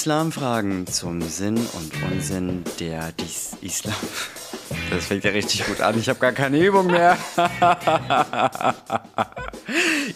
Islamfragen 0.00 0.86
zum 0.86 1.20
Sinn 1.20 1.58
und 1.58 1.92
Unsinn 2.10 2.64
der 2.78 3.12
Dis 3.12 3.54
Islam. 3.60 3.92
Das 4.88 5.04
fängt 5.04 5.24
ja 5.24 5.30
richtig 5.30 5.66
gut 5.66 5.82
an. 5.82 5.98
Ich 5.98 6.08
habe 6.08 6.18
gar 6.18 6.32
keine 6.32 6.58
Übung 6.58 6.86
mehr. 6.86 7.18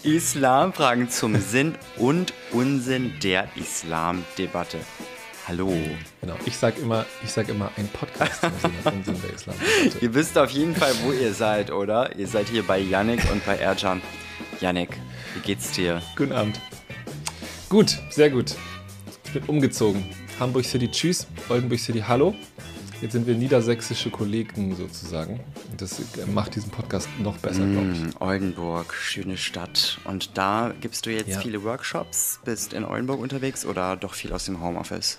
Islamfragen 0.02 1.10
zum 1.10 1.38
Sinn 1.38 1.74
und 1.98 2.32
Unsinn 2.52 3.12
der 3.22 3.46
Islamdebatte. 3.56 4.78
Hallo. 5.46 5.70
Genau, 6.22 6.36
ich 6.46 6.56
sage 6.56 6.80
immer, 6.80 7.04
sag 7.26 7.50
immer 7.50 7.70
ein 7.76 7.86
Podcast 7.88 8.40
zum 8.40 8.52
Sinn 8.62 8.72
und 8.84 8.96
Unsinn 8.96 9.20
der 9.20 9.34
Islamdebatte. 9.34 9.98
ihr 10.00 10.14
wisst 10.14 10.38
auf 10.38 10.48
jeden 10.48 10.74
Fall, 10.74 10.94
wo 11.02 11.12
ihr 11.12 11.34
seid, 11.34 11.70
oder? 11.70 12.16
Ihr 12.16 12.26
seid 12.26 12.48
hier 12.48 12.62
bei 12.62 12.78
Yannick 12.78 13.30
und 13.30 13.44
bei 13.44 13.56
Erjan. 13.58 14.00
Yannick, 14.62 14.98
wie 15.34 15.40
geht's 15.40 15.72
dir? 15.72 16.00
Guten 16.16 16.32
Abend. 16.32 16.58
Gut, 17.68 17.98
sehr 18.08 18.30
gut. 18.30 18.56
Bin 19.34 19.42
umgezogen. 19.48 20.04
Hamburg 20.38 20.64
City 20.64 20.88
Tschüss, 20.88 21.26
Oldenburg 21.48 21.80
City 21.80 21.98
Hallo. 22.06 22.36
Jetzt 23.00 23.14
sind 23.14 23.26
wir 23.26 23.34
niedersächsische 23.34 24.08
Kollegen 24.08 24.76
sozusagen. 24.76 25.40
Das 25.76 26.00
macht 26.32 26.54
diesen 26.54 26.70
Podcast 26.70 27.08
noch 27.18 27.36
besser, 27.38 27.64
mm, 27.64 27.72
glaube 27.72 27.90
ich. 27.90 28.20
Oldenburg, 28.20 28.94
schöne 28.94 29.36
Stadt. 29.36 29.98
Und 30.04 30.38
da 30.38 30.72
gibst 30.80 31.04
du 31.06 31.10
jetzt 31.10 31.30
ja. 31.30 31.40
viele 31.40 31.64
Workshops? 31.64 32.38
Bist 32.44 32.74
in 32.74 32.84
Oldenburg 32.84 33.18
unterwegs 33.18 33.66
oder 33.66 33.96
doch 33.96 34.14
viel 34.14 34.32
aus 34.32 34.44
dem 34.44 34.62
Homeoffice? 34.62 35.18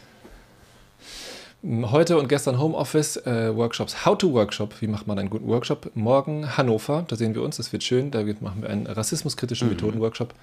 Heute 1.62 2.18
und 2.18 2.30
gestern 2.30 2.58
Homeoffice, 2.58 3.18
äh, 3.18 3.54
Workshops, 3.54 4.06
How-to-Workshop, 4.06 4.82
wie 4.82 4.88
macht 4.88 5.08
man 5.08 5.20
einen 5.20 5.30
guten 5.30 5.48
Workshop? 5.48 5.92
Morgen 5.94 6.56
Hannover, 6.56 7.04
da 7.06 7.18
sehen 7.18 7.36
wir 7.36 7.42
uns, 7.42 7.58
das 7.58 7.74
wird 7.74 7.84
schön, 7.84 8.12
da 8.12 8.24
machen 8.40 8.62
wir 8.62 8.70
einen 8.70 8.88
rassismuskritischen 8.88 9.68
mhm. 9.68 9.74
Methoden-Workshop. 9.74 10.34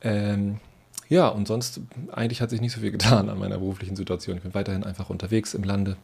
Ähm, 0.00 0.58
ja, 1.08 1.28
und 1.28 1.46
sonst, 1.46 1.80
eigentlich 2.10 2.40
hat 2.40 2.50
sich 2.50 2.60
nicht 2.60 2.72
so 2.72 2.80
viel 2.80 2.90
getan 2.90 3.28
an 3.28 3.38
meiner 3.38 3.58
beruflichen 3.58 3.96
Situation. 3.96 4.36
Ich 4.36 4.42
bin 4.42 4.54
weiterhin 4.54 4.84
einfach 4.84 5.10
unterwegs 5.10 5.54
im 5.54 5.64
Lande, 5.64 5.96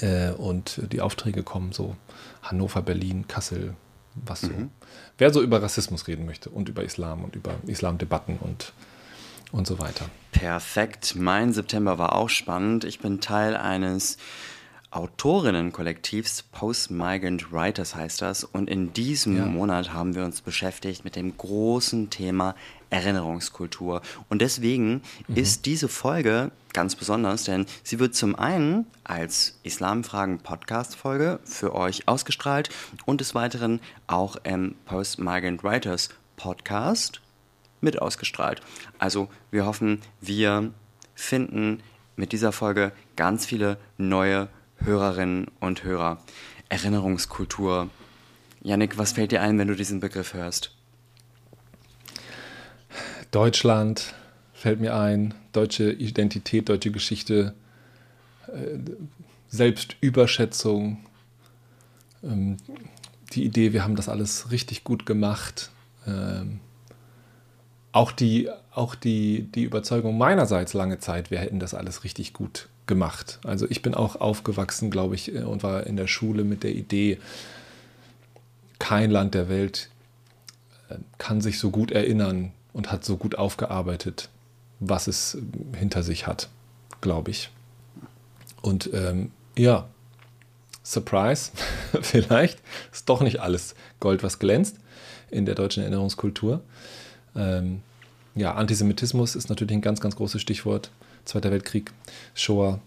äh, 0.00 0.30
und 0.30 0.80
die 0.92 1.00
Aufträge 1.00 1.42
kommen 1.42 1.72
so 1.72 1.96
Hannover, 2.42 2.82
Berlin, 2.82 3.26
Kassel, 3.28 3.74
was 4.14 4.42
so. 4.42 4.48
Mhm. 4.48 4.70
Wer 5.18 5.32
so 5.32 5.42
über 5.42 5.62
Rassismus 5.62 6.06
reden 6.06 6.26
möchte 6.26 6.50
und 6.50 6.68
über 6.68 6.84
Islam 6.84 7.24
und 7.24 7.36
über 7.36 7.54
Islamdebatten 7.66 8.38
und, 8.38 8.72
und 9.52 9.66
so 9.66 9.78
weiter. 9.78 10.06
Perfekt. 10.32 11.14
Mein 11.16 11.52
September 11.52 11.98
war 11.98 12.14
auch 12.14 12.28
spannend. 12.28 12.84
Ich 12.84 13.00
bin 13.00 13.20
Teil 13.20 13.56
eines 13.56 14.16
Autorinnenkollektivs 14.92 16.42
Post-Migrant 16.50 17.52
Writers 17.52 17.94
heißt 17.94 18.22
das. 18.22 18.42
Und 18.42 18.68
in 18.68 18.92
diesem 18.92 19.36
ja. 19.36 19.46
Monat 19.46 19.92
haben 19.92 20.16
wir 20.16 20.24
uns 20.24 20.40
beschäftigt 20.40 21.04
mit 21.04 21.14
dem 21.14 21.36
großen 21.36 22.10
Thema 22.10 22.56
Erinnerungskultur. 22.90 24.02
Und 24.28 24.42
deswegen 24.42 25.02
mhm. 25.28 25.36
ist 25.36 25.66
diese 25.66 25.88
Folge 25.88 26.50
ganz 26.72 26.96
besonders, 26.96 27.44
denn 27.44 27.66
sie 27.84 28.00
wird 28.00 28.16
zum 28.16 28.34
einen 28.34 28.86
als 29.04 29.58
Islamfragen-Podcast-Folge 29.62 31.38
für 31.44 31.74
euch 31.74 32.08
ausgestrahlt 32.08 32.68
und 33.06 33.20
des 33.20 33.34
Weiteren 33.34 33.80
auch 34.08 34.36
im 34.42 34.74
Post-Migrant 34.86 35.62
Writers 35.62 36.08
Podcast 36.36 37.20
mit 37.80 38.02
ausgestrahlt. 38.02 38.60
Also 38.98 39.28
wir 39.52 39.66
hoffen, 39.66 40.00
wir 40.20 40.72
finden 41.14 41.80
mit 42.16 42.32
dieser 42.32 42.50
Folge 42.52 42.92
ganz 43.14 43.46
viele 43.46 43.78
neue 43.96 44.48
Hörerinnen 44.84 45.46
und 45.60 45.84
Hörer. 45.84 46.18
Erinnerungskultur. 46.68 47.90
Yannick, 48.62 48.98
was 48.98 49.12
fällt 49.12 49.32
dir 49.32 49.42
ein, 49.42 49.58
wenn 49.58 49.68
du 49.68 49.74
diesen 49.74 50.00
Begriff 50.00 50.34
hörst? 50.34 50.74
Deutschland 53.30 54.14
fällt 54.52 54.80
mir 54.80 54.94
ein, 54.94 55.34
deutsche 55.52 55.90
Identität, 55.90 56.68
deutsche 56.68 56.90
Geschichte, 56.90 57.54
äh, 58.48 58.78
Selbstüberschätzung, 59.48 60.98
ähm, 62.22 62.56
die 63.32 63.44
Idee, 63.44 63.72
wir 63.72 63.84
haben 63.84 63.96
das 63.96 64.08
alles 64.08 64.50
richtig 64.50 64.84
gut 64.84 65.06
gemacht. 65.06 65.70
Ähm, 66.06 66.60
auch 67.92 68.12
die, 68.12 68.48
auch 68.72 68.94
die, 68.94 69.42
die 69.54 69.64
Überzeugung 69.64 70.18
meinerseits 70.18 70.74
lange 70.74 70.98
Zeit, 70.98 71.30
wir 71.30 71.38
hätten 71.38 71.60
das 71.60 71.74
alles 71.74 72.04
richtig 72.04 72.32
gut 72.32 72.54
gemacht. 72.54 72.79
Also 73.44 73.66
ich 73.68 73.82
bin 73.82 73.94
auch 73.94 74.16
aufgewachsen, 74.16 74.90
glaube 74.90 75.14
ich, 75.14 75.34
äh, 75.34 75.42
und 75.42 75.62
war 75.62 75.86
in 75.86 75.96
der 75.96 76.06
Schule 76.06 76.44
mit 76.44 76.62
der 76.62 76.74
Idee, 76.74 77.18
kein 78.78 79.10
Land 79.10 79.34
der 79.34 79.48
Welt 79.48 79.90
äh, 80.88 80.96
kann 81.18 81.40
sich 81.40 81.58
so 81.58 81.70
gut 81.70 81.90
erinnern 81.90 82.52
und 82.72 82.90
hat 82.90 83.04
so 83.04 83.16
gut 83.16 83.36
aufgearbeitet, 83.36 84.28
was 84.80 85.06
es 85.06 85.38
hinter 85.76 86.02
sich 86.02 86.26
hat, 86.26 86.48
glaube 87.00 87.30
ich. 87.30 87.50
Und 88.62 88.90
ähm, 88.92 89.30
ja, 89.56 89.88
Surprise, 90.82 91.52
vielleicht 92.02 92.60
ist 92.92 93.08
doch 93.08 93.20
nicht 93.20 93.40
alles 93.40 93.74
Gold, 94.00 94.22
was 94.22 94.38
glänzt 94.38 94.76
in 95.30 95.46
der 95.46 95.54
deutschen 95.54 95.82
Erinnerungskultur. 95.82 96.62
Ähm, 97.36 97.82
ja, 98.34 98.54
Antisemitismus 98.54 99.34
ist 99.34 99.48
natürlich 99.48 99.74
ein 99.74 99.82
ganz, 99.82 100.00
ganz 100.00 100.16
großes 100.16 100.40
Stichwort. 100.40 100.90
Zweiter 101.24 101.50
Weltkrieg, 101.50 101.92
Shoah, 102.34 102.78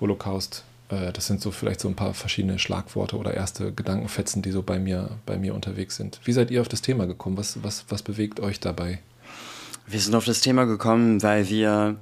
Holocaust. 0.00 0.64
Äh, 0.88 1.12
das 1.12 1.26
sind 1.26 1.40
so 1.40 1.50
vielleicht 1.50 1.80
so 1.80 1.88
ein 1.88 1.94
paar 1.94 2.14
verschiedene 2.14 2.58
Schlagworte 2.58 3.16
oder 3.16 3.34
erste 3.34 3.72
Gedankenfetzen, 3.72 4.42
die 4.42 4.50
so 4.50 4.62
bei 4.62 4.78
mir, 4.78 5.10
bei 5.26 5.36
mir 5.38 5.54
unterwegs 5.54 5.96
sind. 5.96 6.20
Wie 6.24 6.32
seid 6.32 6.50
ihr 6.50 6.60
auf 6.60 6.68
das 6.68 6.82
Thema 6.82 7.06
gekommen? 7.06 7.36
Was, 7.36 7.62
was, 7.62 7.84
was 7.88 8.02
bewegt 8.02 8.40
euch 8.40 8.60
dabei? 8.60 9.00
Wir 9.86 10.00
sind 10.00 10.14
auf 10.14 10.24
das 10.24 10.40
Thema 10.40 10.64
gekommen, 10.64 11.22
weil 11.22 11.48
wir 11.48 11.96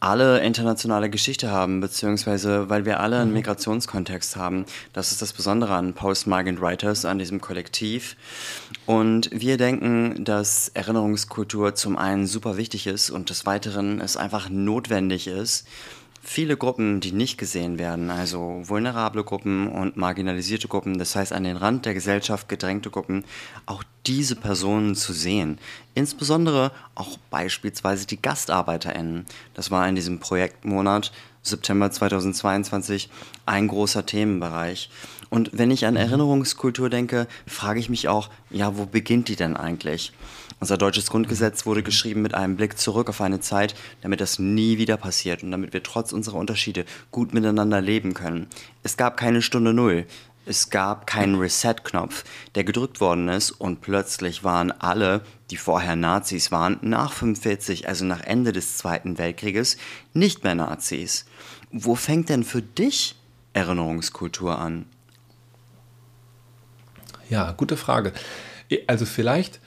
alle 0.00 0.40
internationale 0.40 1.08
Geschichte 1.08 1.50
haben, 1.50 1.80
beziehungsweise 1.80 2.68
weil 2.68 2.84
wir 2.84 3.00
alle 3.00 3.18
einen 3.18 3.30
mhm. 3.30 3.36
Migrationskontext 3.36 4.36
haben. 4.36 4.66
Das 4.92 5.12
ist 5.12 5.22
das 5.22 5.32
Besondere 5.32 5.74
an 5.74 5.94
Post-Migrant 5.94 6.60
Writers, 6.60 7.04
an 7.04 7.18
diesem 7.18 7.40
Kollektiv. 7.40 8.16
Und 8.84 9.30
wir 9.32 9.56
denken, 9.56 10.24
dass 10.24 10.68
Erinnerungskultur 10.74 11.74
zum 11.74 11.96
einen 11.96 12.26
super 12.26 12.56
wichtig 12.56 12.86
ist 12.86 13.10
und 13.10 13.30
des 13.30 13.46
Weiteren 13.46 14.00
es 14.00 14.16
einfach 14.16 14.50
notwendig 14.50 15.26
ist, 15.26 15.66
viele 16.26 16.56
Gruppen, 16.56 17.00
die 17.00 17.12
nicht 17.12 17.38
gesehen 17.38 17.78
werden, 17.78 18.10
also 18.10 18.60
vulnerable 18.64 19.22
Gruppen 19.22 19.68
und 19.68 19.96
marginalisierte 19.96 20.66
Gruppen, 20.66 20.98
das 20.98 21.14
heißt 21.14 21.32
an 21.32 21.44
den 21.44 21.56
Rand 21.56 21.86
der 21.86 21.94
Gesellschaft 21.94 22.48
gedrängte 22.48 22.90
Gruppen, 22.90 23.24
auch 23.64 23.84
diese 24.06 24.34
Personen 24.34 24.96
zu 24.96 25.12
sehen. 25.12 25.58
Insbesondere 25.94 26.72
auch 26.94 27.16
beispielsweise 27.30 28.06
die 28.06 28.20
GastarbeiterInnen. 28.20 29.24
Das 29.54 29.70
war 29.70 29.88
in 29.88 29.94
diesem 29.94 30.18
Projektmonat 30.18 31.12
September 31.46 31.90
2022 31.90 33.08
ein 33.46 33.68
großer 33.68 34.04
Themenbereich. 34.04 34.90
Und 35.30 35.50
wenn 35.52 35.70
ich 35.70 35.86
an 35.86 35.94
mhm. 35.94 36.00
Erinnerungskultur 36.00 36.90
denke, 36.90 37.26
frage 37.46 37.80
ich 37.80 37.88
mich 37.88 38.08
auch, 38.08 38.30
ja, 38.50 38.76
wo 38.76 38.86
beginnt 38.86 39.28
die 39.28 39.36
denn 39.36 39.56
eigentlich? 39.56 40.12
Unser 40.58 40.78
deutsches 40.78 41.10
Grundgesetz 41.10 41.66
wurde 41.66 41.82
geschrieben 41.82 42.22
mit 42.22 42.34
einem 42.34 42.56
Blick 42.56 42.78
zurück 42.78 43.10
auf 43.10 43.20
eine 43.20 43.40
Zeit, 43.40 43.74
damit 44.00 44.20
das 44.20 44.38
nie 44.38 44.78
wieder 44.78 44.96
passiert 44.96 45.42
und 45.42 45.50
damit 45.50 45.74
wir 45.74 45.82
trotz 45.82 46.12
unserer 46.12 46.36
Unterschiede 46.36 46.86
gut 47.10 47.34
miteinander 47.34 47.80
leben 47.80 48.14
können. 48.14 48.46
Es 48.82 48.96
gab 48.96 49.18
keine 49.18 49.42
Stunde 49.42 49.74
Null. 49.74 50.06
Es 50.48 50.70
gab 50.70 51.08
keinen 51.08 51.34
Reset-Knopf, 51.34 52.22
der 52.54 52.62
gedrückt 52.62 53.00
worden 53.00 53.28
ist 53.28 53.50
und 53.50 53.80
plötzlich 53.80 54.44
waren 54.44 54.70
alle, 54.70 55.22
die 55.50 55.56
vorher 55.56 55.96
Nazis 55.96 56.52
waren, 56.52 56.78
nach 56.82 57.12
45, 57.12 57.88
also 57.88 58.04
nach 58.04 58.20
Ende 58.20 58.52
des 58.52 58.78
Zweiten 58.78 59.18
Weltkrieges, 59.18 59.76
nicht 60.14 60.44
mehr 60.44 60.54
Nazis. 60.54 61.26
Wo 61.72 61.96
fängt 61.96 62.28
denn 62.28 62.44
für 62.44 62.62
dich 62.62 63.16
Erinnerungskultur 63.54 64.56
an? 64.56 64.86
Ja, 67.28 67.50
gute 67.50 67.76
Frage. 67.76 68.12
Also 68.86 69.04
vielleicht 69.04 69.60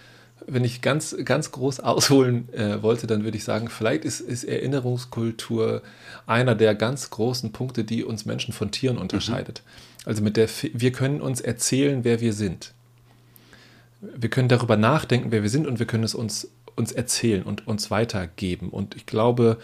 wenn 0.51 0.63
ich 0.63 0.81
ganz, 0.81 1.15
ganz 1.25 1.51
groß 1.51 1.79
ausholen 1.81 2.51
äh, 2.53 2.81
wollte, 2.81 3.05
dann 3.05 3.23
würde 3.23 3.37
ich 3.37 3.43
sagen, 3.43 3.69
vielleicht 3.69 4.03
ist, 4.05 4.19
ist, 4.19 4.45
Erinnerungskultur 4.45 5.83
einer 6.25 6.55
der 6.55 6.73
ganz 6.73 7.11
großen 7.11 7.51
Punkte, 7.51 7.83
die 7.83 8.03
uns 8.03 8.25
Menschen 8.25 8.53
von 8.53 8.71
Tieren 8.71 8.95
mhm. 8.95 9.03
unterscheidet. 9.03 9.61
Mhm. 9.63 9.88
Also 10.05 10.23
mit 10.23 10.37
der, 10.37 10.47
wir 10.73 10.91
können 10.91 11.21
uns 11.21 11.41
erzählen, 11.41 12.03
wer 12.03 12.21
wir 12.21 12.33
sind. 12.33 12.73
Wir 14.01 14.29
können 14.29 14.47
darüber 14.47 14.77
nachdenken, 14.77 15.31
wer 15.31 15.43
wir 15.43 15.49
sind 15.49 15.67
und 15.67 15.79
wir 15.79 15.85
können 15.85 16.03
es 16.03 16.15
uns, 16.15 16.49
uns 16.75 16.91
erzählen 16.91 17.43
und 17.43 17.67
uns 17.67 17.91
weitergeben. 17.91 18.69
Und 18.69 18.95
ich 18.95 19.05
glaube, 19.05 19.57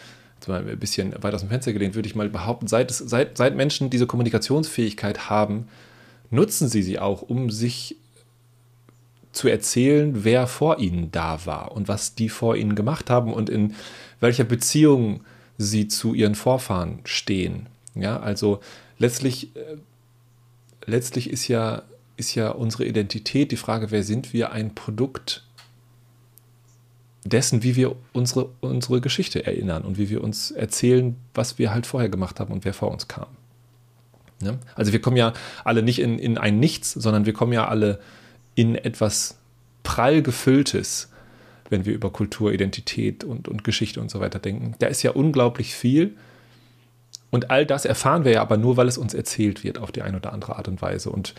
mal 0.47 0.67
ein 0.67 0.79
bisschen 0.79 1.13
weit 1.23 1.33
aus 1.33 1.41
dem 1.41 1.49
Fenster 1.49 1.73
gelehnt, 1.73 1.95
würde 1.95 2.07
ich 2.07 2.15
mal 2.15 2.29
behaupten, 2.29 2.67
seit, 2.67 2.91
seit, 2.91 3.37
seit 3.37 3.55
Menschen 3.55 3.89
diese 3.89 4.07
Kommunikationsfähigkeit 4.07 5.29
haben, 5.29 5.67
nutzen 6.29 6.67
sie 6.67 6.83
sie 6.83 6.99
auch, 6.99 7.21
um 7.21 7.49
sich 7.49 7.97
zu 9.31 9.47
erzählen, 9.47 10.23
wer 10.23 10.47
vor 10.47 10.79
ihnen 10.79 11.11
da 11.11 11.45
war 11.45 11.73
und 11.73 11.87
was 11.87 12.15
die 12.15 12.29
vor 12.29 12.55
ihnen 12.55 12.75
gemacht 12.75 13.09
haben 13.09 13.33
und 13.33 13.49
in 13.49 13.75
welcher 14.19 14.45
Beziehung 14.45 15.21
sie 15.57 15.87
zu 15.87 16.13
ihren 16.13 16.35
Vorfahren 16.35 16.99
stehen. 17.03 17.67
Ja, 17.95 18.19
also 18.19 18.59
letztlich, 18.97 19.55
äh, 19.55 19.77
letztlich 20.85 21.29
ist 21.29 21.47
ja, 21.47 21.83
ist 22.17 22.35
ja 22.35 22.49
unsere 22.49 22.85
Identität, 22.85 23.51
die 23.51 23.57
Frage, 23.57 23.91
wer 23.91 24.03
sind 24.03 24.33
wir, 24.33 24.51
ein 24.51 24.75
Produkt 24.75 25.43
dessen, 27.23 27.63
wie 27.63 27.75
wir 27.75 27.95
unsere, 28.13 28.49
unsere 28.61 29.01
Geschichte 29.01 29.45
erinnern 29.45 29.83
und 29.83 29.97
wie 29.97 30.09
wir 30.09 30.23
uns 30.23 30.51
erzählen, 30.51 31.15
was 31.33 31.57
wir 31.57 31.73
halt 31.73 31.87
vorher 31.87 32.09
gemacht 32.09 32.39
haben 32.39 32.53
und 32.53 32.65
wer 32.65 32.73
vor 32.73 32.91
uns 32.91 33.07
kam. 33.07 33.27
Ne? 34.41 34.59
Also 34.75 34.91
wir 34.91 35.01
kommen 35.01 35.17
ja 35.17 35.33
alle 35.63 35.81
nicht 35.81 35.99
in, 35.99 36.19
in 36.19 36.37
ein 36.37 36.59
Nichts, 36.59 36.93
sondern 36.93 37.25
wir 37.25 37.33
kommen 37.33 37.51
ja 37.51 37.67
alle 37.67 37.99
in 38.53 38.75
etwas 38.75 39.37
prall 39.83 40.21
gefülltes, 40.21 41.09
wenn 41.69 41.85
wir 41.85 41.93
über 41.93 42.11
Kultur, 42.11 42.53
Identität 42.53 43.23
und, 43.23 43.47
und 43.47 43.63
Geschichte 43.63 43.99
und 43.99 44.11
so 44.11 44.19
weiter 44.19 44.39
denken. 44.39 44.75
Da 44.79 44.87
ist 44.87 45.01
ja 45.03 45.11
unglaublich 45.11 45.73
viel. 45.73 46.15
Und 47.35 47.51
all 47.51 47.65
das 47.65 47.83
erfahren 47.83 48.23
wir 48.23 48.31
ja 48.31 48.41
aber 48.41 48.55
nur, 48.55 48.77
weil 48.77 48.87
es 48.87 48.97
uns 48.97 49.13
erzählt 49.13 49.65
wird 49.65 49.77
auf 49.77 49.91
die 49.91 50.03
eine 50.03 50.15
oder 50.15 50.31
andere 50.31 50.55
Art 50.55 50.69
und 50.69 50.81
Weise. 50.81 51.09
Und 51.09 51.35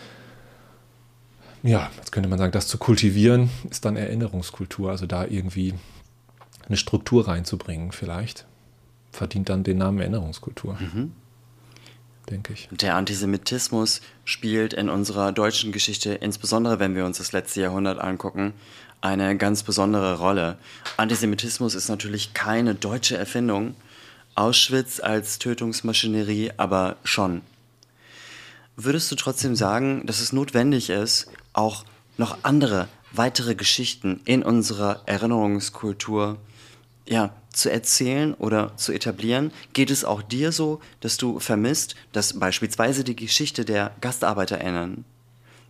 ja, 1.63 1.89
jetzt 1.97 2.13
könnte 2.13 2.29
man 2.29 2.39
sagen, 2.39 2.53
das 2.53 2.69
zu 2.69 2.77
kultivieren 2.77 3.49
ist 3.71 3.87
dann 3.87 3.97
Erinnerungskultur, 3.97 4.91
also 4.91 5.07
da 5.07 5.25
irgendwie 5.25 5.73
eine 6.67 6.77
Struktur 6.77 7.29
reinzubringen 7.29 7.93
vielleicht, 7.93 8.45
verdient 9.11 9.49
dann 9.49 9.65
den 9.65 9.79
Namen 9.79 9.99
Erinnerungskultur. 10.01 10.77
Mhm. 10.79 11.13
Denke 12.29 12.53
ich. 12.53 12.69
Der 12.73 12.97
Antisemitismus 12.97 14.03
spielt 14.27 14.75
in 14.75 14.91
unserer 14.91 15.33
deutschen 15.33 15.73
Geschichte, 15.73 16.13
insbesondere 16.13 16.79
wenn 16.79 16.95
wir 16.95 17.07
uns 17.07 17.17
das 17.17 17.33
letzte 17.33 17.63
Jahrhundert 17.63 18.01
angucken, 18.01 18.53
eine 19.01 19.35
ganz 19.39 19.63
besondere 19.63 20.19
Rolle. 20.19 20.59
Antisemitismus 20.99 21.75
ist 21.75 21.89
natürlich 21.89 22.35
keine 22.35 22.75
deutsche 22.75 23.17
Erfindung, 23.17 23.77
Auschwitz 24.37 25.01
als 25.01 25.39
Tötungsmaschinerie 25.39 26.53
aber 26.59 26.97
schon. 27.05 27.41
Würdest 28.77 29.11
du 29.11 29.17
trotzdem 29.17 29.57
sagen, 29.57 30.05
dass 30.07 30.21
es 30.21 30.35
notwendig 30.35 30.91
ist, 30.91 31.29
auch 31.55 31.85
noch 32.19 32.39
andere, 32.43 32.89
weitere 33.13 33.55
Geschichten 33.55 34.21
in 34.27 34.43
unserer 34.43 35.01
Erinnerungskultur 35.07 36.37
ja, 37.09 37.33
zu 37.51 37.73
erzählen 37.73 38.35
oder 38.35 38.77
zu 38.77 38.93
etablieren? 38.93 39.53
Geht 39.73 39.91
es 39.91 40.05
auch 40.05 40.21
dir 40.21 40.53
so, 40.53 40.81
dass 41.01 41.17
du 41.17 41.41
vermisst, 41.41 41.97
dass 42.13 42.39
beispielsweise 42.39 43.05
die 43.05 43.17
Geschichte 43.17 43.65
der 43.65 43.93
GastarbeiterInnen, 44.03 45.07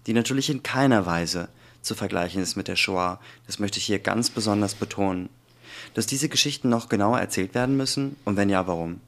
die 0.09 0.13
natürlich 0.13 0.51
in 0.51 0.65
keiner 0.65 1.07
Weise 1.07 1.49
zu 1.83 1.95
vergleichen 1.95 2.43
ist 2.43 2.57
mit 2.57 2.67
der 2.67 2.77
Shoah, 2.77 3.21
das 3.47 3.61
möchte 3.61 3.79
ich 3.79 3.85
hier 3.85 4.01
ganz 4.01 4.31
besonders 4.31 4.75
betonen, 4.75 5.29
dass 5.95 6.07
diese 6.07 6.29
Geschichten 6.29 6.69
noch 6.69 6.89
genauer 6.89 7.19
erzählt 7.19 7.55
werden 7.55 7.77
müssen 7.77 8.17
und 8.25 8.37
wenn 8.37 8.49
ja, 8.49 8.67
warum? 8.67 9.01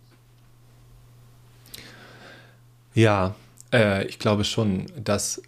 Ja, 2.94 3.34
äh, 3.72 4.06
ich 4.06 4.18
glaube 4.18 4.44
schon, 4.44 4.86
dass 4.96 5.42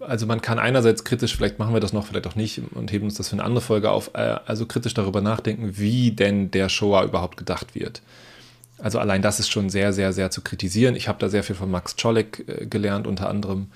also 0.00 0.26
man 0.26 0.42
kann 0.42 0.58
einerseits 0.58 1.04
kritisch, 1.04 1.36
vielleicht 1.36 1.58
machen 1.58 1.74
wir 1.74 1.80
das 1.80 1.92
noch, 1.92 2.06
vielleicht 2.06 2.26
auch 2.26 2.34
nicht 2.34 2.60
und 2.74 2.92
heben 2.92 3.04
uns 3.04 3.14
das 3.14 3.28
für 3.28 3.34
eine 3.34 3.44
andere 3.44 3.60
Folge 3.60 3.90
auf, 3.90 4.10
äh, 4.14 4.36
also 4.46 4.66
kritisch 4.66 4.94
darüber 4.94 5.20
nachdenken, 5.20 5.78
wie 5.78 6.10
denn 6.10 6.50
der 6.50 6.68
Shoah 6.68 7.04
überhaupt 7.04 7.36
gedacht 7.36 7.74
wird. 7.74 8.02
Also 8.78 8.98
allein 8.98 9.22
das 9.22 9.38
ist 9.38 9.50
schon 9.50 9.70
sehr, 9.70 9.92
sehr, 9.92 10.12
sehr 10.12 10.30
zu 10.30 10.40
kritisieren. 10.40 10.96
Ich 10.96 11.06
habe 11.06 11.18
da 11.20 11.28
sehr 11.28 11.44
viel 11.44 11.54
von 11.54 11.70
Max 11.70 11.94
Czolek 11.96 12.44
äh, 12.48 12.66
gelernt, 12.66 13.06
unter 13.06 13.28
anderem 13.28 13.68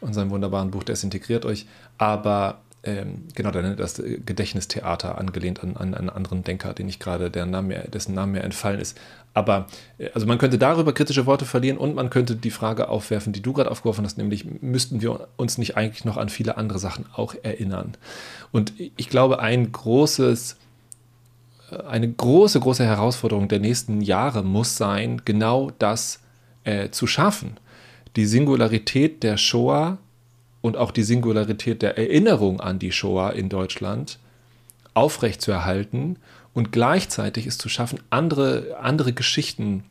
und 0.00 0.12
seinem 0.12 0.30
wunderbaren 0.30 0.70
Buch 0.70 0.84
Desintegriert 0.84 1.44
euch. 1.44 1.66
Aber 1.96 2.60
ähm, 2.88 3.24
genau, 3.34 3.50
das 3.50 4.02
Gedächtnistheater 4.24 5.18
angelehnt 5.18 5.62
an, 5.62 5.76
an 5.76 5.94
einen 5.94 6.10
anderen 6.10 6.42
Denker, 6.42 6.72
den 6.72 6.88
ich 6.88 6.98
gerade, 6.98 7.30
der 7.30 7.46
Name, 7.46 7.88
dessen 7.92 8.14
Name 8.14 8.32
mir 8.32 8.42
entfallen 8.42 8.80
ist. 8.80 8.98
Aber 9.34 9.66
äh, 9.98 10.10
also 10.14 10.26
man 10.26 10.38
könnte 10.38 10.58
darüber 10.58 10.92
kritische 10.92 11.26
Worte 11.26 11.44
verlieren 11.44 11.78
und 11.78 11.94
man 11.94 12.10
könnte 12.10 12.36
die 12.36 12.50
Frage 12.50 12.88
aufwerfen, 12.88 13.32
die 13.32 13.42
du 13.42 13.52
gerade 13.52 13.70
aufgeworfen 13.70 14.04
hast, 14.04 14.18
nämlich 14.18 14.44
müssten 14.62 15.02
wir 15.02 15.28
uns 15.36 15.58
nicht 15.58 15.76
eigentlich 15.76 16.04
noch 16.04 16.16
an 16.16 16.28
viele 16.28 16.56
andere 16.56 16.78
Sachen 16.78 17.06
auch 17.14 17.34
erinnern? 17.42 17.96
Und 18.52 18.72
ich 18.78 19.08
glaube, 19.08 19.40
ein 19.40 19.70
großes 19.70 20.56
äh, 21.70 21.82
eine 21.82 22.10
große, 22.10 22.60
große 22.60 22.84
Herausforderung 22.84 23.48
der 23.48 23.60
nächsten 23.60 24.00
Jahre 24.00 24.42
muss 24.42 24.76
sein, 24.76 25.22
genau 25.24 25.70
das 25.78 26.20
äh, 26.64 26.90
zu 26.90 27.06
schaffen 27.06 27.58
die 28.18 28.26
Singularität 28.26 29.22
der 29.22 29.36
Shoah 29.36 29.98
und 30.60 30.76
auch 30.76 30.90
die 30.90 31.02
Singularität 31.02 31.82
der 31.82 31.98
Erinnerung 31.98 32.60
an 32.60 32.78
die 32.78 32.92
Shoah 32.92 33.32
in 33.32 33.48
Deutschland 33.48 34.18
aufrechtzuerhalten 34.94 36.16
und 36.54 36.72
gleichzeitig 36.72 37.46
es 37.46 37.58
zu 37.58 37.68
schaffen, 37.68 38.00
andere, 38.10 38.78
andere 38.80 39.12
Geschichten 39.12 39.84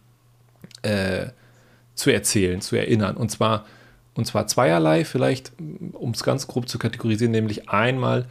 äh, 0.81 1.27
zu 1.95 2.11
erzählen, 2.11 2.61
zu 2.61 2.75
erinnern. 2.75 3.15
Und 3.15 3.29
zwar, 3.31 3.65
und 4.15 4.25
zwar 4.25 4.47
zweierlei, 4.47 5.05
vielleicht, 5.05 5.53
um 5.93 6.11
es 6.11 6.23
ganz 6.23 6.47
grob 6.47 6.67
zu 6.67 6.77
kategorisieren, 6.77 7.31
nämlich 7.31 7.69
einmal 7.69 8.25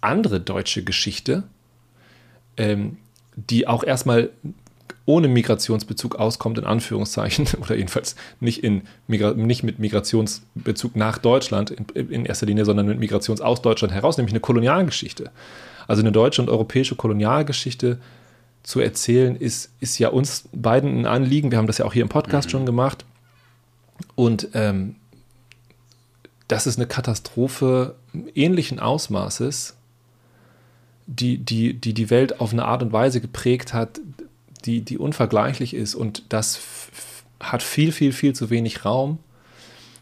andere 0.00 0.40
deutsche 0.40 0.84
Geschichte, 0.84 1.44
ähm, 2.56 2.98
die 3.36 3.66
auch 3.66 3.82
erstmal 3.82 4.30
ohne 5.04 5.28
Migrationsbezug 5.28 6.16
auskommt, 6.16 6.58
in 6.58 6.64
Anführungszeichen, 6.64 7.46
oder 7.60 7.76
jedenfalls 7.76 8.16
nicht, 8.40 8.62
in, 8.62 8.82
nicht 9.08 9.62
mit 9.62 9.78
Migrationsbezug 9.78 10.96
nach 10.96 11.18
Deutschland 11.18 11.70
in, 11.70 12.10
in, 12.10 12.24
erster 12.24 12.46
Linie, 12.46 12.64
sondern 12.64 12.86
mit 12.86 12.98
Migrations 12.98 13.40
aus 13.40 13.62
Deutschland 13.62 13.92
heraus, 13.92 14.16
nämlich 14.16 14.32
eine 14.32 14.40
Kolonialgeschichte. 14.40 15.30
Also 15.88 16.02
eine 16.02 16.12
deutsche 16.12 16.40
und 16.42 16.48
europäische 16.48 16.94
Kolonialgeschichte 16.94 17.98
zu 18.62 18.80
erzählen, 18.80 19.34
ist, 19.34 19.70
ist 19.80 19.98
ja 19.98 20.08
uns 20.08 20.48
beiden 20.52 21.00
ein 21.00 21.06
Anliegen. 21.06 21.50
Wir 21.50 21.58
haben 21.58 21.66
das 21.66 21.78
ja 21.78 21.84
auch 21.84 21.92
hier 21.92 22.02
im 22.02 22.08
Podcast 22.08 22.48
mhm. 22.48 22.50
schon 22.50 22.66
gemacht. 22.66 23.04
Und 24.14 24.48
ähm, 24.54 24.96
das 26.48 26.66
ist 26.66 26.78
eine 26.78 26.86
Katastrophe 26.86 27.96
ähnlichen 28.34 28.78
Ausmaßes, 28.78 29.74
die, 31.06 31.38
die, 31.38 31.74
die 31.74 31.94
die 31.94 32.10
Welt 32.10 32.40
auf 32.40 32.52
eine 32.52 32.64
Art 32.64 32.82
und 32.82 32.92
Weise 32.92 33.20
geprägt 33.20 33.74
hat, 33.74 34.00
die, 34.66 34.82
die 34.82 34.98
unvergleichlich 34.98 35.74
ist 35.74 35.94
und 35.94 36.24
das 36.28 36.60
hat 37.40 37.62
viel, 37.62 37.92
viel, 37.92 38.12
viel 38.12 38.34
zu 38.34 38.50
wenig 38.50 38.84
Raum. 38.84 39.18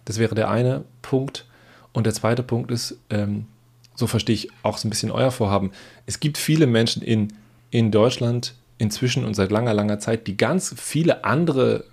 Das 0.05 0.19
wäre 0.19 0.35
der 0.35 0.51
eine 0.51 0.85
Punkt. 1.03 1.47
Und 1.93 2.05
der 2.05 2.15
zweite 2.15 2.43
Punkt 2.43 2.71
ist, 2.71 2.99
ähm, 3.09 3.47
so 3.95 4.07
verstehe 4.07 4.35
ich 4.35 4.51
auch 4.63 4.79
so 4.79 4.87
ein 4.87 4.91
bisschen 4.91 5.11
euer 5.11 5.31
Vorhaben. 5.31 5.73
Es 6.07 6.21
gibt 6.21 6.39
viele 6.39 6.67
Menschen 6.67 7.03
in, 7.03 7.33
in 7.71 7.91
Deutschland 7.91 8.55
inzwischen 8.79 9.25
und 9.25 9.35
seit 9.35 9.51
langer, 9.51 9.75
langer 9.75 9.99
Zeit, 9.99 10.27
die 10.27 10.37
ganz 10.37 10.75
viele 10.77 11.25
andere 11.25 11.85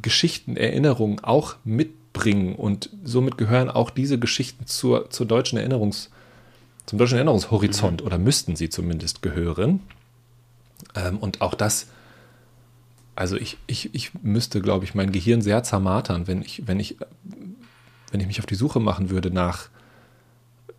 Geschichten, 0.00 0.56
Erinnerungen 0.56 1.20
auch 1.20 1.56
mitbringen. 1.64 2.54
Und 2.54 2.90
somit 3.04 3.36
gehören 3.36 3.68
auch 3.70 3.90
diese 3.90 4.18
Geschichten 4.18 4.66
zur, 4.66 5.10
zur 5.10 5.26
deutschen 5.26 5.58
Erinnerungs, 5.58 6.10
zum 6.86 6.98
deutschen 6.98 7.16
Erinnerungshorizont 7.16 8.00
mhm. 8.00 8.06
oder 8.06 8.18
müssten 8.18 8.54
sie 8.54 8.68
zumindest 8.68 9.22
gehören. 9.22 9.80
Ähm, 10.94 11.18
und 11.18 11.40
auch 11.40 11.54
das, 11.54 11.88
also 13.16 13.36
ich, 13.36 13.58
ich, 13.66 13.94
ich 13.94 14.12
müsste, 14.22 14.60
glaube 14.60 14.84
ich, 14.84 14.94
mein 14.94 15.12
Gehirn 15.12 15.42
sehr 15.42 15.62
zermartern, 15.62 16.26
wenn 16.26 16.42
ich, 16.42 16.66
wenn 16.66 16.80
ich, 16.80 16.96
wenn 18.10 18.20
ich 18.20 18.26
mich 18.26 18.38
auf 18.38 18.46
die 18.46 18.54
Suche 18.54 18.80
machen 18.80 19.10
würde 19.10 19.30
nach 19.30 19.68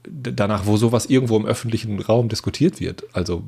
danach, 0.03 0.65
wo 0.65 0.77
sowas 0.77 1.05
irgendwo 1.07 1.37
im 1.37 1.45
öffentlichen 1.45 1.99
Raum 1.99 2.29
diskutiert 2.29 2.79
wird. 2.79 3.03
Also 3.13 3.43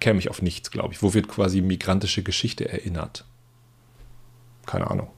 käme 0.00 0.18
ich 0.18 0.28
auf 0.28 0.42
nichts, 0.42 0.70
glaube 0.70 0.92
ich. 0.92 1.02
Wo 1.02 1.14
wird 1.14 1.28
quasi 1.28 1.60
migrantische 1.60 2.22
Geschichte 2.22 2.68
erinnert? 2.68 3.24
Keine 4.66 4.90
Ahnung. 4.90 5.08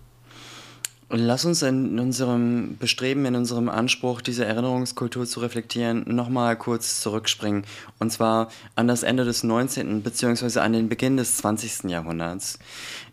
Lass 1.12 1.44
uns 1.44 1.62
in 1.62 1.98
unserem 1.98 2.76
Bestreben, 2.78 3.26
in 3.26 3.34
unserem 3.34 3.68
Anspruch, 3.68 4.20
diese 4.20 4.44
Erinnerungskultur 4.44 5.26
zu 5.26 5.40
reflektieren, 5.40 6.04
nochmal 6.06 6.56
kurz 6.56 7.00
zurückspringen. 7.00 7.64
Und 7.98 8.12
zwar 8.12 8.48
an 8.76 8.86
das 8.86 9.02
Ende 9.02 9.24
des 9.24 9.42
19. 9.42 10.02
bzw. 10.02 10.60
an 10.60 10.72
den 10.72 10.88
Beginn 10.88 11.16
des 11.16 11.38
20. 11.38 11.90
Jahrhunderts. 11.90 12.60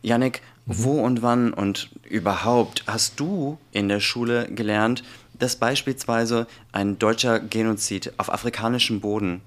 Yannick, 0.03 0.43
mhm. 0.67 0.73
wo 0.77 1.01
und 1.01 1.23
wann 1.23 1.53
und 1.53 1.89
überhaupt 2.03 2.83
hast 2.85 3.19
du 3.19 3.57
in 3.71 3.89
der 3.89 3.99
Schule 3.99 4.47
gelernt, 4.47 5.03
dass 5.39 5.55
beispielsweise 5.55 6.45
ein 6.71 6.99
deutscher 6.99 7.39
Genozid 7.39 8.13
auf 8.17 8.31
afrikanischem 8.31 9.01
Boden 9.01 9.41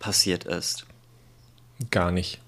passiert 0.00 0.44
ist? 0.46 0.84
Gar 1.92 2.10
nicht. 2.10 2.40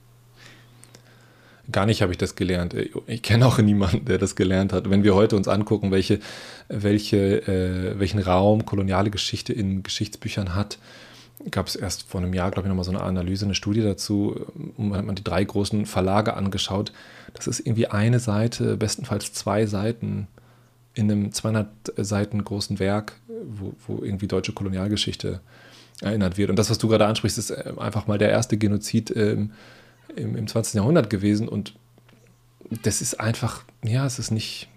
Gar 1.72 1.86
nicht 1.86 2.02
habe 2.02 2.12
ich 2.12 2.18
das 2.18 2.36
gelernt. 2.36 2.74
Ich 3.06 3.22
kenne 3.22 3.46
auch 3.46 3.58
niemanden, 3.58 4.04
der 4.04 4.18
das 4.18 4.36
gelernt 4.36 4.72
hat. 4.72 4.88
Wenn 4.88 5.02
wir 5.02 5.14
heute 5.14 5.36
uns 5.36 5.48
angucken, 5.48 5.90
welche, 5.90 6.20
welche, 6.68 7.46
äh, 7.48 7.98
welchen 7.98 8.20
Raum 8.20 8.64
koloniale 8.64 9.10
Geschichte 9.10 9.52
in 9.52 9.82
Geschichtsbüchern 9.82 10.54
hat, 10.54 10.78
gab 11.50 11.66
es 11.66 11.76
erst 11.76 12.08
vor 12.08 12.20
einem 12.20 12.34
Jahr, 12.34 12.50
glaube 12.50 12.66
ich, 12.66 12.68
nochmal 12.68 12.84
so 12.84 12.90
eine 12.90 13.02
Analyse, 13.02 13.44
eine 13.44 13.54
Studie 13.54 13.82
dazu. 13.82 14.46
Man 14.76 14.98
hat 14.98 15.04
man 15.04 15.14
die 15.16 15.24
drei 15.24 15.42
großen 15.44 15.86
Verlage 15.86 16.34
angeschaut. 16.34 16.92
Das 17.34 17.46
ist 17.46 17.60
irgendwie 17.60 17.88
eine 17.88 18.20
Seite, 18.20 18.76
bestenfalls 18.76 19.32
zwei 19.32 19.66
Seiten 19.66 20.28
in 20.94 21.10
einem 21.10 21.32
200 21.32 21.68
Seiten 21.98 22.42
großen 22.42 22.78
Werk, 22.78 23.14
wo, 23.28 23.74
wo 23.86 24.02
irgendwie 24.02 24.28
deutsche 24.28 24.52
Kolonialgeschichte 24.52 25.40
erinnert 26.00 26.38
wird. 26.38 26.50
Und 26.50 26.58
das, 26.58 26.70
was 26.70 26.78
du 26.78 26.88
gerade 26.88 27.06
ansprichst, 27.06 27.38
ist 27.38 27.50
äh, 27.50 27.72
einfach 27.78 28.06
mal 28.06 28.18
der 28.18 28.30
erste 28.30 28.56
Genozid 28.56 29.14
ähm, 29.14 29.52
im, 30.16 30.36
im 30.36 30.46
20. 30.46 30.74
Jahrhundert 30.74 31.10
gewesen 31.10 31.48
und 31.48 31.74
das 32.82 33.00
ist 33.00 33.20
einfach, 33.20 33.64
ja, 33.84 34.06
es 34.06 34.18
ist 34.18 34.30
nicht, 34.30 34.68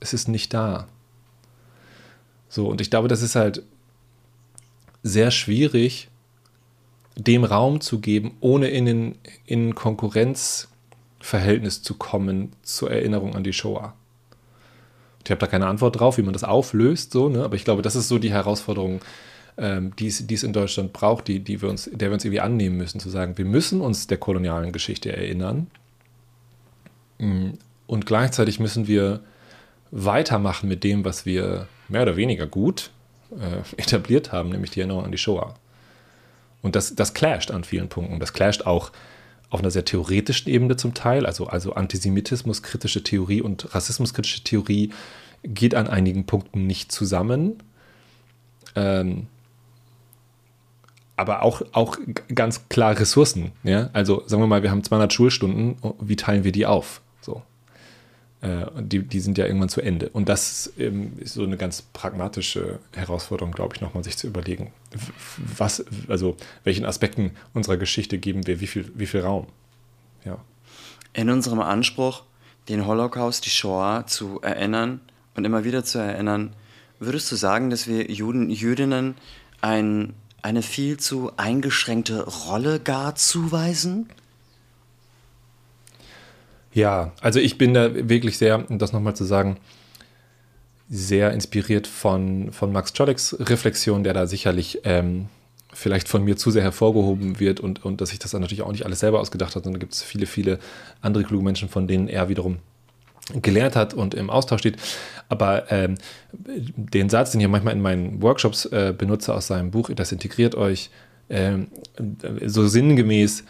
es 0.00 0.12
ist 0.12 0.28
nicht 0.28 0.52
da. 0.52 0.88
So, 2.48 2.68
und 2.68 2.80
ich 2.80 2.90
glaube, 2.90 3.08
das 3.08 3.22
ist 3.22 3.36
halt 3.36 3.62
sehr 5.02 5.30
schwierig, 5.30 6.08
dem 7.16 7.44
Raum 7.44 7.80
zu 7.80 8.00
geben, 8.00 8.36
ohne 8.40 8.68
in, 8.68 9.16
in 9.46 9.74
Konkurrenzverhältnis 9.74 11.82
zu 11.82 11.94
kommen 11.94 12.52
zur 12.62 12.90
Erinnerung 12.90 13.34
an 13.34 13.44
die 13.44 13.52
Shoah. 13.52 13.94
Ich 15.24 15.30
habe 15.30 15.40
da 15.40 15.46
keine 15.46 15.66
Antwort 15.66 15.98
drauf, 15.98 16.18
wie 16.18 16.22
man 16.22 16.34
das 16.34 16.44
auflöst, 16.44 17.12
so, 17.12 17.28
ne? 17.28 17.42
aber 17.42 17.56
ich 17.56 17.64
glaube, 17.64 17.82
das 17.82 17.96
ist 17.96 18.08
so 18.08 18.18
die 18.18 18.30
Herausforderung, 18.30 19.00
ähm, 19.58 19.94
die, 19.96 20.06
es, 20.06 20.20
in 20.20 20.52
Deutschland 20.52 20.92
braucht, 20.92 21.28
die, 21.28 21.40
die 21.40 21.62
wir 21.62 21.70
uns, 21.70 21.88
der 21.92 22.10
wir 22.10 22.14
uns 22.14 22.24
irgendwie 22.24 22.40
annehmen 22.40 22.76
müssen, 22.76 23.00
zu 23.00 23.08
sagen, 23.08 23.38
wir 23.38 23.44
müssen 23.44 23.80
uns 23.80 24.06
der 24.06 24.18
kolonialen 24.18 24.72
Geschichte 24.72 25.14
erinnern 25.16 25.68
mm, 27.18 27.50
und 27.86 28.06
gleichzeitig 28.06 28.60
müssen 28.60 28.86
wir 28.86 29.20
weitermachen 29.90 30.68
mit 30.68 30.84
dem, 30.84 31.04
was 31.04 31.24
wir 31.24 31.68
mehr 31.88 32.02
oder 32.02 32.16
weniger 32.16 32.46
gut 32.46 32.90
äh, 33.30 33.62
etabliert 33.80 34.32
haben, 34.32 34.50
nämlich 34.50 34.72
die 34.72 34.80
Erinnerung 34.80 35.04
an 35.04 35.12
die 35.12 35.18
Shoah. 35.18 35.54
Und 36.62 36.76
das, 36.76 36.94
das 36.94 37.14
clasht 37.14 37.50
an 37.50 37.64
vielen 37.64 37.88
Punkten. 37.88 38.18
Das 38.18 38.32
clasht 38.32 38.66
auch 38.66 38.90
auf 39.50 39.60
einer 39.60 39.70
sehr 39.70 39.84
theoretischen 39.84 40.50
Ebene 40.50 40.76
zum 40.76 40.94
Teil, 40.94 41.24
also, 41.24 41.46
also 41.46 41.74
Antisemitismus, 41.74 42.62
kritische 42.62 43.04
Theorie 43.04 43.40
und 43.40 43.74
Rassismuskritische 43.74 44.42
Theorie 44.42 44.90
geht 45.44 45.74
an 45.76 45.86
einigen 45.86 46.26
Punkten 46.26 46.66
nicht 46.66 46.90
zusammen. 46.90 47.62
Ähm, 48.74 49.28
aber 51.16 51.42
auch, 51.42 51.62
auch 51.72 51.98
ganz 52.34 52.68
klar 52.68 52.98
Ressourcen. 52.98 53.52
Ja? 53.62 53.90
Also 53.92 54.22
sagen 54.26 54.42
wir 54.42 54.46
mal, 54.46 54.62
wir 54.62 54.70
haben 54.70 54.84
200 54.84 55.12
Schulstunden, 55.12 55.76
wie 56.00 56.16
teilen 56.16 56.44
wir 56.44 56.52
die 56.52 56.66
auf? 56.66 57.00
So. 57.20 57.42
Äh, 58.42 58.66
die, 58.80 59.02
die 59.02 59.20
sind 59.20 59.38
ja 59.38 59.46
irgendwann 59.46 59.70
zu 59.70 59.80
Ende. 59.80 60.10
Und 60.10 60.28
das 60.28 60.72
ähm, 60.78 61.14
ist 61.18 61.34
so 61.34 61.42
eine 61.42 61.56
ganz 61.56 61.82
pragmatische 61.82 62.78
Herausforderung, 62.94 63.52
glaube 63.52 63.74
ich, 63.74 63.80
nochmal 63.80 64.04
sich 64.04 64.16
zu 64.18 64.26
überlegen. 64.26 64.72
Was, 65.56 65.84
also 66.08 66.36
welchen 66.64 66.84
Aspekten 66.84 67.32
unserer 67.54 67.78
Geschichte 67.78 68.18
geben 68.18 68.46
wir 68.46 68.60
wie 68.60 68.66
viel, 68.66 68.90
wie 68.94 69.06
viel 69.06 69.20
Raum? 69.20 69.46
Ja. 70.24 70.38
In 71.14 71.30
unserem 71.30 71.60
Anspruch, 71.60 72.24
den 72.68 72.86
Holocaust, 72.86 73.46
die 73.46 73.50
Shoah 73.50 74.06
zu 74.06 74.40
erinnern 74.42 75.00
und 75.34 75.46
immer 75.46 75.64
wieder 75.64 75.82
zu 75.84 75.98
erinnern, 75.98 76.54
würdest 76.98 77.30
du 77.32 77.36
sagen, 77.36 77.70
dass 77.70 77.86
wir 77.86 78.10
Juden, 78.10 78.50
Jüdinnen 78.50 79.14
ein, 79.62 80.14
eine 80.46 80.62
viel 80.62 80.96
zu 80.96 81.32
eingeschränkte 81.36 82.24
Rolle 82.24 82.78
gar 82.78 83.16
zuweisen? 83.16 84.08
Ja, 86.72 87.12
also 87.20 87.40
ich 87.40 87.58
bin 87.58 87.74
da 87.74 88.08
wirklich 88.08 88.38
sehr, 88.38 88.70
um 88.70 88.78
das 88.78 88.92
nochmal 88.92 89.16
zu 89.16 89.24
sagen, 89.24 89.56
sehr 90.88 91.32
inspiriert 91.32 91.88
von, 91.88 92.52
von 92.52 92.70
Max 92.70 92.92
Czoleks 92.92 93.36
Reflexion, 93.40 94.04
der 94.04 94.14
da 94.14 94.28
sicherlich 94.28 94.82
ähm, 94.84 95.26
vielleicht 95.72 96.06
von 96.08 96.22
mir 96.22 96.36
zu 96.36 96.52
sehr 96.52 96.62
hervorgehoben 96.62 97.40
wird 97.40 97.58
und, 97.58 97.84
und 97.84 98.00
dass 98.00 98.12
ich 98.12 98.20
das 98.20 98.30
dann 98.30 98.40
natürlich 98.40 98.62
auch 98.62 98.70
nicht 98.70 98.86
alles 98.86 99.00
selber 99.00 99.18
ausgedacht 99.18 99.56
habe, 99.56 99.64
sondern 99.64 99.80
gibt 99.80 99.94
es 99.94 100.02
viele, 100.02 100.26
viele 100.26 100.60
andere 101.00 101.24
kluge 101.24 101.42
Menschen, 101.42 101.68
von 101.68 101.88
denen 101.88 102.06
er 102.06 102.28
wiederum 102.28 102.58
gelernt 103.34 103.76
hat 103.76 103.94
und 103.94 104.14
im 104.14 104.30
Austausch 104.30 104.60
steht. 104.60 104.76
Aber 105.28 105.70
ähm, 105.72 105.96
den 106.32 107.08
Satz, 107.08 107.32
den 107.32 107.40
ich 107.40 107.48
manchmal 107.48 107.74
in 107.74 107.82
meinen 107.82 108.22
Workshops 108.22 108.66
äh, 108.66 108.94
benutze 108.96 109.34
aus 109.34 109.48
seinem 109.48 109.70
Buch, 109.70 109.90
das 109.94 110.12
integriert 110.12 110.54
euch, 110.54 110.90
äh, 111.28 111.58
so 112.44 112.66
sinngemäß, 112.66 113.44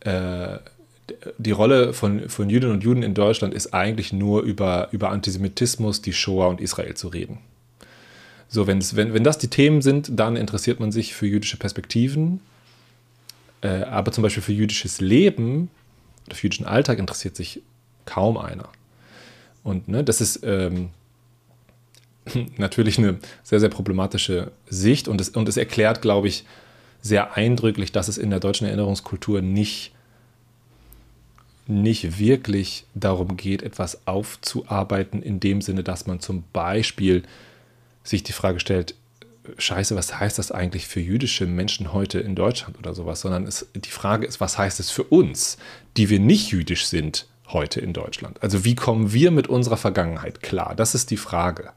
äh, 0.00 0.58
die 1.38 1.50
Rolle 1.50 1.92
von, 1.92 2.28
von 2.28 2.50
Jüdinnen 2.50 2.74
und 2.74 2.84
Juden 2.84 3.02
in 3.02 3.14
Deutschland 3.14 3.54
ist 3.54 3.74
eigentlich 3.74 4.12
nur 4.12 4.42
über, 4.42 4.88
über 4.92 5.10
Antisemitismus, 5.10 6.02
die 6.02 6.12
Shoah 6.12 6.48
und 6.48 6.60
Israel 6.60 6.94
zu 6.94 7.08
reden. 7.08 7.38
So, 8.48 8.66
wenn, 8.66 8.82
wenn 8.96 9.24
das 9.24 9.38
die 9.38 9.48
Themen 9.48 9.80
sind, 9.80 10.10
dann 10.18 10.36
interessiert 10.36 10.80
man 10.80 10.90
sich 10.90 11.14
für 11.14 11.26
jüdische 11.26 11.56
Perspektiven, 11.56 12.40
äh, 13.60 13.82
aber 13.84 14.10
zum 14.10 14.22
Beispiel 14.22 14.42
für 14.42 14.52
jüdisches 14.52 15.00
Leben 15.00 15.70
oder 16.26 16.34
für 16.34 16.46
jüdischen 16.46 16.66
Alltag 16.66 16.98
interessiert 16.98 17.36
sich 17.36 17.62
kaum 18.06 18.36
einer. 18.36 18.68
Und 19.62 19.88
ne, 19.88 20.04
das 20.04 20.20
ist 20.20 20.40
ähm, 20.42 20.90
natürlich 22.56 22.98
eine 22.98 23.18
sehr, 23.42 23.60
sehr 23.60 23.68
problematische 23.68 24.52
Sicht 24.68 25.08
und 25.08 25.20
es, 25.20 25.30
und 25.30 25.48
es 25.48 25.56
erklärt, 25.56 26.02
glaube 26.02 26.28
ich, 26.28 26.44
sehr 27.02 27.36
eindrücklich, 27.36 27.92
dass 27.92 28.08
es 28.08 28.18
in 28.18 28.30
der 28.30 28.40
deutschen 28.40 28.66
Erinnerungskultur 28.66 29.40
nicht 29.40 29.92
nicht 31.66 32.18
wirklich 32.18 32.84
darum 32.94 33.36
geht, 33.36 33.62
etwas 33.62 34.06
aufzuarbeiten, 34.06 35.22
in 35.22 35.38
dem 35.38 35.62
Sinne, 35.62 35.84
dass 35.84 36.06
man 36.06 36.18
zum 36.18 36.42
Beispiel 36.52 37.22
sich 38.02 38.24
die 38.24 38.32
Frage 38.32 38.58
stellt, 38.60 38.94
Scheiße, 39.56 39.96
was 39.96 40.18
heißt 40.18 40.38
das 40.38 40.52
eigentlich 40.52 40.86
für 40.86 41.00
jüdische 41.00 41.46
Menschen 41.46 41.92
heute 41.92 42.20
in 42.20 42.34
Deutschland 42.34 42.78
oder 42.78 42.94
sowas, 42.94 43.20
sondern 43.20 43.46
es, 43.46 43.66
die 43.74 43.90
Frage 43.90 44.26
ist, 44.26 44.40
was 44.40 44.58
heißt 44.58 44.80
es 44.80 44.90
für 44.90 45.04
uns, 45.04 45.56
die 45.96 46.10
wir 46.10 46.20
nicht 46.20 46.50
jüdisch 46.50 46.86
sind 46.86 47.26
heute 47.52 47.80
in 47.80 47.92
Deutschland? 47.92 48.42
Also 48.42 48.64
wie 48.64 48.74
kommen 48.74 49.12
wir 49.12 49.30
mit 49.30 49.48
unserer 49.48 49.76
Vergangenheit 49.76 50.42
klar? 50.42 50.74
Das 50.76 50.94
ist 50.94 51.10
die 51.10 51.16
Frage. 51.16 51.70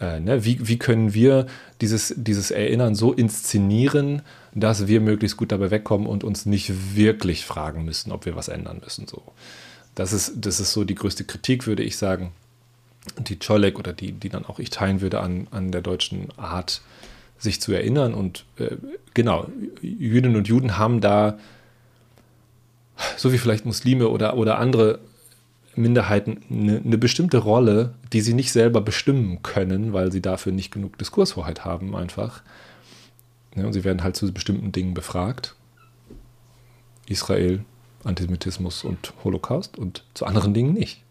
Äh, 0.00 0.20
ne? 0.20 0.44
wie, 0.44 0.66
wie 0.68 0.78
können 0.78 1.14
wir 1.14 1.46
dieses, 1.80 2.14
dieses 2.16 2.50
Erinnern 2.50 2.94
so 2.94 3.12
inszenieren, 3.12 4.22
dass 4.54 4.86
wir 4.86 5.00
möglichst 5.00 5.36
gut 5.36 5.52
dabei 5.52 5.70
wegkommen 5.70 6.06
und 6.06 6.24
uns 6.24 6.46
nicht 6.46 6.96
wirklich 6.96 7.44
fragen 7.44 7.84
müssen, 7.84 8.12
ob 8.12 8.24
wir 8.24 8.36
was 8.36 8.48
ändern 8.48 8.80
müssen. 8.82 9.06
So. 9.06 9.22
Das, 9.94 10.12
ist, 10.12 10.34
das 10.36 10.60
ist 10.60 10.72
so 10.72 10.84
die 10.84 10.94
größte 10.94 11.24
Kritik, 11.24 11.66
würde 11.66 11.82
ich 11.82 11.96
sagen, 11.96 12.32
die 13.18 13.38
Czolek 13.38 13.78
oder 13.78 13.92
die, 13.92 14.12
die 14.12 14.28
dann 14.28 14.44
auch 14.44 14.58
ich 14.58 14.70
teilen 14.70 15.00
würde 15.00 15.20
an, 15.20 15.48
an 15.50 15.72
der 15.72 15.80
deutschen 15.80 16.28
Art, 16.36 16.82
sich 17.38 17.60
zu 17.60 17.72
erinnern. 17.72 18.14
Und 18.14 18.44
äh, 18.58 18.76
genau, 19.14 19.46
Jüdinnen 19.80 20.36
und 20.36 20.48
Juden 20.48 20.76
haben 20.76 21.00
da, 21.00 21.38
so 23.16 23.32
wie 23.32 23.38
vielleicht 23.38 23.64
Muslime 23.64 24.08
oder, 24.08 24.36
oder 24.36 24.58
andere 24.58 25.00
Minderheiten, 25.76 26.40
eine, 26.50 26.78
eine 26.84 26.98
bestimmte 26.98 27.38
Rolle, 27.38 27.94
die 28.12 28.20
sie 28.20 28.34
nicht 28.34 28.52
selber 28.52 28.80
bestimmen 28.80 29.42
können, 29.42 29.92
weil 29.92 30.10
sie 30.12 30.20
dafür 30.20 30.52
nicht 30.52 30.72
genug 30.72 30.98
Diskurshoheit 30.98 31.64
haben, 31.64 31.94
einfach. 31.94 32.42
Ja, 33.54 33.64
und 33.64 33.72
sie 33.72 33.84
werden 33.84 34.02
halt 34.02 34.16
zu 34.16 34.32
bestimmten 34.32 34.72
Dingen 34.72 34.94
befragt. 34.94 35.54
Israel, 37.06 37.64
Antisemitismus 38.04 38.84
und 38.84 39.12
Holocaust 39.24 39.78
und 39.78 40.04
zu 40.14 40.26
anderen 40.26 40.52
Dingen 40.52 40.74
nicht. 40.74 41.02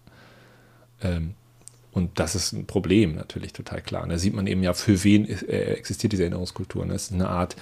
Ähm, 1.02 1.34
und 1.98 2.20
das 2.20 2.36
ist 2.36 2.54
ein 2.54 2.68
Problem 2.68 3.16
natürlich 3.16 3.54
total 3.54 3.82
klar. 3.82 4.04
Und 4.04 4.10
da 4.10 4.20
sieht 4.20 4.36
man 4.36 4.46
eben 4.46 4.62
ja, 4.62 4.74
für 4.74 5.04
wen 5.04 5.28
äh, 5.28 5.74
existiert 5.74 6.14
diese 6.14 6.22
Erinnerungskultur. 6.22 6.86
Das 6.86 7.06
ist 7.06 7.12
eine 7.12 7.28
Art, 7.28 7.56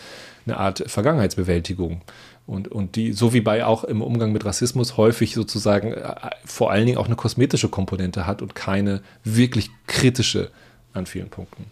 eine 0.46 0.58
Art 0.58 0.84
Vergangenheitsbewältigung. 0.86 2.01
Und, 2.46 2.68
und 2.68 2.98
die, 2.98 3.13
so 3.13 3.34
wie 3.34 3.39
bei 3.39 3.65
auch 3.65 3.86
im 3.86 4.01
Umgang 4.01 4.34
mit 4.34 4.44
Rassismus 4.44 4.98
häufig 4.98 5.34
sozusagen 5.36 5.94
äh, 5.94 6.13
vor 6.44 6.70
allen 6.70 6.86
Dingen 6.86 6.98
auch 6.98 7.06
eine 7.06 7.15
kosmetische 7.15 7.70
Komponente 7.70 8.27
hat 8.27 8.42
und 8.42 8.56
keine 8.56 9.01
wirklich 9.24 9.70
kritische 9.88 10.51
an 10.92 11.06
vielen 11.06 11.30
Punkten. 11.30 11.68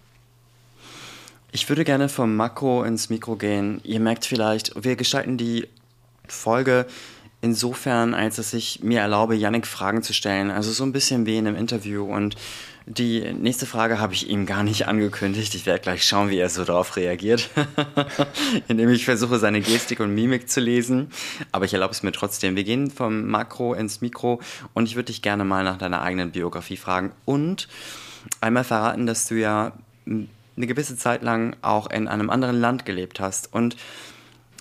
Ich 1.51 1.67
würde 1.67 1.83
gerne 1.83 2.07
vom 2.07 2.33
Makro 2.33 2.83
ins 2.83 3.09
Mikro 3.09 3.35
gehen. 3.35 3.81
Ihr 3.83 3.99
merkt 3.99 4.25
vielleicht, 4.25 4.81
wir 4.81 4.95
gestalten 4.95 5.37
die 5.37 5.67
Folge 6.29 6.85
insofern, 7.43 8.13
als 8.13 8.37
dass 8.37 8.53
ich 8.53 8.79
mir 8.83 9.01
erlaube, 9.01 9.35
Yannick 9.35 9.67
Fragen 9.67 10.01
zu 10.01 10.13
stellen. 10.13 10.49
Also 10.49 10.71
so 10.71 10.85
ein 10.85 10.93
bisschen 10.93 11.25
wie 11.25 11.37
in 11.37 11.45
einem 11.45 11.57
Interview. 11.57 12.05
Und 12.05 12.37
die 12.85 13.33
nächste 13.33 13.65
Frage 13.65 13.99
habe 13.99 14.13
ich 14.13 14.29
ihm 14.29 14.45
gar 14.45 14.63
nicht 14.63 14.87
angekündigt. 14.87 15.53
Ich 15.53 15.65
werde 15.65 15.81
gleich 15.81 16.05
schauen, 16.05 16.29
wie 16.29 16.37
er 16.37 16.47
so 16.47 16.63
darauf 16.63 16.95
reagiert, 16.95 17.49
indem 18.69 18.89
ich 18.89 19.03
versuche, 19.03 19.39
seine 19.39 19.59
Gestik 19.59 19.99
und 19.99 20.15
Mimik 20.15 20.49
zu 20.49 20.61
lesen. 20.61 21.11
Aber 21.51 21.65
ich 21.65 21.73
erlaube 21.73 21.91
es 21.91 22.01
mir 22.01 22.13
trotzdem. 22.13 22.55
Wir 22.55 22.63
gehen 22.63 22.89
vom 22.89 23.27
Makro 23.27 23.73
ins 23.73 23.99
Mikro 23.99 24.39
und 24.73 24.87
ich 24.87 24.95
würde 24.95 25.07
dich 25.07 25.21
gerne 25.21 25.43
mal 25.43 25.65
nach 25.65 25.77
deiner 25.77 26.01
eigenen 26.01 26.31
Biografie 26.31 26.77
fragen 26.77 27.11
und 27.25 27.67
einmal 28.39 28.63
verraten, 28.63 29.05
dass 29.05 29.27
du 29.27 29.35
ja 29.35 29.73
eine 30.05 30.67
gewisse 30.67 30.95
Zeit 30.95 31.23
lang 31.23 31.57
auch 31.61 31.89
in 31.89 32.07
einem 32.07 32.29
anderen 32.29 32.61
Land 32.61 32.85
gelebt 32.85 33.19
hast. 33.19 33.51
Und 33.51 33.75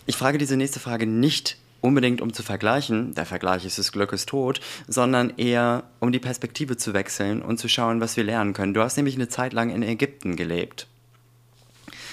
ich 0.06 0.16
frage 0.16 0.38
diese 0.38 0.56
nächste 0.56 0.80
Frage 0.80 1.06
nicht 1.06 1.58
unbedingt 1.82 2.22
um 2.22 2.32
zu 2.32 2.42
vergleichen, 2.42 3.12
der 3.14 3.26
Vergleich 3.26 3.66
ist 3.66 3.76
des 3.76 3.92
Glückes 3.92 4.24
tot, 4.24 4.60
sondern 4.88 5.30
eher 5.36 5.84
um 6.00 6.12
die 6.12 6.18
Perspektive 6.18 6.78
zu 6.78 6.94
wechseln 6.94 7.42
und 7.42 7.58
zu 7.58 7.68
schauen, 7.68 8.00
was 8.00 8.16
wir 8.16 8.24
lernen 8.24 8.54
können. 8.54 8.72
Du 8.72 8.80
hast 8.80 8.96
nämlich 8.96 9.16
eine 9.16 9.28
Zeit 9.28 9.52
lang 9.52 9.68
in 9.68 9.82
Ägypten 9.82 10.36
gelebt. 10.36 10.86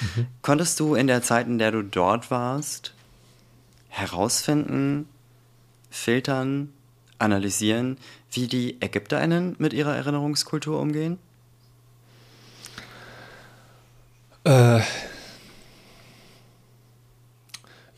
Mhm. 0.02 0.28
Konntest 0.42 0.80
du 0.80 0.96
in 0.96 1.08
der 1.08 1.22
Zeit, 1.22 1.48
in 1.48 1.60
der 1.60 1.72
du 1.72 1.84
dort 1.84 2.32
warst, 2.32 2.94
herausfinden, 3.90 5.08
filtern, 5.90 6.74
analysieren, 7.20 7.98
wie 8.32 8.48
die 8.48 8.82
Ägypterinnen 8.82 9.56
mit 9.60 9.74
ihrer 9.74 9.96
Erinnerungskultur 9.96 10.80
umgehen? 10.80 11.20
Äh, 14.46 14.82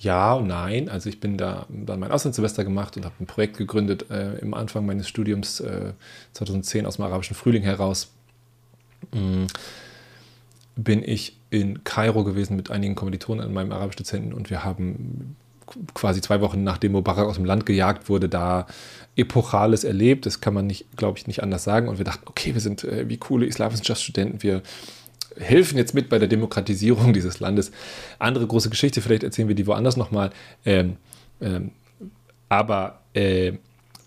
ja 0.02 0.34
und 0.34 0.48
nein. 0.48 0.90
Also 0.90 1.10
ich 1.10 1.20
bin 1.20 1.38
da 1.38 1.66
dann 1.70 2.00
mein 2.00 2.12
Auslandssemester 2.12 2.64
gemacht 2.64 2.98
und 2.98 3.06
habe 3.06 3.16
ein 3.20 3.28
Projekt 3.28 3.58
gegründet 3.58 4.10
äh, 4.10 4.38
im 4.40 4.54
Anfang 4.54 4.86
meines 4.86 5.08
Studiums 5.08 5.60
äh, 5.60 5.94
2010 6.34 6.86
aus 6.86 6.96
dem 6.98 7.06
arabischen 7.06 7.36
Frühling 7.36 7.64
heraus. 7.64 8.12
Mm. 9.12 9.46
bin 10.76 11.04
ich 11.04 11.38
in 11.50 11.84
Kairo 11.84 12.24
gewesen 12.24 12.56
mit 12.56 12.70
einigen 12.70 12.94
Kommilitonen 12.94 13.44
an 13.44 13.52
meinem 13.52 13.72
Arabisch-Dozenten 13.72 14.32
und 14.32 14.52
wir 14.52 14.64
haben 14.64 15.36
quasi 15.94 16.22
zwei 16.22 16.42
Wochen 16.42 16.64
nachdem 16.64 16.94
Mubarak 16.94 17.26
aus 17.26 17.36
dem 17.36 17.46
Land 17.46 17.66
gejagt 17.66 18.10
wurde, 18.10 18.30
da 18.30 18.68
Epochales 19.16 19.84
erlebt. 19.84 20.26
Das 20.26 20.42
kann 20.42 20.54
man 20.54 20.68
nicht, 20.68 20.86
glaube 20.98 21.18
ich, 21.18 21.28
nicht 21.28 21.44
anders 21.44 21.64
sagen. 21.64 21.88
Und 21.88 21.98
wir 21.98 22.06
dachten, 22.06 22.24
okay, 22.28 22.54
wir 22.54 22.62
sind 22.62 22.84
äh, 22.84 23.10
wie 23.10 23.18
coole 23.18 23.46
Islamwissenschaftsstudenten, 23.46 24.44
wir 24.44 24.62
helfen 25.38 25.78
jetzt 25.78 25.94
mit 25.94 26.10
bei 26.10 26.20
der 26.20 26.28
Demokratisierung 26.28 27.14
dieses 27.14 27.40
Landes. 27.40 27.72
Andere 28.20 28.48
große 28.48 28.70
Geschichte, 28.70 29.02
vielleicht 29.02 29.24
erzählen 29.24 29.48
wir 29.48 29.56
die 29.56 29.68
woanders 29.68 29.98
nochmal. 29.98 30.32
Ähm, 30.66 30.98
ähm, 31.42 31.72
aber 32.50 33.02
äh, 33.14 33.54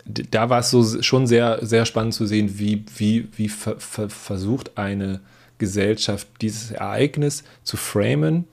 da 0.05 0.49
war 0.49 0.59
es 0.59 0.69
so 0.69 1.01
schon 1.01 1.25
sehr, 1.25 1.65
sehr 1.65 1.85
spannend 1.85 2.13
zu 2.13 2.27
sehen, 2.27 2.59
wie, 2.59 2.85
wie, 2.95 3.27
wie 3.35 3.49
ver, 3.49 3.79
ver, 3.79 4.09
versucht 4.09 4.77
eine 4.77 5.19
Gesellschaft 5.57 6.27
dieses 6.41 6.71
Ereignis 6.71 7.43
zu 7.63 7.77
framen 7.77 8.45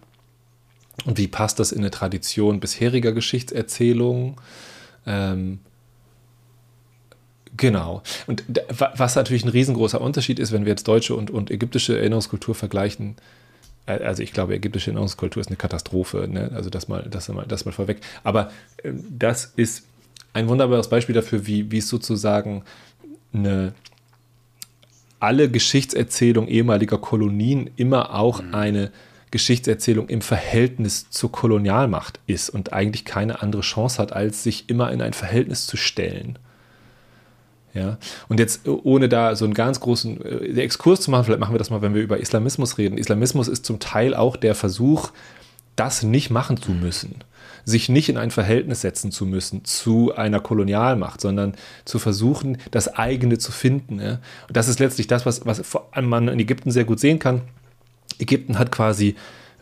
und 1.04 1.18
wie 1.18 1.28
passt 1.28 1.58
das 1.58 1.72
in 1.72 1.80
eine 1.80 1.90
Tradition 1.90 2.60
bisheriger 2.60 3.12
Geschichtserzählungen. 3.12 4.36
Ähm, 5.06 5.58
Genau. 7.56 8.02
Und 8.26 8.44
was 8.78 9.14
natürlich 9.14 9.44
ein 9.44 9.50
riesengroßer 9.50 10.00
Unterschied 10.00 10.38
ist, 10.38 10.52
wenn 10.52 10.64
wir 10.64 10.71
jetzt 10.71 10.88
deutsche 10.88 11.14
und, 11.14 11.30
und 11.30 11.50
ägyptische 11.50 11.99
Erinnerungskultur 11.99 12.54
vergleichen, 12.54 13.16
äh, 13.87 14.02
also 14.04 14.23
ich 14.23 14.32
glaube, 14.32 14.54
ägyptische 14.54 14.90
Erinnerungskultur 14.90 15.40
ist 15.40 15.49
eine 15.49 15.56
Katastrophe, 15.56 16.28
ne? 16.28 16.50
also 16.54 16.71
das 16.71 16.88
mal, 16.88 17.06
das 17.11 17.28
mal, 17.28 17.44
das 17.47 17.64
mal 17.64 17.73
vorweg. 17.73 18.00
Aber 18.25 18.50
äh, 18.82 18.92
das 19.11 19.52
ist 19.56 19.85
ein 20.32 20.49
wunderbares 20.49 20.88
Beispiel 20.88 21.14
dafür, 21.14 21.47
wie, 21.47 21.71
wie 21.71 21.78
es 21.78 21.88
sozusagen 21.88 22.64
eine, 23.35 23.75
alle 25.21 25.50
Geschichtserzählung 25.50 26.49
ehemaliger 26.49 26.99
Kolonien 26.99 27.71
immer 27.76 28.14
auch 28.14 28.42
mhm. 28.42 28.54
eine 28.54 28.92
Geschichtserzählung 29.30 30.09
im 30.09 30.21
Verhältnis 30.21 31.11
zur 31.11 31.32
Kolonialmacht 31.32 32.21
ist 32.26 32.50
und 32.50 32.73
eigentlich 32.73 33.04
keine 33.04 33.42
andere 33.42 33.62
Chance 33.62 33.99
hat, 34.00 34.12
als 34.12 34.42
sich 34.42 34.68
immer 34.68 34.92
in 34.92 35.00
ein 35.00 35.14
Verhältnis 35.14 35.66
zu 35.66 35.76
stellen. 35.76 36.38
Ja, 37.74 37.96
und 38.28 38.38
jetzt 38.38 38.68
ohne 38.68 39.08
da 39.08 39.34
so 39.34 39.46
einen 39.46 39.54
ganz 39.54 39.80
großen 39.80 40.20
äh, 40.22 40.60
Exkurs 40.60 41.00
zu 41.00 41.10
machen, 41.10 41.24
vielleicht 41.24 41.40
machen 41.40 41.54
wir 41.54 41.58
das 41.58 41.70
mal, 41.70 41.80
wenn 41.80 41.94
wir 41.94 42.02
über 42.02 42.18
Islamismus 42.18 42.76
reden. 42.76 42.98
Islamismus 42.98 43.48
ist 43.48 43.64
zum 43.64 43.78
Teil 43.78 44.14
auch 44.14 44.36
der 44.36 44.54
Versuch, 44.54 45.10
das 45.74 46.02
nicht 46.02 46.30
machen 46.30 46.58
zu 46.58 46.72
müssen, 46.72 47.24
sich 47.64 47.88
nicht 47.88 48.10
in 48.10 48.18
ein 48.18 48.30
Verhältnis 48.30 48.82
setzen 48.82 49.10
zu 49.10 49.24
müssen 49.24 49.64
zu 49.64 50.14
einer 50.14 50.40
Kolonialmacht, 50.40 51.20
sondern 51.20 51.54
zu 51.86 51.98
versuchen, 51.98 52.58
das 52.70 52.88
eigene 52.94 53.38
zu 53.38 53.52
finden. 53.52 54.00
Ja? 54.00 54.18
Und 54.48 54.56
das 54.56 54.68
ist 54.68 54.78
letztlich 54.78 55.06
das, 55.06 55.24
was, 55.24 55.46
was 55.46 55.62
man 56.02 56.28
in 56.28 56.40
Ägypten 56.40 56.70
sehr 56.70 56.84
gut 56.84 57.00
sehen 57.00 57.18
kann. 57.18 57.40
Ägypten 58.18 58.58
hat 58.58 58.70
quasi 58.70 59.16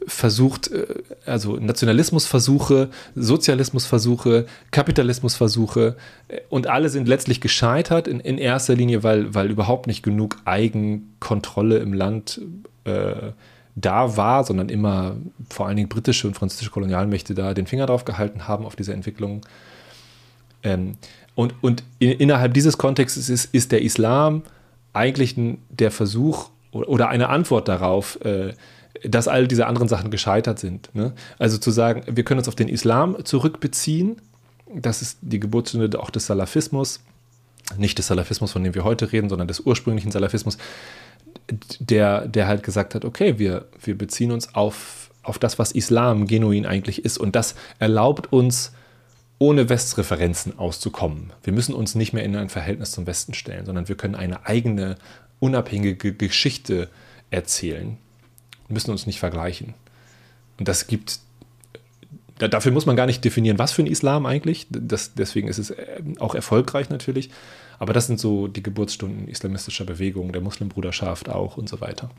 versucht, 0.07 0.71
äh, 0.71 0.87
also 1.27 1.57
Nationalismusversuche, 1.57 2.89
Sozialismusversuche, 3.15 4.47
Kapitalismusversuche 4.71 5.97
äh, 6.29 6.41
und 6.49 6.67
alle 6.67 6.89
sind 6.89 7.09
letztlich 7.09 7.41
gescheitert 7.41 8.09
in, 8.09 8.21
in 8.21 8.39
erster 8.39 8.75
Linie, 8.75 9.03
weil, 9.03 9.35
weil 9.35 9.51
überhaupt 9.51 9.87
nicht 9.87 10.03
genug 10.03 10.39
Eigenkontrolle 10.45 11.79
im 11.79 11.93
Land 11.93 12.41
äh, 12.85 13.33
da 13.77 14.17
war, 14.17 14.45
sondern 14.45 14.69
immer 14.69 15.17
vor 15.49 15.67
allen 15.67 15.77
Dingen 15.77 15.89
britische 15.89 16.27
und 16.27 16.35
französische 16.35 16.71
Kolonialmächte 16.71 17.35
da 17.35 17.55
den 17.55 17.67
Finger 17.67 17.87
drauf 17.87 18.05
gehalten 18.05 18.49
haben 18.49 18.65
auf 18.65 18.77
diese 18.77 18.93
Entwicklung. 18.93 19.43
Ähm, 20.63 20.97
und 21.35 21.55
und 21.63 21.85
in, 21.99 22.11
innerhalb 22.13 22.55
dieses 22.55 22.79
Kontextes 22.79 23.29
ist, 23.29 23.55
ist 23.55 23.73
der 23.73 23.83
Islam 23.83 24.43
eigentlich 24.93 25.37
der 25.69 25.91
Versuch 25.91 26.51
oder, 26.73 26.89
oder 26.89 27.09
eine 27.09 27.29
Antwort 27.29 27.69
darauf, 27.69 28.19
äh, 28.25 28.53
dass 29.05 29.29
all 29.29 29.47
diese 29.47 29.67
anderen 29.67 29.89
Sachen 29.89 30.11
gescheitert 30.11 30.59
sind. 30.59 30.95
Ne? 30.95 31.13
Also 31.39 31.59
zu 31.59 31.71
sagen, 31.71 32.03
wir 32.07 32.25
können 32.25 32.39
uns 32.39 32.49
auf 32.49 32.55
den 32.55 32.69
Islam 32.69 33.25
zurückbeziehen, 33.25 34.17
das 34.75 35.03
ist 35.03 35.19
die 35.21 35.41
Geburtsstunde 35.41 35.99
auch 35.99 36.11
des 36.11 36.27
Salafismus, 36.27 37.01
nicht 37.77 37.99
des 37.99 38.07
Salafismus, 38.07 38.53
von 38.53 38.63
dem 38.63 38.75
wir 38.75 38.85
heute 38.85 39.13
reden, 39.13 39.29
sondern 39.29 39.49
des 39.49 39.61
ursprünglichen 39.61 40.11
Salafismus, 40.11 40.59
der, 41.79 42.27
der 42.27 42.47
halt 42.47 42.63
gesagt 42.63 42.95
hat, 42.95 43.05
okay, 43.05 43.39
wir, 43.39 43.67
wir 43.83 43.97
beziehen 43.97 44.33
uns 44.33 44.55
auf, 44.55 45.11
auf 45.23 45.39
das, 45.39 45.59
was 45.59 45.73
Islam 45.73 46.27
genuin 46.27 46.67
eigentlich 46.67 47.05
ist 47.05 47.19
und 47.19 47.35
das 47.35 47.55
erlaubt 47.79 48.33
uns, 48.33 48.73
ohne 49.39 49.71
Westreferenzen 49.71 50.59
auszukommen. 50.59 51.33
Wir 51.43 51.55
müssen 51.55 51.75
uns 51.75 51.95
nicht 51.95 52.13
mehr 52.13 52.25
in 52.25 52.37
ein 52.37 52.51
Verhältnis 52.51 52.91
zum 52.91 53.07
Westen 53.07 53.33
stellen, 53.33 53.65
sondern 53.65 53.89
wir 53.89 53.97
können 53.97 54.15
eine 54.15 54.47
eigene, 54.47 54.97
unabhängige 55.39 56.13
Geschichte 56.13 56.91
erzählen 57.31 57.97
müssen 58.71 58.91
uns 58.91 59.07
nicht 59.07 59.19
vergleichen. 59.19 59.75
Und 60.59 60.69
das 60.69 60.87
gibt, 60.87 61.21
dafür 62.39 62.73
muss 62.73 62.87
man 62.87 62.97
gar 62.97 63.07
nicht 63.07 63.25
definieren, 63.25 63.59
was 63.59 63.73
für 63.73 63.83
ein 63.83 63.87
Islam 63.87 64.27
eigentlich. 64.27 64.67
Das, 64.71 65.15
deswegen 65.15 65.49
ist 65.49 65.59
es 65.59 65.71
äh, 65.71 66.03
auch 66.19 66.35
erfolgreich 66.35 66.91
natürlich. 66.91 67.31
Aber 67.79 67.93
das 67.93 68.07
sind 68.07 68.21
so 68.21 68.47
die 68.47 68.63
Geburtsstunden 68.63 69.27
islamistischer 69.27 69.85
Bewegungen, 69.85 70.33
der 70.33 70.43
Muslimbruderschaft 70.43 71.29
auch 71.29 71.57
und 71.57 71.69
so 71.69 71.81
weiter. 71.81 72.11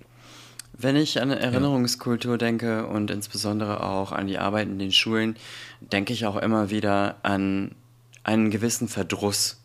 Wenn 0.74 0.96
ich 0.96 1.22
an 1.22 1.30
Erinnerungskultur 1.30 2.38
denke 2.38 2.88
und 2.88 3.12
insbesondere 3.12 3.84
auch 3.84 4.12
an 4.12 4.26
die 4.26 4.40
Arbeit 4.40 4.68
in 4.68 4.80
den 4.80 4.92
Schulen, 4.92 5.36
denke 5.80 6.14
ich 6.14 6.26
auch 6.26 6.38
immer 6.38 6.72
wieder 6.72 7.18
an 7.22 7.76
einen 8.24 8.50
gewissen 8.50 8.88
Verdruss 8.88 9.61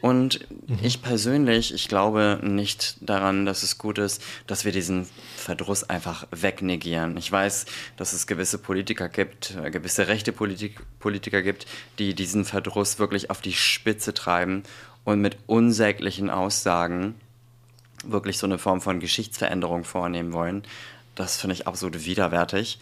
und 0.00 0.46
mhm. 0.66 0.78
ich 0.82 1.02
persönlich, 1.02 1.74
ich 1.74 1.88
glaube 1.88 2.40
nicht 2.42 2.96
daran, 3.00 3.44
dass 3.44 3.62
es 3.62 3.78
gut 3.78 3.98
ist, 3.98 4.22
dass 4.46 4.64
wir 4.64 4.72
diesen 4.72 5.06
Verdruss 5.36 5.84
einfach 5.84 6.26
wegnegieren. 6.30 7.16
Ich 7.16 7.30
weiß, 7.30 7.66
dass 7.96 8.12
es 8.12 8.26
gewisse 8.26 8.58
Politiker 8.58 9.08
gibt, 9.08 9.56
äh, 9.62 9.70
gewisse 9.70 10.08
rechte 10.08 10.32
Politik 10.32 10.80
Politiker 10.98 11.42
gibt, 11.42 11.66
die 11.98 12.14
diesen 12.14 12.44
Verdruss 12.44 12.98
wirklich 12.98 13.30
auf 13.30 13.40
die 13.40 13.52
Spitze 13.52 14.14
treiben 14.14 14.62
und 15.04 15.20
mit 15.20 15.38
unsäglichen 15.46 16.30
Aussagen 16.30 17.14
wirklich 18.04 18.38
so 18.38 18.46
eine 18.46 18.58
Form 18.58 18.80
von 18.80 19.00
Geschichtsveränderung 19.00 19.84
vornehmen 19.84 20.32
wollen. 20.32 20.62
Das 21.14 21.36
finde 21.36 21.54
ich 21.54 21.66
absolut 21.66 22.04
widerwärtig. 22.06 22.78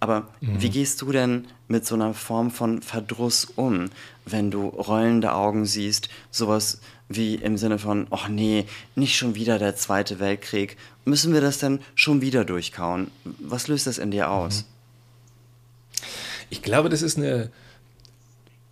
Aber 0.00 0.28
mhm. 0.40 0.62
wie 0.62 0.70
gehst 0.70 1.02
du 1.02 1.12
denn 1.12 1.46
mit 1.68 1.86
so 1.86 1.94
einer 1.94 2.14
Form 2.14 2.50
von 2.50 2.82
Verdruss 2.82 3.44
um, 3.44 3.90
wenn 4.24 4.50
du 4.50 4.66
rollende 4.68 5.32
Augen 5.34 5.66
siehst, 5.66 6.08
sowas 6.30 6.80
wie 7.08 7.34
im 7.34 7.58
Sinne 7.58 7.78
von, 7.78 8.06
ach 8.10 8.28
nee, 8.28 8.66
nicht 8.94 9.16
schon 9.16 9.34
wieder 9.34 9.58
der 9.58 9.76
Zweite 9.76 10.18
Weltkrieg, 10.18 10.76
müssen 11.04 11.34
wir 11.34 11.40
das 11.40 11.58
denn 11.58 11.80
schon 11.94 12.22
wieder 12.22 12.44
durchkauen? 12.44 13.10
Was 13.24 13.68
löst 13.68 13.86
das 13.86 13.98
in 13.98 14.10
dir 14.10 14.26
mhm. 14.26 14.32
aus? 14.32 14.64
Ich 16.48 16.62
glaube, 16.62 16.88
das 16.88 17.02
ist 17.02 17.18
eine, 17.18 17.50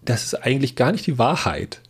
das 0.03 0.25
ist 0.25 0.35
eigentlich 0.35 0.77
gar 0.77 0.93
nicht 0.93 1.07
die 1.07 1.19
Wahrheit. 1.19 1.81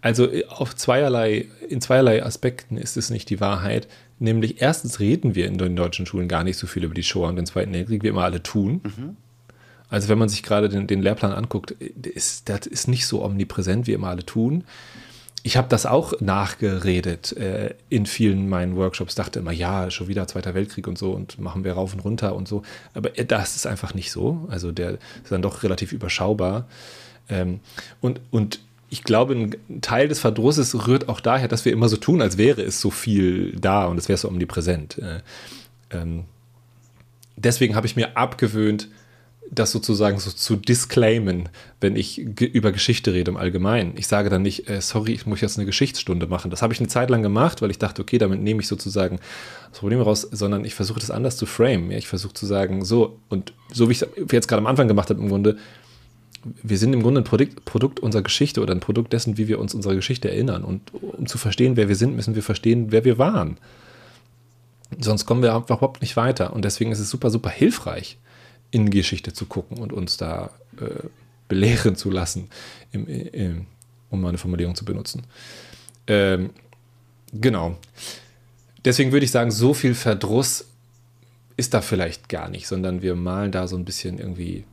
Also 0.00 0.30
äh, 0.30 0.44
auf 0.46 0.74
zweierlei, 0.74 1.48
in 1.68 1.80
zweierlei 1.80 2.24
Aspekten 2.24 2.76
ist 2.76 2.96
es 2.96 3.10
nicht 3.10 3.28
die 3.30 3.40
Wahrheit. 3.40 3.88
Nämlich 4.18 4.60
erstens 4.60 5.00
reden 5.00 5.34
wir 5.34 5.46
in 5.46 5.58
den 5.58 5.76
deutschen 5.76 6.06
Schulen 6.06 6.28
gar 6.28 6.44
nicht 6.44 6.56
so 6.56 6.66
viel 6.66 6.84
über 6.84 6.94
die 6.94 7.02
Shoah 7.02 7.28
und 7.28 7.36
den 7.36 7.46
Zweiten 7.46 7.72
Weltkrieg, 7.72 8.02
wie 8.02 8.08
immer 8.08 8.24
alle 8.24 8.42
tun. 8.42 8.80
Mhm. 8.84 9.16
Also 9.90 10.08
wenn 10.08 10.18
man 10.18 10.28
sich 10.28 10.42
gerade 10.42 10.68
den, 10.68 10.86
den, 10.86 11.02
Lehrplan 11.02 11.32
anguckt, 11.32 11.70
ist, 11.70 12.48
das 12.48 12.66
ist 12.66 12.88
nicht 12.88 13.06
so 13.06 13.24
omnipräsent, 13.24 13.86
wie 13.86 13.92
immer 13.92 14.08
alle 14.08 14.26
tun. 14.26 14.64
Ich 15.44 15.56
habe 15.56 15.68
das 15.68 15.86
auch 15.86 16.20
nachgeredet 16.20 17.34
äh, 17.36 17.74
in 17.88 18.06
vielen 18.06 18.48
meinen 18.48 18.76
Workshops, 18.76 19.14
dachte 19.14 19.38
immer, 19.38 19.52
ja, 19.52 19.90
schon 19.90 20.08
wieder 20.08 20.26
Zweiter 20.26 20.54
Weltkrieg 20.54 20.86
und 20.88 20.98
so 20.98 21.12
und 21.12 21.38
machen 21.38 21.64
wir 21.64 21.72
rauf 21.72 21.94
und 21.94 22.00
runter 22.00 22.34
und 22.34 22.48
so. 22.48 22.62
Aber 22.92 23.16
äh, 23.16 23.24
das 23.24 23.56
ist 23.56 23.66
einfach 23.66 23.94
nicht 23.94 24.10
so. 24.10 24.46
Also 24.50 24.72
der 24.72 24.92
ist 25.22 25.30
dann 25.30 25.42
doch 25.42 25.62
relativ 25.62 25.92
überschaubar. 25.92 26.66
Ähm, 27.30 27.60
und, 28.00 28.20
und 28.30 28.60
ich 28.90 29.04
glaube, 29.04 29.34
ein 29.34 29.80
Teil 29.80 30.08
des 30.08 30.20
Verdrusses 30.20 30.86
rührt 30.86 31.08
auch 31.08 31.20
daher, 31.20 31.48
dass 31.48 31.64
wir 31.64 31.72
immer 31.72 31.88
so 31.88 31.96
tun, 31.96 32.22
als 32.22 32.38
wäre 32.38 32.62
es 32.62 32.80
so 32.80 32.90
viel 32.90 33.54
da 33.58 33.86
und 33.86 33.98
es 33.98 34.08
wäre 34.08 34.18
so 34.18 34.28
omnipräsent. 34.28 34.98
Äh, 34.98 35.20
ähm, 35.90 36.24
deswegen 37.36 37.74
habe 37.74 37.86
ich 37.86 37.96
mir 37.96 38.16
abgewöhnt, 38.16 38.88
das 39.50 39.70
sozusagen 39.70 40.18
so 40.18 40.30
zu 40.30 40.56
disclaimen, 40.56 41.48
wenn 41.80 41.96
ich 41.96 42.18
über 42.18 42.70
Geschichte 42.70 43.14
rede 43.14 43.30
im 43.30 43.36
Allgemeinen. 43.36 43.94
Ich 43.96 44.06
sage 44.06 44.28
dann 44.28 44.42
nicht, 44.42 44.68
äh, 44.68 44.80
sorry, 44.80 45.12
ich 45.12 45.26
muss 45.26 45.40
jetzt 45.40 45.56
eine 45.56 45.64
Geschichtsstunde 45.64 46.26
machen. 46.26 46.50
Das 46.50 46.60
habe 46.60 46.74
ich 46.74 46.80
eine 46.80 46.88
Zeit 46.88 47.08
lang 47.08 47.22
gemacht, 47.22 47.62
weil 47.62 47.70
ich 47.70 47.78
dachte, 47.78 48.02
okay, 48.02 48.18
damit 48.18 48.42
nehme 48.42 48.60
ich 48.60 48.68
sozusagen 48.68 49.18
das 49.70 49.78
Problem 49.80 50.00
raus, 50.00 50.28
sondern 50.30 50.64
ich 50.64 50.74
versuche 50.74 51.00
das 51.00 51.10
anders 51.10 51.36
zu 51.36 51.46
frame. 51.46 51.90
Ja? 51.90 51.98
Ich 51.98 52.08
versuche 52.08 52.34
zu 52.34 52.46
sagen, 52.46 52.84
so, 52.84 53.18
und 53.28 53.54
so 53.72 53.88
wie 53.88 53.92
ich 53.92 54.02
es 54.02 54.08
jetzt 54.30 54.48
gerade 54.48 54.60
am 54.60 54.66
Anfang 54.66 54.88
gemacht 54.88 55.08
habe, 55.08 55.20
im 55.20 55.28
Grunde, 55.28 55.56
wir 56.62 56.78
sind 56.78 56.92
im 56.92 57.02
Grunde 57.02 57.20
ein 57.20 57.24
Produkt, 57.24 57.64
Produkt 57.64 58.00
unserer 58.00 58.22
Geschichte 58.22 58.60
oder 58.60 58.74
ein 58.74 58.80
Produkt 58.80 59.12
dessen, 59.12 59.38
wie 59.38 59.48
wir 59.48 59.58
uns 59.58 59.74
unserer 59.74 59.94
Geschichte 59.94 60.30
erinnern. 60.30 60.64
Und 60.64 60.92
um 60.94 61.26
zu 61.26 61.38
verstehen, 61.38 61.76
wer 61.76 61.88
wir 61.88 61.96
sind, 61.96 62.16
müssen 62.16 62.34
wir 62.34 62.42
verstehen, 62.42 62.90
wer 62.90 63.04
wir 63.04 63.18
waren. 63.18 63.58
Sonst 64.98 65.26
kommen 65.26 65.42
wir 65.42 65.54
überhaupt 65.54 66.00
nicht 66.00 66.16
weiter. 66.16 66.52
Und 66.52 66.64
deswegen 66.64 66.92
ist 66.92 66.98
es 66.98 67.10
super, 67.10 67.30
super 67.30 67.50
hilfreich, 67.50 68.18
in 68.70 68.90
Geschichte 68.90 69.32
zu 69.32 69.46
gucken 69.46 69.78
und 69.78 69.92
uns 69.92 70.16
da 70.16 70.50
äh, 70.80 71.08
belehren 71.48 71.96
zu 71.96 72.10
lassen, 72.10 72.48
im, 72.92 73.06
im, 73.06 73.66
um 74.10 74.20
mal 74.20 74.28
eine 74.28 74.38
Formulierung 74.38 74.74
zu 74.74 74.84
benutzen. 74.84 75.24
Ähm, 76.06 76.50
genau. 77.32 77.78
Deswegen 78.84 79.12
würde 79.12 79.24
ich 79.24 79.30
sagen, 79.30 79.50
so 79.50 79.74
viel 79.74 79.94
Verdruss 79.94 80.66
ist 81.56 81.74
da 81.74 81.80
vielleicht 81.80 82.28
gar 82.28 82.48
nicht, 82.48 82.68
sondern 82.68 83.02
wir 83.02 83.14
malen 83.14 83.52
da 83.52 83.66
so 83.66 83.76
ein 83.76 83.84
bisschen 83.84 84.18
irgendwie 84.18 84.64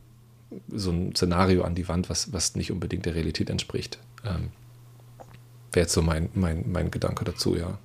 so 0.68 0.90
ein 0.90 1.14
Szenario 1.14 1.64
an 1.64 1.74
die 1.74 1.88
Wand, 1.88 2.08
was, 2.08 2.32
was 2.32 2.56
nicht 2.56 2.72
unbedingt 2.72 3.06
der 3.06 3.14
Realität 3.14 3.50
entspricht. 3.50 3.98
Ähm, 4.24 4.50
Wäre 5.72 5.84
jetzt 5.84 5.92
so 5.92 6.02
mein, 6.02 6.30
mein, 6.34 6.64
mein 6.70 6.90
Gedanke 6.90 7.24
dazu, 7.24 7.56
ja. 7.56 7.78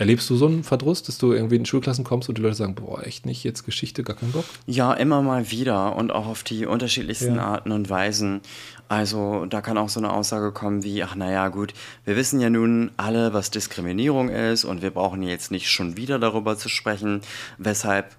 Erlebst 0.00 0.30
du 0.30 0.36
so 0.36 0.46
einen 0.46 0.64
Verdruss, 0.64 1.02
dass 1.02 1.18
du 1.18 1.34
irgendwie 1.34 1.56
in 1.56 1.66
Schulklassen 1.66 2.04
kommst 2.04 2.30
und 2.30 2.38
die 2.38 2.42
Leute 2.42 2.54
sagen, 2.54 2.74
boah, 2.74 3.06
echt 3.06 3.26
nicht, 3.26 3.44
jetzt 3.44 3.64
Geschichte, 3.64 4.02
gar 4.02 4.16
keinen 4.16 4.32
Bock? 4.32 4.46
Ja, 4.64 4.94
immer 4.94 5.20
mal 5.20 5.50
wieder 5.50 5.94
und 5.94 6.10
auch 6.10 6.26
auf 6.26 6.42
die 6.42 6.64
unterschiedlichsten 6.64 7.34
ja. 7.34 7.44
Arten 7.44 7.70
und 7.70 7.90
Weisen. 7.90 8.40
Also 8.88 9.44
da 9.44 9.60
kann 9.60 9.76
auch 9.76 9.90
so 9.90 10.00
eine 10.00 10.10
Aussage 10.10 10.52
kommen 10.52 10.84
wie, 10.84 11.02
ach 11.02 11.16
naja 11.16 11.48
gut, 11.48 11.74
wir 12.06 12.16
wissen 12.16 12.40
ja 12.40 12.48
nun 12.48 12.92
alle, 12.96 13.34
was 13.34 13.50
Diskriminierung 13.50 14.30
ist 14.30 14.64
und 14.64 14.80
wir 14.80 14.90
brauchen 14.90 15.22
jetzt 15.22 15.50
nicht 15.50 15.70
schon 15.70 15.98
wieder 15.98 16.18
darüber 16.18 16.56
zu 16.56 16.70
sprechen, 16.70 17.20
weshalb 17.58 18.16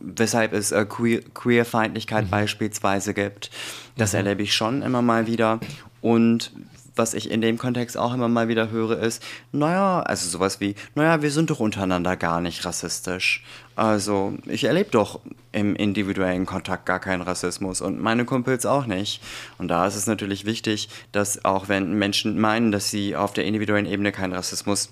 weshalb 0.00 0.52
es 0.52 0.72
äh, 0.72 0.84
Queer, 0.84 1.20
Queerfeindlichkeit 1.34 2.26
mhm. 2.26 2.30
beispielsweise 2.30 3.14
gibt. 3.14 3.50
Das 3.96 4.12
mhm. 4.12 4.18
erlebe 4.18 4.42
ich 4.42 4.54
schon 4.54 4.82
immer 4.82 5.02
mal 5.02 5.26
wieder. 5.26 5.60
Und 6.00 6.52
was 6.98 7.14
ich 7.14 7.30
in 7.30 7.40
dem 7.40 7.58
Kontext 7.58 7.96
auch 7.96 8.12
immer 8.12 8.28
mal 8.28 8.48
wieder 8.48 8.70
höre, 8.70 8.98
ist, 8.98 9.22
naja, 9.52 10.00
also 10.00 10.28
sowas 10.28 10.60
wie, 10.60 10.74
naja, 10.94 11.22
wir 11.22 11.30
sind 11.30 11.50
doch 11.50 11.60
untereinander 11.60 12.16
gar 12.16 12.40
nicht 12.40 12.64
rassistisch. 12.64 13.44
Also 13.76 14.34
ich 14.46 14.64
erlebe 14.64 14.90
doch 14.90 15.20
im 15.52 15.76
individuellen 15.76 16.44
Kontakt 16.44 16.84
gar 16.86 16.98
keinen 16.98 17.22
Rassismus 17.22 17.80
und 17.80 18.00
meine 18.00 18.24
Kumpels 18.24 18.66
auch 18.66 18.86
nicht. 18.86 19.22
Und 19.56 19.68
da 19.68 19.86
ist 19.86 19.94
es 19.94 20.06
natürlich 20.06 20.44
wichtig, 20.44 20.88
dass 21.12 21.44
auch 21.44 21.68
wenn 21.68 21.94
Menschen 21.94 22.38
meinen, 22.38 22.72
dass 22.72 22.90
sie 22.90 23.14
auf 23.14 23.32
der 23.32 23.44
individuellen 23.44 23.86
Ebene 23.86 24.10
keinen 24.12 24.32
Rassismus 24.32 24.90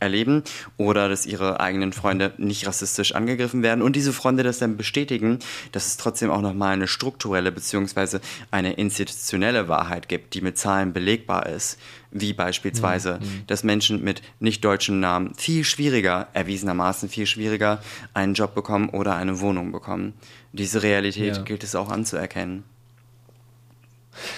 erleben 0.00 0.42
oder 0.76 1.08
dass 1.08 1.26
ihre 1.26 1.60
eigenen 1.60 1.92
Freunde 1.92 2.32
nicht 2.36 2.66
rassistisch 2.66 3.14
angegriffen 3.14 3.62
werden 3.62 3.82
und 3.82 3.96
diese 3.96 4.12
Freunde 4.12 4.42
das 4.42 4.58
dann 4.58 4.76
bestätigen, 4.76 5.38
dass 5.72 5.86
es 5.86 5.96
trotzdem 5.96 6.30
auch 6.30 6.42
nochmal 6.42 6.74
eine 6.74 6.86
strukturelle 6.86 7.50
bzw. 7.50 8.18
eine 8.50 8.74
institutionelle 8.74 9.68
Wahrheit 9.68 10.08
gibt, 10.08 10.34
die 10.34 10.42
mit 10.42 10.58
Zahlen 10.58 10.92
belegbar 10.92 11.46
ist, 11.46 11.78
wie 12.10 12.32
beispielsweise, 12.32 13.18
mhm. 13.20 13.44
dass 13.46 13.64
Menschen 13.64 14.04
mit 14.04 14.22
nicht 14.38 14.64
deutschen 14.64 15.00
Namen 15.00 15.34
viel 15.34 15.64
schwieriger, 15.64 16.28
erwiesenermaßen 16.34 17.08
viel 17.08 17.26
schwieriger, 17.26 17.82
einen 18.12 18.34
Job 18.34 18.54
bekommen 18.54 18.90
oder 18.90 19.16
eine 19.16 19.40
Wohnung 19.40 19.72
bekommen. 19.72 20.14
Diese 20.52 20.82
Realität 20.82 21.36
ja. 21.36 21.42
gilt 21.42 21.64
es 21.64 21.74
auch 21.74 21.88
anzuerkennen. 21.90 22.64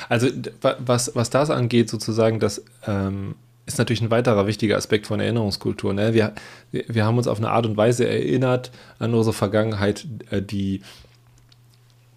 Also 0.09 0.29
was, 0.61 1.12
was 1.14 1.31
das 1.31 1.51
angeht, 1.51 1.88
sozusagen, 1.88 2.40
dass 2.40 2.64
ähm 2.87 3.35
ist 3.68 3.78
natürlich 3.78 4.00
ein 4.00 4.11
weiterer 4.11 4.46
wichtiger 4.46 4.76
Aspekt 4.76 5.07
von 5.07 5.20
Erinnerungskultur. 5.20 5.92
Ne? 5.92 6.14
Wir, 6.14 6.33
wir 6.72 7.04
haben 7.04 7.18
uns 7.18 7.28
auf 7.28 7.38
eine 7.38 7.50
Art 7.50 7.66
und 7.66 7.76
Weise 7.76 8.09
erinnert 8.09 8.72
an 8.98 9.14
unsere 9.14 9.35
Vergangenheit, 9.35 10.07
äh, 10.31 10.40
die, 10.42 10.81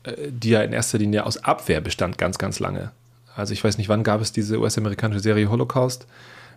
äh, 0.04 0.14
die 0.30 0.52
ja 0.52 0.62
in 0.62 0.72
erster 0.72 0.98
Linie 0.98 1.26
aus 1.26 1.44
Abwehr 1.44 1.82
bestand, 1.82 2.18
ganz, 2.18 2.38
ganz 2.38 2.60
lange. 2.60 2.92
Also 3.36 3.54
ich 3.54 3.64
weiß 3.64 3.78
nicht, 3.78 3.90
wann 3.90 4.04
gab 4.04 4.22
es 4.22 4.32
diese 4.32 4.60
US-amerikanische 4.60 5.20
Serie 5.20 5.50
Holocaust, 5.50 6.08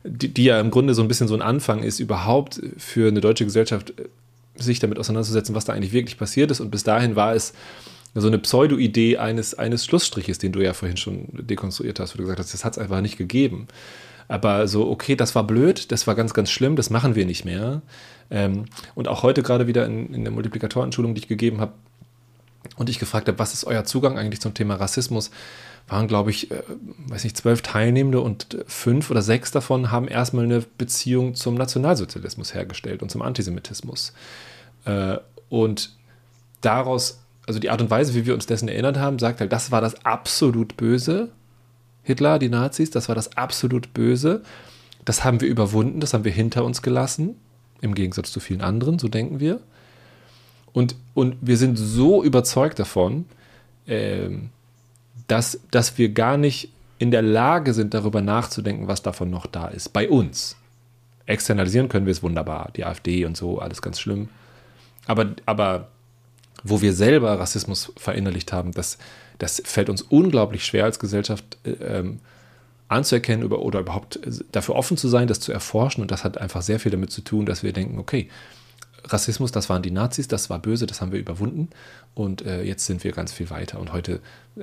die, 0.05 0.33
die, 0.33 0.45
ja 0.45 0.61
im 0.61 0.71
Grunde 0.71 0.95
so 0.95 1.03
ein 1.03 1.09
bisschen 1.09 1.29
so 1.29 1.35
ein 1.35 1.43
Anfang 1.43 1.83
ist, 1.83 1.99
überhaupt 1.99 2.61
für 2.79 3.09
eine 3.09 3.21
deutsche 3.21 3.45
Gesellschaft 3.45 3.95
äh, 3.99 4.05
sich 4.63 4.79
damit 4.79 5.01
auseinanderzusetzen, 5.01 5.57
was 5.57 5.65
da 5.65 5.73
eigentlich 5.73 5.93
wirklich 5.93 6.19
passiert 6.19 6.53
ist. 6.53 6.61
Und 6.61 6.71
bis 6.71 6.85
dahin 6.85 7.17
war 7.17 7.35
es 7.35 7.53
so 8.15 8.29
eine 8.29 8.39
Pseudo-Idee 8.39 9.17
eines, 9.17 9.55
eines 9.55 9.85
Schlussstriches, 9.85 10.39
den 10.39 10.53
du 10.53 10.61
ja 10.61 10.73
vorhin 10.73 10.97
schon 10.97 11.27
dekonstruiert 11.33 11.99
hast, 11.99 12.15
wo 12.15 12.19
du 12.19 12.23
gesagt 12.23 12.39
hast, 12.39 12.55
das 12.55 12.65
hat 12.65 12.75
es 12.75 12.79
einfach 12.79 13.01
nicht 13.01 13.17
gegeben. 13.17 13.67
Aber 14.29 14.69
so, 14.69 14.89
okay, 14.91 15.17
das 15.17 15.35
war 15.35 15.45
blöd, 15.45 15.93
das 15.93 16.07
war 16.07 16.15
ganz, 16.15 16.35
ganz 16.35 16.51
schlimm, 16.51 16.77
das 16.77 16.91
machen 16.91 17.15
wir 17.15 17.27
nicht 17.27 17.45
mehr. 17.45 17.83
Ähm, 18.31 18.67
und 18.95 19.09
auch 19.09 19.23
heute 19.23 19.43
gerade 19.43 19.67
wieder 19.67 19.85
in, 19.87 20.15
in 20.15 20.25
der 20.25 20.33
Multiplikatorenschulung, 20.33 21.15
die 21.15 21.21
ich 21.21 21.29
gegeben 21.29 21.61
habe, 21.61 21.73
und 22.77 22.89
ich 22.89 22.99
gefragt 22.99 23.29
habe, 23.29 23.39
was 23.39 23.53
ist 23.53 23.65
euer 23.65 23.85
Zugang 23.85 24.19
eigentlich 24.19 24.41
zum 24.41 24.55
Thema 24.55 24.77
Rassismus, 24.77 25.31
waren, 25.87 26.09
glaube 26.09 26.31
ich, 26.31 26.51
äh, 26.51 26.63
weiß 27.09 27.25
nicht, 27.25 27.37
zwölf 27.37 27.61
Teilnehmende 27.63 28.21
und 28.21 28.59
fünf 28.67 29.11
oder 29.11 29.23
sechs 29.23 29.51
davon 29.51 29.91
haben 29.91 30.09
erstmal 30.09 30.45
eine 30.45 30.65
Beziehung 30.79 31.35
zum 31.35 31.55
Nationalsozialismus 31.55 32.55
hergestellt 32.55 33.03
und 33.03 33.11
zum 33.11 33.21
Antisemitismus. 33.23 34.15
Äh, 34.87 35.19
und 35.51 35.95
daraus, 36.63 37.21
also 37.47 37.61
die 37.61 37.69
Art 37.69 37.83
und 37.83 37.91
Weise, 37.91 38.15
wie 38.15 38.25
wir 38.25 38.35
uns 38.35 38.47
dessen 38.47 38.69
erinnert 38.69 38.99
haben, 38.99 39.19
sagt 39.19 39.41
halt, 39.41 39.53
das 39.53 39.71
war 39.71 39.83
das 39.83 40.07
absolut 40.07 40.77
Böse 40.77 41.31
Hitler, 42.05 42.39
die 42.39 42.49
Nazis, 42.49 42.91
das 42.91 43.09
war 43.09 43.15
das 43.15 43.37
absolut 43.37 43.93
Böse. 43.93 44.43
Das 45.05 45.25
haben 45.25 45.41
wir 45.41 45.49
überwunden, 45.49 46.01
das 46.01 46.15
haben 46.15 46.25
wir 46.25 46.33
hinter 46.33 46.65
uns 46.65 46.83
gelassen, 46.83 47.37
im 47.81 47.95
Gegensatz 47.95 48.31
zu 48.31 48.41
vielen 48.41 48.61
anderen, 48.61 48.99
so 48.99 49.09
denken 49.09 49.41
wir. 49.41 49.61
Und, 50.73 50.97
und 51.15 51.37
wir 51.41 51.57
sind 51.57 51.77
so 51.77 52.23
überzeugt 52.23 52.79
davon, 52.79 53.27
äh, 53.87 54.29
dass, 55.27 55.61
dass 55.71 55.99
wir 55.99 56.11
gar 56.11 56.37
nicht 56.37 56.71
in 56.99 57.11
der 57.11 57.23
Lage 57.23 57.75
sind, 57.75 57.95
darüber 57.95 58.21
nachzudenken, 58.21 58.87
was 58.87 59.03
davon 59.03 59.31
noch 59.31 59.47
da 59.47 59.69
ist. 59.69 59.93
Bei 59.93 60.09
uns. 60.09 60.57
Externalisieren 61.27 61.89
können 61.89 62.07
wir 62.07 62.13
es 62.13 62.23
wunderbar. 62.23 62.71
Die 62.77 62.85
AfD 62.85 63.25
und 63.25 63.37
so, 63.37 63.59
alles 63.59 63.81
ganz 63.81 63.99
schlimm. 63.99 64.29
Aber, 65.07 65.35
aber 65.47 65.89
wo 66.63 66.83
wir 66.83 66.93
selber 66.93 67.39
Rassismus 67.39 67.93
verinnerlicht 67.97 68.53
haben, 68.53 68.73
das, 68.73 68.99
das 69.39 69.63
fällt 69.65 69.89
uns 69.89 70.03
unglaublich 70.03 70.65
schwer 70.65 70.85
als 70.85 70.99
Gesellschaft 70.99 71.59
äh, 71.65 71.71
ähm, 71.71 72.21
anzuerkennen 72.89 73.45
oder, 73.45 73.61
oder 73.61 73.81
überhaupt 73.81 74.17
äh, 74.17 74.31
dafür 74.53 74.77
offen 74.77 74.97
zu 74.97 75.09
sein, 75.09 75.27
das 75.27 75.41
zu 75.41 75.53
erforschen. 75.53 76.03
Und 76.03 76.11
das 76.11 76.25
hat 76.25 76.39
einfach 76.39 76.63
sehr 76.63 76.81
viel 76.81 76.93
damit 76.93 77.11
zu 77.11 77.23
tun, 77.23 77.47
dass 77.47 77.63
wir 77.63 77.73
denken, 77.73 77.99
okay, 77.99 78.29
Rassismus, 79.07 79.53
das 79.53 79.69
waren 79.69 79.83
die 79.83 79.91
Nazis, 79.91 80.29
das 80.29 80.49
war 80.51 80.59
böse, 80.59 80.87
das 80.87 81.01
haben 81.01 81.13
wir 81.13 81.19
überwunden 81.19 81.69
und 82.15 82.43
äh, 82.43 82.63
jetzt 82.63 82.87
sind 82.87 83.05
wir 83.05 83.13
ganz 83.13 83.33
viel 83.33 83.51
weiter. 83.51 83.79
Und 83.79 83.93
heute, 83.93 84.21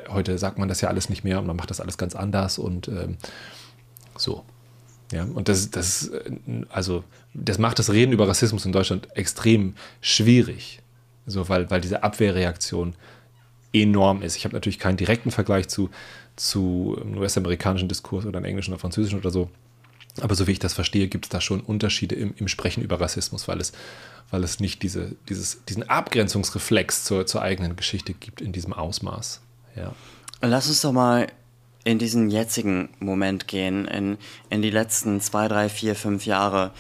heute 0.10 0.38
sagt 0.38 0.58
man 0.58 0.68
das 0.68 0.82
ja 0.82 0.90
alles 0.90 1.10
nicht 1.10 1.24
mehr 1.24 1.40
und 1.40 1.46
man 1.46 1.56
macht 1.56 1.70
das 1.70 1.80
alles 1.80 1.98
ganz 1.98 2.16
anders 2.16 2.58
und 2.58 2.88
ähm, 2.88 3.18
so. 4.18 4.44
Ja, 5.12 5.26
und 5.26 5.50
das, 5.50 5.70
das, 5.70 6.08
äh, 6.08 6.32
also, 6.70 7.04
das 7.34 7.60
macht 7.60 7.80
das 7.80 7.92
Reden 7.92 8.14
über 8.14 8.28
Rassismus 8.28 8.66
in 8.66 8.72
Deutschland 8.72 9.16
extrem 9.16 9.76
schwierig. 10.00 10.80
So, 11.28 11.50
weil, 11.50 11.70
weil 11.70 11.82
diese 11.82 12.04
Abwehrreaktion 12.04 12.96
enorm 13.74 14.22
ist. 14.22 14.36
Ich 14.36 14.46
habe 14.46 14.54
natürlich 14.54 14.80
keinen 14.80 14.98
direkten 14.98 15.32
Vergleich 15.32 15.68
zu, 15.68 15.90
zu 16.36 16.98
US-amerikanischen 17.16 17.88
Diskurs 17.88 18.26
oder 18.26 18.38
einem 18.38 18.46
englischen 18.46 18.72
oder 18.74 18.80
französischen 18.80 19.20
oder 19.20 19.32
so. 19.32 19.50
Aber 20.20 20.36
so 20.36 20.46
wie 20.48 20.52
ich 20.52 20.60
das 20.60 20.74
verstehe, 20.74 21.08
gibt 21.08 21.26
es 21.26 21.30
da 21.30 21.40
schon 21.40 21.62
Unterschiede 21.62 22.16
im, 22.16 22.34
im, 22.36 22.50
Sprechen 22.50 22.84
über 22.84 23.00
Rassismus, 23.00 23.48
weil 23.48 23.62
es, 23.62 23.72
weil 24.30 24.44
es 24.44 24.60
nicht 24.60 24.84
diese, 24.84 25.16
dieses, 25.30 25.64
diesen 25.66 25.88
Abgrenzungsreflex 25.88 27.06
zur, 27.06 27.26
zur 27.26 27.42
eigenen 27.42 27.78
Geschichte 27.78 28.14
gibt 28.14 28.42
in 28.42 28.52
diesem 28.52 28.74
Ausmaß. 28.74 29.42
Ja. 29.78 29.94
Lass 30.42 30.68
uns 30.68 30.82
doch 30.82 30.92
mal 30.92 31.28
in 31.84 31.98
diesen 31.98 32.30
jetzigen 32.30 32.90
Moment 33.00 33.48
gehen, 33.48 33.86
in, 33.88 34.18
in 34.50 34.62
die 34.62 34.70
letzten 34.70 35.22
zwei, 35.22 35.48
drei, 35.48 35.70
vier, 35.70 35.96
fünf 35.96 36.26
Jahre. 36.26 36.72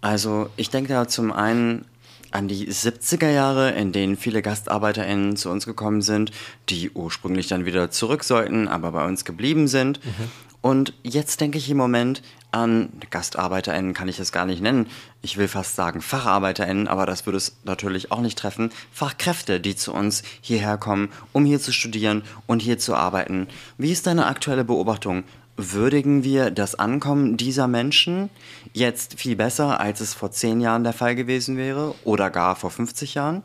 Also 0.00 0.48
ich 0.56 0.70
denke 0.70 0.92
da 0.92 1.06
zum 1.06 1.30
einen 1.30 1.84
an 2.30 2.48
die 2.48 2.68
70er 2.68 3.30
Jahre, 3.30 3.70
in 3.70 3.92
denen 3.92 4.16
viele 4.16 4.42
GastarbeiterInnen 4.42 5.36
zu 5.36 5.50
uns 5.50 5.66
gekommen 5.66 6.02
sind, 6.02 6.30
die 6.68 6.90
ursprünglich 6.90 7.48
dann 7.48 7.64
wieder 7.64 7.90
zurück 7.90 8.24
sollten, 8.24 8.68
aber 8.68 8.92
bei 8.92 9.06
uns 9.06 9.24
geblieben 9.24 9.68
sind. 9.68 10.04
Mhm. 10.04 10.30
Und 10.60 10.92
jetzt 11.02 11.40
denke 11.40 11.56
ich 11.58 11.70
im 11.70 11.76
Moment 11.76 12.22
an 12.50 12.88
GastarbeiterInnen, 13.10 13.94
kann 13.94 14.08
ich 14.08 14.18
es 14.18 14.32
gar 14.32 14.44
nicht 14.44 14.60
nennen. 14.60 14.88
Ich 15.22 15.36
will 15.36 15.48
fast 15.48 15.76
sagen 15.76 16.00
FacharbeiterInnen, 16.00 16.88
aber 16.88 17.06
das 17.06 17.26
würde 17.26 17.36
es 17.36 17.58
natürlich 17.64 18.10
auch 18.10 18.20
nicht 18.20 18.38
treffen. 18.38 18.70
Fachkräfte, 18.90 19.60
die 19.60 19.76
zu 19.76 19.92
uns 19.92 20.22
hierher 20.40 20.76
kommen, 20.76 21.10
um 21.32 21.44
hier 21.44 21.60
zu 21.60 21.72
studieren 21.72 22.22
und 22.46 22.60
hier 22.60 22.78
zu 22.78 22.94
arbeiten. 22.94 23.46
Wie 23.76 23.92
ist 23.92 24.06
deine 24.06 24.26
aktuelle 24.26 24.64
Beobachtung? 24.64 25.24
Würdigen 25.58 26.22
wir 26.22 26.50
das 26.50 26.76
Ankommen 26.76 27.36
dieser 27.36 27.66
Menschen 27.66 28.30
jetzt 28.72 29.18
viel 29.20 29.34
besser, 29.34 29.80
als 29.80 30.00
es 30.00 30.14
vor 30.14 30.30
zehn 30.30 30.60
Jahren 30.60 30.84
der 30.84 30.92
Fall 30.92 31.16
gewesen 31.16 31.56
wäre 31.56 31.94
oder 32.04 32.30
gar 32.30 32.54
vor 32.54 32.70
50 32.70 33.14
Jahren? 33.14 33.42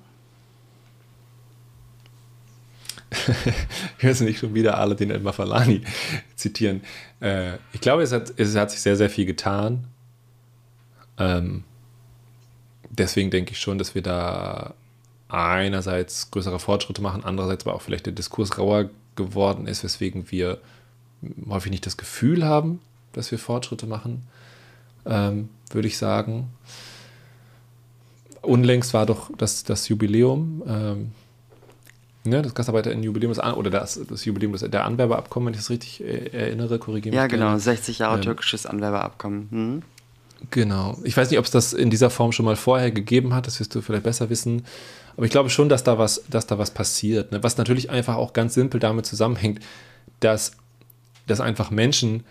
ich 3.97 4.04
will 4.04 4.28
nicht 4.28 4.39
schon 4.39 4.54
wieder 4.54 4.78
alle 4.78 4.95
den 4.95 5.10
Elmar 5.10 5.34
Falani 5.34 5.82
zitieren. 6.36 6.82
Äh, 7.19 7.54
ich 7.73 7.82
glaube, 7.82 8.04
es 8.04 8.12
hat, 8.12 8.32
es 8.38 8.56
hat 8.56 8.71
sich 8.71 8.82
sehr, 8.82 8.95
sehr 8.95 9.10
viel 9.10 9.26
getan. 9.26 9.86
Ähm, 11.17 11.63
deswegen 12.89 13.32
denke 13.32 13.52
ich 13.52 13.60
schon, 13.60 13.78
dass 13.78 13.95
wir 13.95 14.04
da 14.04 14.76
einerseits 15.30 16.30
größere 16.30 16.60
Fortschritte 16.60 17.02
machen, 17.02 17.23
andererseits 17.23 17.65
aber 17.65 17.76
auch 17.76 17.82
vielleicht 17.82 18.06
der 18.06 18.13
Diskurs 18.13 18.58
rauer 18.60 18.89
geworden 19.15 19.65
ist, 19.67 19.84
weswegen 19.84 20.32
wir 20.32 20.60
häufig 21.50 21.72
nicht 21.72 21.86
das 21.86 21.98
Gefühl 21.98 22.46
haben, 22.46 22.80
dass 23.14 23.32
wir 23.32 23.40
Fortschritte 23.40 23.86
machen, 23.88 24.24
ähm, 25.06 25.50
würde 25.72 25.88
ich 25.88 25.98
sagen. 25.98 26.50
Unlängst 28.42 28.94
war 28.94 29.06
doch 29.06 29.32
das, 29.38 29.64
das 29.64 29.88
Jubiläum, 29.88 30.64
ähm, 30.68 31.12
ne, 32.26 32.42
das 32.42 32.54
Gastarbeiter-Jubiläum 32.54 33.34
oder 33.56 33.70
das, 33.70 34.00
das 34.08 34.26
Jubiläum 34.26 34.54
der 34.58 34.86
Anwerberabkommen, 34.86 35.48
wenn 35.48 35.54
ich 35.54 35.60
das 35.60 35.70
richtig 35.70 36.04
äh, 36.04 36.28
erinnere, 36.28 36.80
korrigiere 36.80 37.12
mich. 37.12 37.18
Ja, 37.18 37.28
genau, 37.28 37.58
60 37.58 38.00
Jahre 38.00 38.18
ähm, 38.18 38.22
türkisches 38.22 38.66
Anwerberabkommen. 38.66 39.48
Hm. 39.50 39.82
Genau. 40.52 40.98
Ich 41.04 41.16
weiß 41.16 41.30
nicht, 41.30 41.40
ob 41.40 41.46
es 41.46 41.52
das 41.52 41.74
in 41.74 41.90
dieser 41.90 42.10
Form 42.10 42.32
schon 42.32 42.46
mal 42.46 42.56
vorher 42.56 42.92
gegeben 42.92 43.34
hat, 43.34 43.48
das 43.48 43.60
wirst 43.60 43.74
du 43.76 43.82
vielleicht 43.82 44.04
besser 44.04 44.30
wissen. 44.30 44.64
Aber 45.16 45.26
ich 45.26 45.32
glaube 45.32 45.50
schon, 45.50 45.70
dass 45.70 45.84
da 45.84 45.98
was, 45.98 46.24
dass 46.30 46.48
da 46.48 46.58
was 46.58 46.72
passiert. 46.72 47.32
Ne? 47.32 47.44
Was 47.44 47.58
natürlich 47.58 47.90
einfach 47.90 48.16
auch 48.16 48.34
ganz 48.34 48.54
simpel 48.54 48.80
damit 48.80 49.06
zusammenhängt, 49.06 49.62
dass, 50.20 50.54
dass 51.28 51.42
einfach 51.42 51.72
Menschen, 51.72 52.24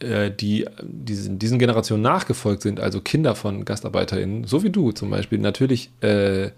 äh, 0.00 0.30
die 0.30 0.66
diesen, 0.82 1.38
diesen 1.38 1.58
Generationen 1.58 2.02
nachgefolgt 2.02 2.62
sind, 2.62 2.80
also 2.80 3.00
Kinder 3.00 3.34
von 3.34 3.64
GastarbeiterInnen, 3.64 4.44
so 4.44 4.62
wie 4.62 4.70
du 4.70 4.92
zum 4.92 5.10
Beispiel, 5.10 5.38
natürlich 5.38 5.90
äh, 6.00 6.50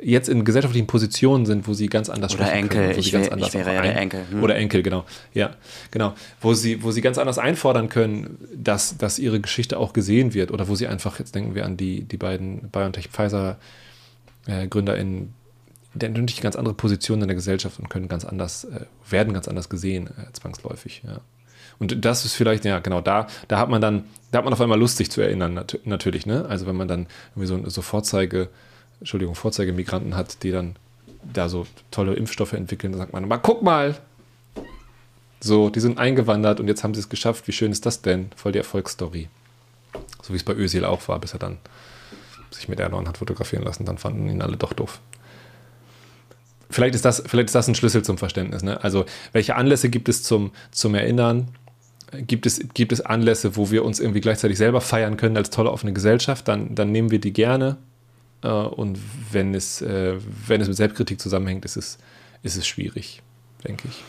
jetzt 0.00 0.28
in 0.28 0.44
gesellschaftlichen 0.44 0.86
Positionen 0.86 1.46
sind, 1.46 1.66
wo 1.66 1.72
sie 1.72 1.86
ganz 1.86 2.10
anders 2.10 2.34
oder 2.34 2.52
Enkel. 2.52 2.80
Können, 2.80 2.94
wo 2.94 2.98
ich, 2.98 3.06
sie 3.06 3.12
ganz 3.12 3.26
wär, 3.26 3.32
anders 3.32 3.48
ich 3.48 3.54
wäre 3.54 3.74
ja 3.74 3.82
der 3.82 3.96
Enkel. 3.96 4.20
Hm. 4.30 4.42
Oder 4.42 4.56
Enkel, 4.56 4.82
genau. 4.82 5.04
Ja, 5.32 5.54
genau. 5.90 6.14
Wo 6.40 6.54
sie, 6.54 6.82
wo 6.82 6.90
sie 6.90 7.00
ganz 7.00 7.18
anders 7.18 7.38
einfordern 7.38 7.88
können, 7.88 8.38
dass, 8.54 8.98
dass 8.98 9.18
ihre 9.18 9.40
Geschichte 9.40 9.78
auch 9.78 9.92
gesehen 9.92 10.34
wird 10.34 10.50
oder 10.50 10.68
wo 10.68 10.74
sie 10.74 10.86
einfach, 10.86 11.18
jetzt 11.18 11.34
denken 11.34 11.54
wir 11.54 11.64
an 11.64 11.76
die, 11.76 12.02
die 12.02 12.16
beiden 12.16 12.70
BioNTech-Pfizer-GründerInnen, 12.70 15.22
äh, 15.22 15.22
die 15.22 15.28
haben 16.02 16.12
natürlich 16.12 16.40
ganz 16.40 16.56
andere 16.56 16.74
Positionen 16.74 17.22
in 17.22 17.28
der 17.28 17.34
Gesellschaft 17.34 17.78
und 17.78 17.88
können 17.88 18.08
ganz 18.08 18.24
anders, 18.24 18.64
äh, 18.64 18.86
werden 19.08 19.32
ganz 19.32 19.48
anders 19.48 19.68
gesehen, 19.68 20.08
äh, 20.08 20.32
zwangsläufig, 20.32 21.02
ja. 21.06 21.20
Und 21.78 22.04
das 22.04 22.24
ist 22.24 22.34
vielleicht, 22.34 22.64
ja, 22.64 22.78
genau, 22.78 23.00
da, 23.00 23.26
da 23.48 23.58
hat 23.58 23.68
man 23.68 23.80
dann, 23.80 24.04
da 24.30 24.38
hat 24.38 24.44
man 24.44 24.52
auf 24.52 24.60
einmal 24.60 24.78
Lust, 24.78 24.96
sich 24.96 25.10
zu 25.10 25.20
erinnern, 25.20 25.54
nat 25.54 25.78
natürlich, 25.84 26.24
ne? 26.24 26.46
Also 26.48 26.66
wenn 26.66 26.76
man 26.76 26.88
dann 26.88 27.06
irgendwie 27.34 27.46
so, 27.46 27.68
so 27.68 27.82
Vorzeige, 27.82 28.48
Entschuldigung, 29.00 29.34
Vorzeigemigranten 29.34 30.16
hat, 30.16 30.42
die 30.42 30.50
dann 30.50 30.76
da 31.32 31.48
so 31.48 31.66
tolle 31.90 32.14
Impfstoffe 32.14 32.52
entwickeln, 32.52 32.92
dann 32.92 33.00
sagt 33.00 33.12
man, 33.12 33.26
mal 33.26 33.38
guck 33.38 33.62
mal, 33.62 33.96
so, 35.40 35.68
die 35.68 35.80
sind 35.80 35.98
eingewandert 35.98 36.60
und 36.60 36.68
jetzt 36.68 36.84
haben 36.84 36.94
sie 36.94 37.00
es 37.00 37.08
geschafft, 37.08 37.46
wie 37.48 37.52
schön 37.52 37.72
ist 37.72 37.84
das 37.84 38.02
denn? 38.02 38.30
Voll 38.34 38.52
die 38.52 38.58
Erfolgsstory. 38.58 39.28
So 40.22 40.32
wie 40.32 40.36
es 40.36 40.44
bei 40.44 40.54
Özil 40.54 40.84
auch 40.84 41.06
war, 41.08 41.18
bis 41.18 41.34
er 41.34 41.38
dann 41.38 41.58
sich 42.50 42.68
mit 42.68 42.80
Erdogan 42.80 43.08
hat 43.08 43.18
fotografieren 43.18 43.64
lassen, 43.64 43.84
dann 43.84 43.98
fanden 43.98 44.28
ihn 44.28 44.40
alle 44.40 44.56
doch 44.56 44.72
doof. 44.72 45.00
Vielleicht 46.74 46.96
ist 46.96 47.04
das, 47.04 47.22
vielleicht 47.24 47.46
ist 47.46 47.54
das 47.54 47.68
ein 47.68 47.76
Schlüssel 47.76 48.02
zum 48.02 48.18
Verständnis. 48.18 48.64
Ne? 48.64 48.82
Also, 48.82 49.04
welche 49.30 49.54
Anlässe 49.54 49.90
gibt 49.90 50.08
es 50.08 50.24
zum, 50.24 50.50
zum 50.72 50.96
Erinnern? 50.96 51.52
Gibt 52.26 52.46
es, 52.46 52.58
gibt 52.74 52.90
es 52.90 53.00
Anlässe, 53.00 53.54
wo 53.54 53.70
wir 53.70 53.84
uns 53.84 54.00
irgendwie 54.00 54.20
gleichzeitig 54.20 54.58
selber 54.58 54.80
feiern 54.80 55.16
können 55.16 55.36
als 55.36 55.50
tolle 55.50 55.70
offene 55.70 55.92
Gesellschaft? 55.92 56.48
Dann, 56.48 56.74
dann 56.74 56.90
nehmen 56.90 57.12
wir 57.12 57.20
die 57.20 57.32
gerne. 57.32 57.76
Äh, 58.42 58.48
und 58.48 58.98
wenn 59.30 59.54
es, 59.54 59.82
äh, 59.82 60.16
wenn 60.48 60.60
es 60.60 60.66
mit 60.66 60.76
Selbstkritik 60.76 61.20
zusammenhängt, 61.20 61.64
ist 61.64 61.76
es, 61.76 61.98
ist 62.42 62.56
es 62.56 62.66
schwierig, 62.66 63.22
denke 63.62 63.86
ich. 63.86 64.02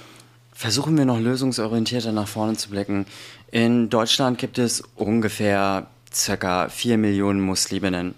Versuchen 0.51 0.97
wir 0.97 1.06
noch 1.06 1.19
lösungsorientierter 1.19 2.13
nach 2.13 2.28
vorne 2.28 2.58
zu 2.58 2.71
blicken. 2.71 3.06
In 3.51 3.91
Deutschland 3.91 4.39
gibt 4.39 4.58
es 4.58 4.82
ungefähr 4.95 5.86
circa 6.12 6.69
4 6.69 6.97
Millionen 6.97 7.41
Musliminnen. 7.41 8.15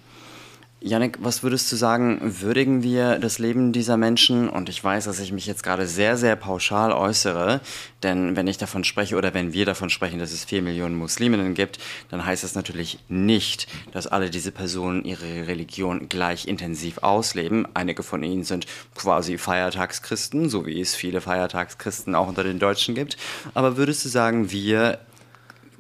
Janik, 0.88 1.18
was 1.20 1.44
würdest 1.44 1.70
du 1.70 1.76
sagen, 1.76 2.20
würdigen 2.22 2.82
wir 2.82 3.20
das 3.20 3.40
Leben 3.40 3.74
dieser 3.74 3.98
Menschen? 3.98 4.50
Und 4.50 4.70
ich 4.70 4.82
weiß, 4.82 5.04
dass 5.04 5.20
ich 5.20 5.34
mich 5.34 5.46
jetzt 5.46 5.62
gerade 5.62 5.86
sehr, 5.86 6.16
sehr 6.16 6.38
pauschal 6.38 6.94
äußere, 6.94 7.60
denn 8.04 8.38
wenn 8.38 8.48
ich 8.48 8.58
davon 8.58 8.86
spreche 8.86 9.18
oder 9.18 9.34
wenn 9.34 9.52
wir 9.52 9.66
davon 9.66 9.90
sprechen, 9.90 10.18
dass 10.18 10.32
es 10.32 10.46
vier 10.46 10.62
Millionen 10.62 10.96
Musliminnen 10.96 11.56
gibt, 11.56 11.80
dann 12.10 12.26
heißt 12.26 12.46
das 12.46 12.56
natürlich 12.56 13.00
nicht, 13.10 13.68
dass 13.92 14.08
alle 14.08 14.30
diese 14.30 14.52
Personen 14.52 15.04
ihre 15.04 15.48
Religion 15.48 16.08
gleich 16.08 16.48
intensiv 16.48 17.00
ausleben. 17.00 17.68
Einige 17.74 18.02
von 18.02 18.24
ihnen 18.24 18.46
sind 18.46 18.66
quasi 18.96 19.38
Feiertagschristen, 19.38 20.50
so 20.50 20.66
wie 20.66 20.80
es 20.80 20.96
viele 20.96 21.20
Feiertagschristen 21.20 22.16
auch 22.16 22.30
unter 22.30 22.44
den 22.46 22.60
Deutschen 22.60 22.96
gibt. 22.96 23.18
Aber 23.54 23.76
würdest 23.76 24.06
du 24.06 24.10
sagen, 24.10 24.52
wir 24.52 25.00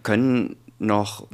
können 0.04 0.58
noch 0.80 1.28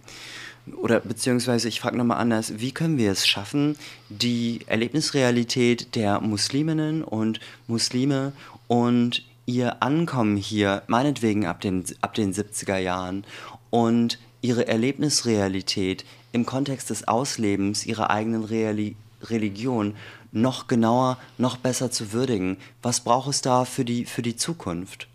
oder 0.71 0.99
beziehungsweise 0.99 1.67
ich 1.67 1.82
frage 1.82 1.97
nochmal 1.97 2.19
anders, 2.19 2.60
wie 2.60 2.71
können 2.71 2.97
wir 2.97 3.12
es 3.12 3.28
schaffen, 3.28 3.76
die 4.10 4.62
Erlebnisrealität 4.67 5.95
der 5.95 6.21
Musliminnen 6.21 7.04
und 7.04 7.39
Muslime 7.67 8.34
und 8.67 9.23
ihr 9.45 9.84
Ankommen 9.84 10.38
hier, 10.38 10.84
meinetwegen 10.88 11.45
ab 11.45 11.60
den, 11.60 11.84
ab 12.02 12.13
den 12.13 12.34
70er 12.34 12.78
Jahren 12.78 13.26
und 13.69 14.19
ihre 14.41 14.67
Erlebnisrealität 14.67 16.06
im 16.32 16.45
Kontext 16.45 16.89
des 16.89 17.08
Auslebens 17.08 17.86
ihrer 17.86 18.10
eigenen 18.10 18.43
Reali 18.43 18.95
Religion 19.23 19.95
noch 20.32 20.67
genauer, 20.67 21.17
noch 21.38 21.58
besser 21.58 21.91
zu 21.91 22.12
würdigen. 22.12 22.58
Was 22.82 23.02
braucht 23.02 23.30
es 23.30 23.41
da 23.41 23.65
für 23.65 23.86
die, 23.86 24.06
für 24.06 24.21
die 24.21 24.36
Zukunft? 24.36 25.08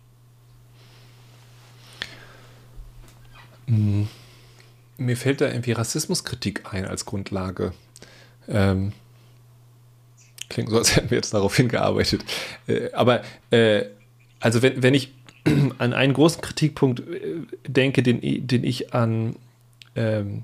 Mhm 3.67 4.07
mir 4.99 5.17
fällt 5.17 5.41
da 5.41 5.47
irgendwie 5.47 5.71
Rassismuskritik 5.71 6.73
ein 6.73 6.85
als 6.85 7.05
Grundlage. 7.05 7.73
Ähm, 8.47 8.93
klingt 10.49 10.69
so, 10.69 10.77
als 10.77 10.95
hätten 10.95 11.09
wir 11.09 11.17
jetzt 11.17 11.33
darauf 11.33 11.55
hingearbeitet. 11.55 12.23
Äh, 12.67 12.91
aber 12.91 13.21
äh, 13.51 13.85
also 14.39 14.61
wenn, 14.61 14.83
wenn 14.83 14.93
ich 14.93 15.13
an 15.77 15.93
einen 15.93 16.13
großen 16.13 16.41
Kritikpunkt 16.41 17.01
äh, 17.01 17.41
denke, 17.67 18.03
den, 18.03 18.47
den 18.47 18.63
ich 18.63 18.93
an, 18.93 19.35
ähm, 19.95 20.43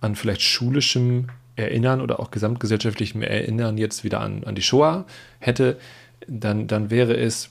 an 0.00 0.16
vielleicht 0.16 0.42
schulischem 0.42 1.28
Erinnern 1.56 2.00
oder 2.00 2.20
auch 2.20 2.30
gesamtgesellschaftlichem 2.30 3.22
Erinnern 3.22 3.76
jetzt 3.76 4.04
wieder 4.04 4.20
an, 4.20 4.44
an 4.44 4.54
die 4.54 4.62
Shoah 4.62 5.04
hätte, 5.38 5.78
dann, 6.26 6.66
dann 6.66 6.90
wäre 6.90 7.16
es, 7.16 7.50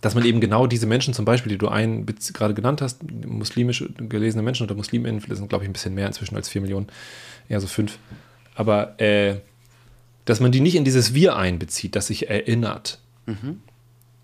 dass 0.00 0.14
man 0.14 0.24
eben 0.24 0.40
genau 0.40 0.66
diese 0.66 0.86
Menschen 0.86 1.14
zum 1.14 1.24
Beispiel, 1.24 1.50
die 1.50 1.58
du 1.58 1.68
einen 1.68 2.06
gerade 2.06 2.54
genannt 2.54 2.82
hast, 2.82 3.00
muslimisch 3.26 3.84
gelesene 3.96 4.42
Menschen 4.42 4.64
oder 4.64 4.74
Musliminnen, 4.74 5.22
das 5.28 5.38
sind 5.38 5.48
glaube 5.48 5.64
ich 5.64 5.70
ein 5.70 5.72
bisschen 5.72 5.94
mehr 5.94 6.06
inzwischen 6.06 6.36
als 6.36 6.48
vier 6.48 6.60
Millionen, 6.60 6.88
eher 7.48 7.60
so 7.60 7.66
fünf, 7.66 7.98
aber 8.54 9.00
äh, 9.00 9.36
dass 10.24 10.40
man 10.40 10.52
die 10.52 10.60
nicht 10.60 10.74
in 10.74 10.84
dieses 10.84 11.14
Wir 11.14 11.36
einbezieht, 11.36 11.96
das 11.96 12.08
sich 12.08 12.28
erinnert. 12.28 12.98
Mhm. 13.26 13.60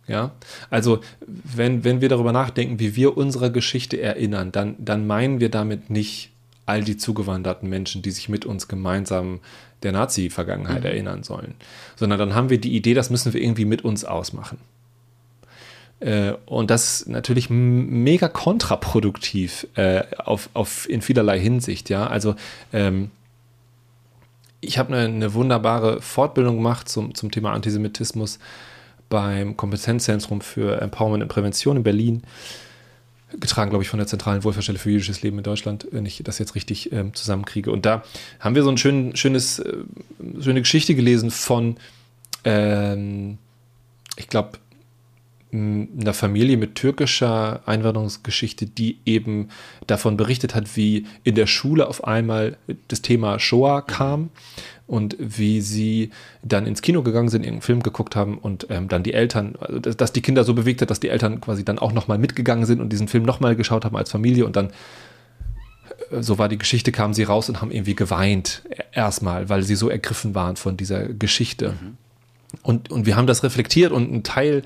Ja, 0.08 0.32
also 0.68 1.00
wenn, 1.26 1.84
wenn 1.84 2.00
wir 2.00 2.08
darüber 2.08 2.32
nachdenken, 2.32 2.80
wie 2.80 2.96
wir 2.96 3.16
unserer 3.16 3.50
Geschichte 3.50 4.00
erinnern, 4.00 4.50
dann, 4.50 4.74
dann 4.78 5.06
meinen 5.06 5.38
wir 5.38 5.48
damit 5.48 5.90
nicht 5.90 6.30
all 6.66 6.82
die 6.82 6.96
zugewanderten 6.96 7.68
Menschen, 7.68 8.02
die 8.02 8.10
sich 8.10 8.28
mit 8.28 8.44
uns 8.44 8.66
gemeinsam 8.66 9.40
der 9.84 9.92
Nazi-Vergangenheit 9.92 10.80
mhm. 10.80 10.86
erinnern 10.86 11.22
sollen, 11.22 11.54
sondern 11.96 12.18
dann 12.18 12.34
haben 12.34 12.50
wir 12.50 12.60
die 12.60 12.76
Idee, 12.76 12.94
das 12.94 13.10
müssen 13.10 13.32
wir 13.32 13.40
irgendwie 13.40 13.64
mit 13.64 13.84
uns 13.84 14.04
ausmachen. 14.04 14.58
Äh, 16.02 16.34
und 16.46 16.70
das 16.70 17.02
ist 17.02 17.08
natürlich 17.08 17.48
mega 17.48 18.28
kontraproduktiv 18.28 19.68
äh, 19.76 20.02
auf, 20.18 20.50
auf 20.52 20.88
in 20.88 21.00
vielerlei 21.00 21.38
Hinsicht, 21.38 21.90
ja. 21.90 22.06
Also 22.06 22.34
ähm, 22.72 23.10
ich 24.60 24.78
habe 24.78 24.94
eine, 24.94 25.06
eine, 25.06 25.34
wunderbare 25.34 26.02
Fortbildung 26.02 26.56
gemacht 26.56 26.88
zum, 26.88 27.14
zum 27.14 27.30
Thema 27.30 27.52
Antisemitismus 27.52 28.38
beim 29.08 29.56
Kompetenzzentrum 29.56 30.40
für 30.40 30.80
Empowerment 30.80 31.22
und 31.22 31.28
Prävention 31.28 31.76
in 31.76 31.82
Berlin 31.82 32.22
getragen, 33.38 33.70
glaube 33.70 33.82
ich, 33.82 33.88
von 33.88 33.98
der 33.98 34.06
Zentralen 34.06 34.44
Wohlfahrtsstelle 34.44 34.78
für 34.78 34.90
jüdisches 34.90 35.22
Leben 35.22 35.38
in 35.38 35.44
Deutschland, 35.44 35.86
wenn 35.90 36.04
ich 36.04 36.20
das 36.24 36.38
jetzt 36.38 36.54
richtig 36.54 36.92
ähm, 36.92 37.14
zusammenkriege. 37.14 37.70
Und 37.70 37.86
da 37.86 38.02
haben 38.40 38.54
wir 38.54 38.62
so 38.62 38.68
eine 38.68 38.78
schön, 38.78 39.16
schönes, 39.16 39.60
äh, 39.60 39.84
schöne 40.40 40.60
Geschichte 40.60 40.94
gelesen 40.94 41.30
von, 41.30 41.76
ähm, 42.44 43.38
ich 44.16 44.28
glaube, 44.28 44.58
einer 45.52 46.14
Familie 46.14 46.56
mit 46.56 46.76
türkischer 46.76 47.60
Einwanderungsgeschichte, 47.66 48.64
die 48.66 48.98
eben 49.04 49.48
davon 49.86 50.16
berichtet 50.16 50.54
hat, 50.54 50.76
wie 50.76 51.06
in 51.24 51.34
der 51.34 51.46
Schule 51.46 51.88
auf 51.88 52.04
einmal 52.04 52.56
das 52.88 53.02
Thema 53.02 53.38
Shoah 53.38 53.82
kam 53.82 54.30
und 54.86 55.14
wie 55.18 55.60
sie 55.60 56.10
dann 56.42 56.66
ins 56.66 56.80
Kino 56.80 57.02
gegangen 57.02 57.28
sind, 57.28 57.42
irgendeinen 57.42 57.62
Film 57.62 57.82
geguckt 57.82 58.16
haben 58.16 58.38
und 58.38 58.66
ähm, 58.70 58.88
dann 58.88 59.02
die 59.02 59.12
Eltern, 59.12 59.54
also 59.60 59.78
dass, 59.78 59.96
dass, 59.96 60.12
die 60.12 60.22
Kinder 60.22 60.44
so 60.44 60.54
bewegt 60.54 60.80
hat, 60.80 60.90
dass 60.90 61.00
die 61.00 61.10
Eltern 61.10 61.40
quasi 61.42 61.64
dann 61.64 61.78
auch 61.78 61.92
nochmal 61.92 62.16
mitgegangen 62.16 62.64
sind 62.64 62.80
und 62.80 62.90
diesen 62.90 63.08
Film 63.08 63.24
nochmal 63.24 63.54
geschaut 63.54 63.84
haben 63.84 63.96
als 63.96 64.10
Familie 64.10 64.46
und 64.46 64.56
dann 64.56 64.70
äh, 66.10 66.22
so 66.22 66.38
war 66.38 66.48
die 66.48 66.58
Geschichte, 66.58 66.92
kamen 66.92 67.12
sie 67.12 67.24
raus 67.24 67.50
und 67.50 67.60
haben 67.60 67.70
irgendwie 67.70 67.94
geweint 67.94 68.62
erstmal, 68.92 69.50
weil 69.50 69.62
sie 69.64 69.74
so 69.74 69.90
ergriffen 69.90 70.34
waren 70.34 70.56
von 70.56 70.78
dieser 70.78 71.08
Geschichte. 71.08 71.74
Mhm. 71.80 71.96
Und, 72.62 72.90
und 72.90 73.06
wir 73.06 73.16
haben 73.16 73.26
das 73.26 73.42
reflektiert 73.44 73.92
und 73.92 74.12
ein 74.12 74.22
Teil 74.22 74.62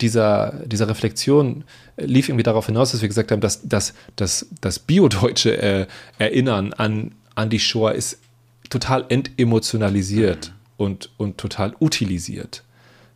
dieser, 0.00 0.62
dieser 0.66 0.88
Reflexion 0.88 1.64
lief 1.96 2.28
irgendwie 2.28 2.42
darauf 2.42 2.66
hinaus, 2.66 2.92
dass 2.92 3.00
wir 3.02 3.08
gesagt 3.08 3.30
haben, 3.30 3.40
dass, 3.40 3.66
dass, 3.66 3.94
dass 4.16 4.46
das 4.60 4.78
biodeutsche 4.78 5.56
äh, 5.56 5.86
Erinnern 6.18 6.72
an, 6.72 7.14
an 7.34 7.50
die 7.50 7.60
Shoah 7.60 7.92
ist 7.92 8.18
total 8.70 9.04
entemotionalisiert 9.08 10.48
mhm. 10.48 10.54
und, 10.84 11.10
und 11.16 11.38
total 11.38 11.74
utilisiert. 11.80 12.64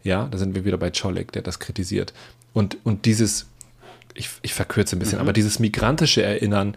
Ja, 0.05 0.27
da 0.31 0.39
sind 0.39 0.55
wir 0.55 0.65
wieder 0.65 0.79
bei 0.79 0.91
Czolek, 0.91 1.33
der 1.33 1.43
das 1.43 1.59
kritisiert. 1.59 2.13
Und, 2.53 2.79
und 2.85 3.05
dieses, 3.05 3.47
ich, 4.15 4.31
ich 4.43 4.55
verkürze 4.55 4.97
ein 4.97 5.01
bisschen, 5.01 5.19
mhm. 5.19 5.23
aber 5.23 5.33
dieses 5.33 5.59
migrantische 5.59 6.23
Erinnern 6.23 6.77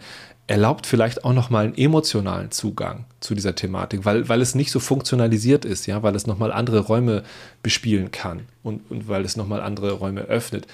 erlaubt 0.52 0.86
vielleicht 0.86 1.24
auch 1.24 1.32
nochmal 1.32 1.64
einen 1.64 1.78
emotionalen 1.78 2.50
Zugang 2.50 3.06
zu 3.20 3.34
dieser 3.34 3.54
Thematik, 3.54 4.04
weil, 4.04 4.28
weil 4.28 4.42
es 4.42 4.54
nicht 4.54 4.70
so 4.70 4.80
funktionalisiert 4.80 5.64
ist, 5.64 5.86
ja, 5.86 6.02
weil 6.02 6.14
es 6.14 6.26
nochmal 6.26 6.52
andere 6.52 6.80
Räume 6.80 7.22
bespielen 7.62 8.10
kann 8.10 8.42
und, 8.62 8.82
und 8.90 9.08
weil 9.08 9.24
es 9.24 9.38
nochmal 9.38 9.62
andere 9.62 9.92
Räume 9.92 10.20
öffnet. 10.20 10.66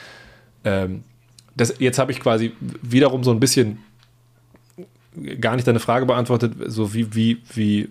Ähm, 0.65 1.05
das, 1.55 1.75
jetzt 1.79 2.01
habe 2.01 2.11
ich 2.11 2.19
quasi 2.19 2.55
wiederum 2.83 3.23
so 3.23 3.31
ein 3.31 3.39
bisschen 3.39 3.79
gar 5.41 5.55
nicht 5.55 5.69
deine 5.69 5.79
Frage 5.79 6.07
beantwortet, 6.07 6.55
so 6.67 6.93
wie, 6.93 7.15
wie, 7.15 7.41
wie, 7.55 7.89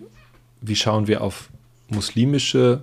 wie 0.60 0.76
schauen 0.76 1.06
wir 1.06 1.22
auf 1.22 1.48
muslimische, 1.88 2.82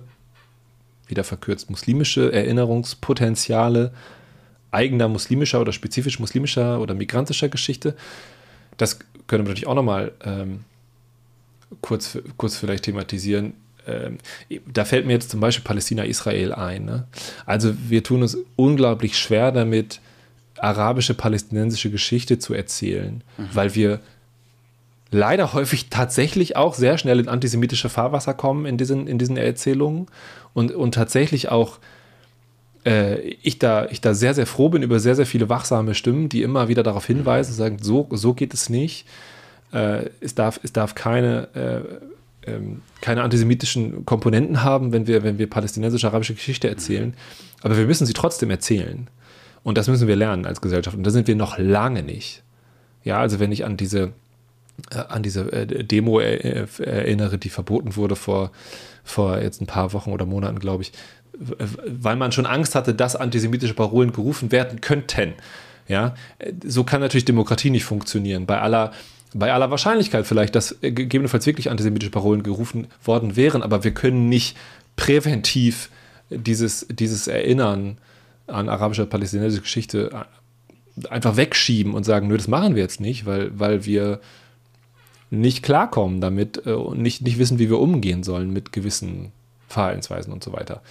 wieder 1.06 1.22
verkürzt, 1.22 1.70
muslimische 1.70 2.32
Erinnerungspotenziale 2.32 3.92
eigener 4.72 5.06
muslimischer 5.06 5.60
oder 5.60 5.70
spezifisch 5.70 6.18
muslimischer 6.18 6.80
oder 6.80 6.94
migrantischer 6.94 7.48
Geschichte. 7.48 7.94
Das 8.76 8.98
können 9.26 9.44
wir 9.44 9.48
natürlich 9.48 9.66
auch 9.66 9.74
nochmal 9.74 10.12
ähm, 10.24 10.64
kurz, 11.80 12.18
kurz 12.36 12.56
vielleicht 12.56 12.84
thematisieren. 12.84 13.54
Ähm, 13.86 14.18
da 14.72 14.84
fällt 14.84 15.06
mir 15.06 15.12
jetzt 15.12 15.30
zum 15.30 15.40
Beispiel 15.40 15.64
Palästina-Israel 15.64 16.52
ein. 16.52 16.84
Ne? 16.84 17.06
Also 17.44 17.74
wir 17.88 18.02
tun 18.02 18.22
uns 18.22 18.36
unglaublich 18.56 19.18
schwer 19.18 19.52
damit, 19.52 20.00
arabische, 20.58 21.14
palästinensische 21.14 21.90
Geschichte 21.90 22.38
zu 22.38 22.54
erzählen, 22.54 23.22
mhm. 23.36 23.48
weil 23.52 23.74
wir 23.74 24.00
leider 25.10 25.52
häufig 25.52 25.88
tatsächlich 25.88 26.56
auch 26.56 26.74
sehr 26.74 26.98
schnell 26.98 27.20
in 27.20 27.28
antisemitische 27.28 27.88
Fahrwasser 27.88 28.34
kommen 28.34 28.66
in 28.66 28.76
diesen, 28.76 29.06
in 29.06 29.18
diesen 29.18 29.36
Erzählungen 29.36 30.06
und, 30.52 30.72
und 30.72 30.94
tatsächlich 30.94 31.50
auch 31.50 31.78
ich, 33.42 33.58
da, 33.58 33.86
ich 33.86 34.00
da 34.00 34.14
sehr, 34.14 34.32
sehr 34.32 34.46
froh 34.46 34.68
bin 34.68 34.82
über 34.82 35.00
sehr, 35.00 35.16
sehr 35.16 35.26
viele 35.26 35.48
wachsame 35.48 35.94
Stimmen, 35.94 36.28
die 36.28 36.42
immer 36.42 36.68
wieder 36.68 36.84
darauf 36.84 37.04
hinweisen, 37.04 37.52
sagen, 37.52 37.78
so, 37.80 38.06
so 38.12 38.32
geht 38.32 38.54
es 38.54 38.68
nicht. 38.68 39.06
Äh, 39.72 40.10
es, 40.20 40.34
darf, 40.34 40.60
es 40.62 40.72
darf 40.72 40.94
keine, 40.94 41.48
äh, 42.44 42.50
ähm, 42.50 42.82
keine 43.00 43.22
antisemitischen 43.22 44.06
Komponenten 44.06 44.62
haben, 44.62 44.92
wenn 44.92 45.06
wir, 45.06 45.22
wenn 45.22 45.38
wir 45.38 45.50
palästinensisch-arabische 45.50 46.34
Geschichte 46.34 46.68
erzählen. 46.68 47.14
Aber 47.62 47.76
wir 47.76 47.86
müssen 47.86 48.06
sie 48.06 48.12
trotzdem 48.12 48.50
erzählen. 48.50 49.08
Und 49.62 49.76
das 49.78 49.88
müssen 49.88 50.06
wir 50.06 50.16
lernen 50.16 50.46
als 50.46 50.60
Gesellschaft. 50.60 50.96
Und 50.96 51.04
da 51.04 51.10
sind 51.10 51.26
wir 51.26 51.34
noch 51.34 51.58
lange 51.58 52.02
nicht. 52.04 52.42
Ja, 53.02 53.18
also 53.18 53.40
wenn 53.40 53.50
ich 53.50 53.64
an 53.64 53.76
diese, 53.76 54.12
äh, 54.92 54.98
an 55.08 55.22
diese 55.22 55.52
äh, 55.52 55.84
Demo 55.84 56.20
äh, 56.20 56.66
erinnere, 56.78 57.38
die 57.38 57.50
verboten 57.50 57.96
wurde 57.96 58.14
vor, 58.14 58.52
vor 59.02 59.40
jetzt 59.40 59.60
ein 59.60 59.66
paar 59.66 59.92
Wochen 59.92 60.12
oder 60.12 60.24
Monaten, 60.24 60.60
glaube 60.60 60.84
ich, 60.84 60.92
weil 61.38 62.16
man 62.16 62.32
schon 62.32 62.46
Angst 62.46 62.74
hatte, 62.74 62.94
dass 62.94 63.16
antisemitische 63.16 63.74
Parolen 63.74 64.12
gerufen 64.12 64.52
werden 64.52 64.80
könnten. 64.80 65.34
Ja, 65.88 66.14
so 66.64 66.84
kann 66.84 67.00
natürlich 67.00 67.24
Demokratie 67.24 67.70
nicht 67.70 67.84
funktionieren. 67.84 68.46
Bei 68.46 68.60
aller, 68.60 68.92
bei 69.34 69.52
aller 69.52 69.70
Wahrscheinlichkeit 69.70 70.26
vielleicht, 70.26 70.54
dass 70.54 70.76
gegebenenfalls 70.80 71.46
wirklich 71.46 71.70
antisemitische 71.70 72.10
Parolen 72.10 72.42
gerufen 72.42 72.88
worden 73.04 73.36
wären, 73.36 73.62
aber 73.62 73.84
wir 73.84 73.92
können 73.92 74.28
nicht 74.28 74.56
präventiv 74.96 75.90
dieses, 76.30 76.86
dieses 76.90 77.28
Erinnern 77.28 77.98
an 78.48 78.68
arabischer 78.68 79.06
palästinensische 79.06 79.62
Geschichte 79.62 80.26
einfach 81.10 81.36
wegschieben 81.36 81.94
und 81.94 82.04
sagen, 82.04 82.28
nö, 82.28 82.36
das 82.36 82.48
machen 82.48 82.74
wir 82.74 82.82
jetzt 82.82 83.00
nicht, 83.00 83.26
weil, 83.26 83.58
weil 83.58 83.84
wir 83.84 84.20
nicht 85.30 85.62
klarkommen 85.62 86.20
damit 86.20 86.66
äh, 86.66 86.72
und 86.72 87.00
nicht, 87.00 87.22
nicht 87.22 87.38
wissen, 87.38 87.58
wie 87.58 87.68
wir 87.68 87.78
umgehen 87.78 88.22
sollen 88.22 88.52
mit 88.52 88.72
gewissen 88.72 89.32
Verhaltensweisen 89.68 90.32
und 90.32 90.42
so 90.42 90.52
weiter. 90.52 90.82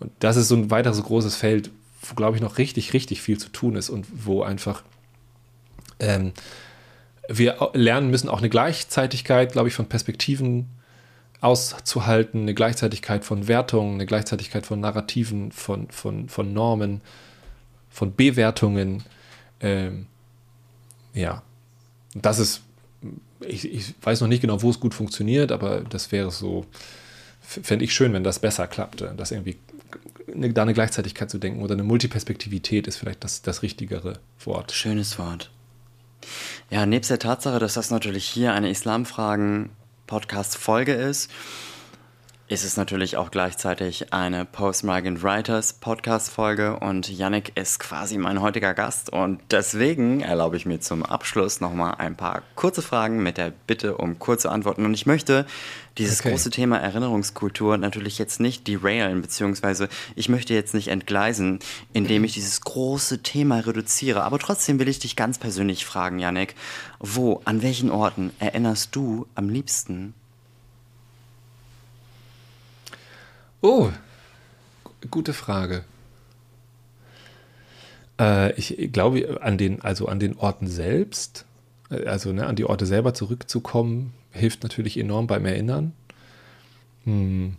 Und 0.00 0.12
das 0.18 0.36
ist 0.36 0.48
so 0.48 0.56
ein 0.56 0.70
weiteres 0.70 1.02
großes 1.02 1.36
Feld, 1.36 1.70
wo, 2.02 2.14
glaube 2.14 2.36
ich, 2.36 2.42
noch 2.42 2.58
richtig, 2.58 2.92
richtig 2.94 3.22
viel 3.22 3.38
zu 3.38 3.50
tun 3.50 3.76
ist 3.76 3.90
und 3.90 4.06
wo 4.12 4.42
einfach 4.42 4.82
ähm, 5.98 6.32
wir 7.28 7.70
lernen 7.74 8.10
müssen, 8.10 8.28
auch 8.28 8.38
eine 8.38 8.48
Gleichzeitigkeit, 8.48 9.52
glaube 9.52 9.68
ich, 9.68 9.74
von 9.74 9.86
Perspektiven 9.86 10.66
auszuhalten, 11.40 12.42
eine 12.42 12.54
Gleichzeitigkeit 12.54 13.24
von 13.24 13.46
Wertungen, 13.46 13.94
eine 13.94 14.06
Gleichzeitigkeit 14.06 14.66
von 14.66 14.80
Narrativen, 14.80 15.52
von, 15.52 15.88
von, 15.90 16.28
von 16.28 16.52
Normen, 16.52 17.00
von 17.88 18.14
Bewertungen. 18.14 19.04
Ähm, 19.60 20.06
ja, 21.14 21.42
das 22.14 22.38
ist, 22.38 22.62
ich, 23.46 23.72
ich 23.72 23.94
weiß 24.02 24.20
noch 24.20 24.28
nicht 24.28 24.42
genau, 24.42 24.60
wo 24.62 24.70
es 24.70 24.80
gut 24.80 24.94
funktioniert, 24.94 25.52
aber 25.52 25.80
das 25.80 26.12
wäre 26.12 26.30
so, 26.30 26.66
fände 27.40 27.84
ich 27.84 27.94
schön, 27.94 28.12
wenn 28.12 28.24
das 28.24 28.38
besser 28.38 28.66
klappte, 28.66 29.14
dass 29.16 29.30
irgendwie 29.30 29.56
eine, 30.32 30.52
da 30.52 30.62
eine 30.62 30.74
Gleichzeitigkeit 30.74 31.30
zu 31.30 31.38
denken 31.38 31.62
oder 31.62 31.74
eine 31.74 31.82
Multiperspektivität 31.84 32.86
ist 32.86 32.96
vielleicht 32.96 33.24
das, 33.24 33.42
das 33.42 33.62
richtigere 33.62 34.20
Wort. 34.44 34.72
Schönes 34.72 35.18
Wort. 35.18 35.50
Ja, 36.70 36.86
nebst 36.86 37.10
der 37.10 37.18
Tatsache, 37.18 37.58
dass 37.58 37.74
das 37.74 37.90
natürlich 37.90 38.24
hier 38.26 38.52
eine 38.52 38.70
Islamfragen 38.70 39.70
Podcast-Folge 40.06 40.92
ist, 40.92 41.30
ist 42.50 42.64
es 42.64 42.76
natürlich 42.76 43.16
auch 43.16 43.30
gleichzeitig 43.30 44.12
eine 44.12 44.44
Post-Migrant 44.44 45.22
Writers 45.22 45.74
Podcast-Folge 45.74 46.80
und 46.80 47.08
Yannick 47.08 47.52
ist 47.56 47.78
quasi 47.78 48.18
mein 48.18 48.40
heutiger 48.40 48.74
Gast 48.74 49.12
und 49.12 49.40
deswegen 49.52 50.20
erlaube 50.20 50.56
ich 50.56 50.66
mir 50.66 50.80
zum 50.80 51.04
Abschluss 51.04 51.60
nochmal 51.60 51.94
ein 51.98 52.16
paar 52.16 52.42
kurze 52.56 52.82
Fragen 52.82 53.22
mit 53.22 53.38
der 53.38 53.52
Bitte 53.68 53.96
um 53.96 54.18
kurze 54.18 54.50
Antworten. 54.50 54.84
Und 54.84 54.94
ich 54.94 55.06
möchte 55.06 55.46
dieses 55.96 56.18
okay. 56.18 56.30
große 56.30 56.50
Thema 56.50 56.78
Erinnerungskultur 56.78 57.76
natürlich 57.76 58.18
jetzt 58.18 58.40
nicht 58.40 58.66
derailen, 58.66 59.22
beziehungsweise 59.22 59.88
ich 60.16 60.28
möchte 60.28 60.52
jetzt 60.52 60.74
nicht 60.74 60.88
entgleisen, 60.88 61.60
indem 61.92 62.24
ich 62.24 62.32
dieses 62.32 62.62
große 62.62 63.22
Thema 63.22 63.60
reduziere, 63.60 64.24
aber 64.24 64.40
trotzdem 64.40 64.80
will 64.80 64.88
ich 64.88 64.98
dich 64.98 65.14
ganz 65.14 65.38
persönlich 65.38 65.86
fragen, 65.86 66.18
Yannick, 66.18 66.56
wo, 66.98 67.42
an 67.44 67.62
welchen 67.62 67.92
Orten 67.92 68.32
erinnerst 68.40 68.96
du 68.96 69.28
am 69.36 69.48
liebsten 69.48 70.14
Oh, 73.62 73.90
gute 75.10 75.32
Frage. 75.32 75.84
Äh, 78.18 78.52
ich 78.58 78.92
glaube, 78.92 79.40
an 79.42 79.58
den, 79.58 79.82
also 79.82 80.06
an 80.06 80.20
den 80.20 80.36
Orten 80.36 80.66
selbst, 80.66 81.44
äh, 81.90 82.06
also 82.06 82.32
ne, 82.32 82.46
an 82.46 82.56
die 82.56 82.64
Orte 82.64 82.86
selber 82.86 83.14
zurückzukommen, 83.14 84.12
hilft 84.30 84.62
natürlich 84.62 84.96
enorm 84.96 85.26
beim 85.26 85.44
Erinnern. 85.46 85.92
Hm. 87.04 87.56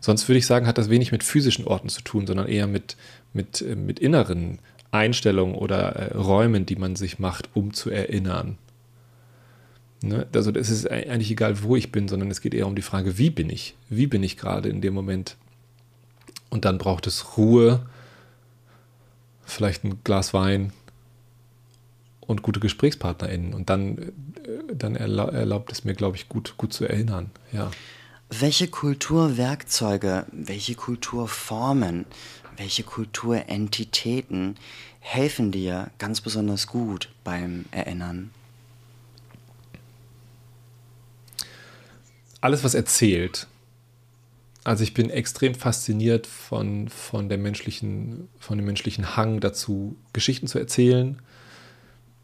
Sonst 0.00 0.28
würde 0.28 0.38
ich 0.38 0.46
sagen, 0.46 0.66
hat 0.66 0.78
das 0.78 0.90
wenig 0.90 1.12
mit 1.12 1.24
physischen 1.24 1.66
Orten 1.66 1.88
zu 1.88 2.02
tun, 2.02 2.26
sondern 2.26 2.48
eher 2.48 2.66
mit, 2.66 2.96
mit, 3.32 3.62
äh, 3.62 3.76
mit 3.76 3.98
inneren 3.98 4.58
Einstellungen 4.90 5.54
oder 5.54 5.96
äh, 5.96 6.16
Räumen, 6.16 6.66
die 6.66 6.76
man 6.76 6.96
sich 6.96 7.18
macht, 7.18 7.50
um 7.54 7.74
zu 7.74 7.90
erinnern. 7.90 8.58
Ne? 10.00 10.26
Also 10.34 10.52
es 10.52 10.70
ist 10.70 10.90
eigentlich 10.90 11.30
egal, 11.30 11.62
wo 11.62 11.76
ich 11.76 11.90
bin, 11.90 12.08
sondern 12.08 12.30
es 12.30 12.40
geht 12.40 12.54
eher 12.54 12.66
um 12.66 12.76
die 12.76 12.82
Frage, 12.82 13.18
wie 13.18 13.30
bin 13.30 13.50
ich? 13.50 13.74
Wie 13.88 14.06
bin 14.06 14.22
ich 14.22 14.36
gerade 14.36 14.68
in 14.68 14.80
dem 14.80 14.94
Moment? 14.94 15.36
Und 16.50 16.64
dann 16.64 16.78
braucht 16.78 17.06
es 17.06 17.36
Ruhe, 17.36 17.86
vielleicht 19.44 19.84
ein 19.84 19.98
Glas 20.04 20.32
Wein 20.32 20.72
und 22.20 22.42
gute 22.42 22.60
GesprächspartnerInnen. 22.60 23.54
Und 23.54 23.70
dann, 23.70 23.98
äh, 23.98 24.12
dann 24.74 24.94
erlaubt 24.94 25.72
es 25.72 25.84
mir, 25.84 25.94
glaube 25.94 26.16
ich, 26.16 26.28
gut, 26.28 26.54
gut 26.56 26.72
zu 26.72 26.84
erinnern. 26.84 27.30
Ja. 27.52 27.70
Welche 28.30 28.68
Kulturwerkzeuge, 28.68 30.26
welche 30.32 30.74
Kulturformen, 30.74 32.04
welche 32.56 32.82
Kulturentitäten 32.82 34.56
helfen 35.00 35.50
dir 35.50 35.90
ganz 35.98 36.20
besonders 36.20 36.66
gut 36.66 37.08
beim 37.24 37.64
Erinnern? 37.70 38.30
Alles, 42.40 42.64
was 42.64 42.74
erzählt. 42.74 43.46
Also 44.64 44.82
ich 44.82 44.94
bin 44.94 45.10
extrem 45.10 45.54
fasziniert 45.54 46.26
von, 46.26 46.88
von, 46.88 47.28
der 47.28 47.38
menschlichen, 47.38 48.28
von 48.38 48.58
dem 48.58 48.66
menschlichen 48.66 49.16
Hang 49.16 49.40
dazu, 49.40 49.96
Geschichten 50.12 50.46
zu 50.46 50.58
erzählen. 50.58 51.18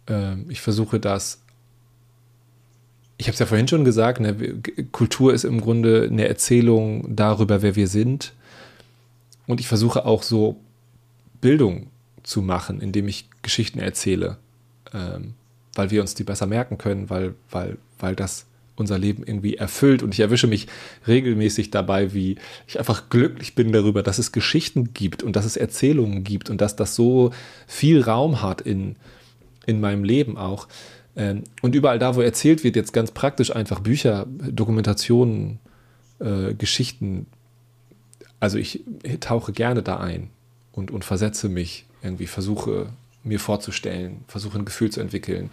Ähm, 0.07 0.47
ich 0.49 0.61
versuche 0.61 1.01
das, 1.01 1.41
ich 3.17 3.27
habe 3.27 3.35
es 3.35 3.39
ja 3.39 3.47
vorhin 3.47 3.69
schon 3.69 3.85
gesagt, 3.85 4.21
ne, 4.21 4.61
Kultur 4.93 5.33
ist 5.33 5.45
im 5.45 5.61
Grunde 5.61 6.09
eine 6.11 6.29
Erzählung 6.29 7.17
darüber, 7.17 7.63
wer 7.63 7.77
wir 7.77 7.89
sind. 7.89 8.35
Und 9.47 9.61
ich 9.61 9.69
versuche 9.69 10.05
auch 10.05 10.23
so 10.23 10.57
Bildung 11.41 11.89
zu 12.23 12.43
machen, 12.43 12.81
indem 12.81 13.09
ich 13.09 13.29
Geschichten 13.43 13.79
erzähle, 13.79 14.39
ähm, 14.93 15.35
weil 15.75 15.91
wir 15.91 16.01
uns 16.01 16.15
die 16.15 16.25
besser 16.25 16.47
merken 16.47 16.79
können, 16.79 17.11
weil, 17.11 17.35
weil, 17.51 17.79
weil 17.99 18.17
das 18.17 18.47
unser 18.77 18.99
Leben 18.99 19.23
irgendwie 19.25 19.57
erfüllt. 19.57 20.03
Und 20.03 20.15
ich 20.15 20.21
erwische 20.21 20.47
mich 20.47 20.67
regelmäßig 21.07 21.71
dabei, 21.71 22.13
wie 22.13 22.37
ich 22.67 22.79
einfach 22.79 23.09
glücklich 23.09 23.55
bin 23.55 23.73
darüber, 23.73 24.03
dass 24.03 24.19
es 24.19 24.33
Geschichten 24.33 24.93
gibt 24.95 25.23
und 25.23 25.37
dass 25.37 25.45
es 25.45 25.57
Erzählungen 25.57 26.25
gibt 26.25 26.51
und 26.51 26.61
dass 26.61 26.77
das 26.77 26.95
so 26.95 27.31
viel 27.67 28.03
Raum 28.03 28.43
hat 28.43 28.61
in, 28.61 28.97
in 29.67 29.81
meinem 29.81 30.05
Leben 30.05 30.37
auch. 30.37 30.69
Ähm, 31.17 31.45
und 31.63 31.75
überall 31.75 31.99
da, 31.99 32.17
wo 32.17 32.21
erzählt 32.21 32.65
wird, 32.65 32.77
jetzt 32.77 32.93
ganz 32.93 33.11
praktisch 33.11 33.55
einfach 33.55 33.81
Bücher, 33.81 34.27
Dokumentationen, 34.29 35.61
äh, 36.19 36.55
Geschichten. 36.55 37.27
Also 38.41 38.59
ich 38.59 38.83
tauche 39.21 39.53
gerne 39.53 39.83
da 39.83 39.99
ein 39.99 40.31
und, 40.73 40.91
und 40.91 41.05
versetze 41.05 41.49
mich 41.49 41.87
irgendwie, 42.03 42.27
versuche 42.27 42.89
mir 43.23 43.41
vorzustellen, 43.41 44.25
versuche 44.29 44.59
ein 44.59 44.65
Gefühl 44.65 44.91
zu 44.91 45.01
entwickeln. 45.01 45.51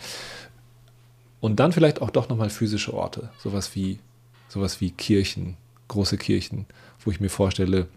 Und 1.41 1.59
dann 1.59 1.73
vielleicht 1.73 2.01
auch 2.01 2.11
doch 2.11 2.29
nochmal 2.29 2.49
physische 2.49 2.93
Orte, 2.93 3.29
sowas 3.39 3.75
wie, 3.75 3.99
sowas 4.47 4.79
wie 4.79 4.91
Kirchen, 4.91 5.57
große 5.87 6.17
Kirchen, 6.17 6.67
wo 7.03 7.11
ich 7.11 7.19
mir 7.19 7.29
vorstelle, 7.29 7.87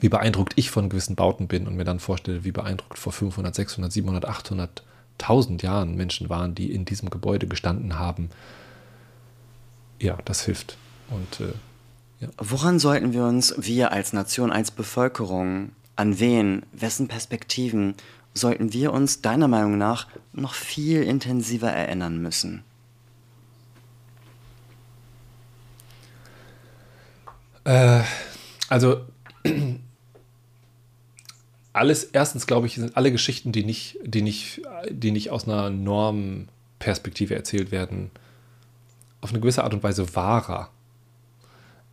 wie 0.00 0.10
beeindruckt 0.10 0.52
ich 0.56 0.70
von 0.70 0.88
gewissen 0.88 1.16
Bauten 1.16 1.48
bin 1.48 1.66
und 1.66 1.76
mir 1.76 1.84
dann 1.84 2.00
vorstelle, 2.00 2.44
wie 2.44 2.52
beeindruckt 2.52 2.98
vor 2.98 3.12
500, 3.12 3.54
600, 3.54 3.90
700, 3.90 4.26
800 4.26 4.82
tausend 5.18 5.62
Jahren 5.62 5.96
Menschen 5.96 6.28
waren, 6.28 6.54
die 6.54 6.70
in 6.70 6.84
diesem 6.84 7.08
Gebäude 7.08 7.46
gestanden 7.46 7.98
haben. 7.98 8.28
Ja, 9.98 10.18
das 10.26 10.44
hilft. 10.44 10.76
Und 11.08 11.40
äh, 11.40 11.52
ja. 12.20 12.28
Woran 12.38 12.78
sollten 12.78 13.12
wir 13.12 13.24
uns, 13.24 13.54
wir 13.56 13.92
als 13.92 14.12
Nation, 14.12 14.52
als 14.52 14.70
Bevölkerung, 14.70 15.70
an 15.96 16.18
wen, 16.18 16.62
wessen 16.72 17.08
Perspektiven 17.08 17.94
sollten 18.36 18.72
wir 18.72 18.92
uns 18.92 19.22
deiner 19.22 19.48
Meinung 19.48 19.78
nach 19.78 20.08
noch 20.32 20.54
viel 20.54 21.02
intensiver 21.02 21.70
erinnern 21.70 22.20
müssen? 22.20 22.62
Äh, 27.64 28.02
also 28.68 29.04
alles, 31.72 32.04
erstens 32.04 32.46
glaube 32.46 32.66
ich, 32.66 32.76
sind 32.76 32.96
alle 32.96 33.10
Geschichten, 33.10 33.52
die 33.52 33.64
nicht, 33.64 33.98
die 34.04 34.22
nicht, 34.22 34.62
die 34.90 35.10
nicht 35.10 35.30
aus 35.30 35.44
einer 35.44 35.70
Normperspektive 35.70 37.34
erzählt 37.34 37.70
werden, 37.70 38.10
auf 39.20 39.30
eine 39.30 39.40
gewisse 39.40 39.64
Art 39.64 39.74
und 39.74 39.82
Weise 39.82 40.14
wahrer, 40.14 40.70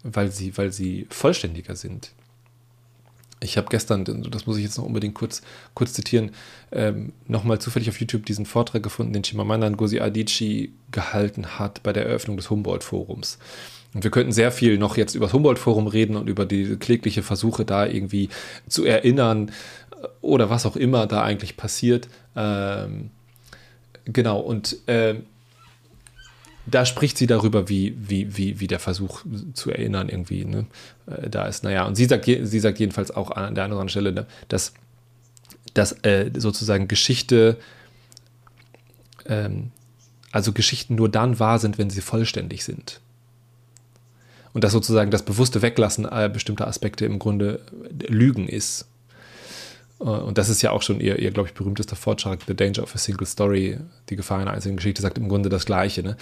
weil 0.04 0.32
sie, 0.32 0.58
weil 0.58 0.72
sie 0.72 1.08
vollständiger 1.10 1.76
sind. 1.76 2.12
Ich 3.44 3.58
habe 3.58 3.68
gestern, 3.70 4.06
das 4.06 4.46
muss 4.46 4.58
ich 4.58 4.64
jetzt 4.64 4.78
noch 4.78 4.86
unbedingt 4.86 5.16
kurz, 5.16 5.42
kurz 5.74 5.94
zitieren, 5.94 6.32
ähm, 6.72 7.14
nochmal 7.28 7.60
zufällig 7.60 7.90
auf 7.90 8.00
YouTube 8.00 8.26
diesen 8.26 8.46
Vortrag 8.46 8.82
gefunden, 8.82 9.14
den 9.14 9.24
Chimamanda 9.24 9.70
Ngozi 9.70 10.00
Adichie 10.00 10.74
gehalten 10.92 11.60
hat 11.60 11.84
bei 11.84 11.94
der 11.94 12.06
Eröffnung 12.06 12.38
des 12.38 12.50
Humboldt-Forums. 12.50 13.38
Und 13.94 14.04
wir 14.04 14.12
könnten 14.12 14.32
sehr 14.32 14.52
viel 14.52 14.78
noch 14.78 14.98
jetzt 14.98 15.16
über 15.16 15.26
das 15.26 15.34
Humboldt-Forum 15.34 15.88
reden 15.88 16.16
und 16.16 16.28
über 16.28 16.46
die 16.46 16.78
klägliche 16.78 17.22
Versuche 17.22 17.66
da 17.66 17.86
irgendwie 17.86 18.30
zu 18.68 18.86
erinnern 18.86 19.50
äh, 19.92 20.08
oder 20.22 20.50
was 20.50 20.66
auch 20.66 20.76
immer 20.76 21.06
da 21.06 21.22
eigentlich 21.24 21.58
passiert. 21.58 22.08
Ähm, 22.36 23.12
genau, 24.06 24.40
und 24.40 24.78
äh, 24.88 25.16
da 26.66 26.86
spricht 26.86 27.18
sie 27.18 27.28
darüber, 27.28 27.68
wie, 27.70 27.96
wie, 27.98 28.38
wie, 28.38 28.60
wie 28.60 28.68
der 28.68 28.80
Versuch 28.80 29.24
zu 29.54 29.72
erinnern 29.72 30.10
irgendwie 30.10 30.46
ne, 30.46 30.66
äh, 31.08 31.30
da 31.30 31.46
ist. 31.46 31.64
Naja, 31.64 31.86
und 31.86 31.96
sie 31.96 32.06
sagt, 32.06 32.26
sie 32.26 32.60
sagt 32.60 32.80
jedenfalls 32.80 33.12
auch 33.12 33.32
an 33.32 33.56
der 33.56 33.66
anderen 33.66 33.90
Stelle, 33.90 34.14
ne, 34.14 34.26
dass, 34.48 34.74
dass 35.74 35.92
äh, 36.04 36.32
sozusagen 36.38 36.88
Geschichte, 36.88 37.58
ähm, 39.26 39.72
also 40.32 40.54
Geschichten 40.54 40.96
nur 40.96 41.10
dann 41.10 41.40
wahr 41.40 41.60
sind, 41.60 41.78
wenn 41.78 41.90
sie 41.90 42.02
vollständig 42.02 42.64
sind 42.64 43.02
und 44.54 44.64
dass 44.64 44.72
sozusagen 44.72 45.12
das 45.12 45.24
bewusste 45.24 45.62
Weglassen 45.62 46.06
äh, 46.06 46.30
bestimmter 46.32 46.68
Aspekte 46.68 47.06
im 47.06 47.20
Grunde 47.20 47.60
Lügen 48.08 48.48
ist. 48.48 48.88
Äh, 50.04 50.08
und 50.08 50.38
das 50.38 50.50
ist 50.50 50.62
ja 50.62 50.72
auch 50.72 50.82
schon 50.82 51.00
ihr, 51.00 51.20
ihr 51.20 51.32
glaube 51.32 51.50
ich, 51.50 51.54
berühmtester 51.54 51.96
Vortrag, 51.96 52.42
The 52.48 52.56
Danger 52.56 52.84
of 52.84 52.94
a 52.94 52.98
Single 52.98 53.26
Story, 53.26 53.78
die 54.10 54.16
Gefahr 54.16 54.40
einer 54.40 54.52
einzigen 54.52 54.76
Geschichte, 54.76 55.02
sagt 55.02 55.18
im 55.18 55.30
Grunde 55.30 55.50
das 55.50 55.66
Gleiche. 55.66 56.04
Ne? 56.04 56.18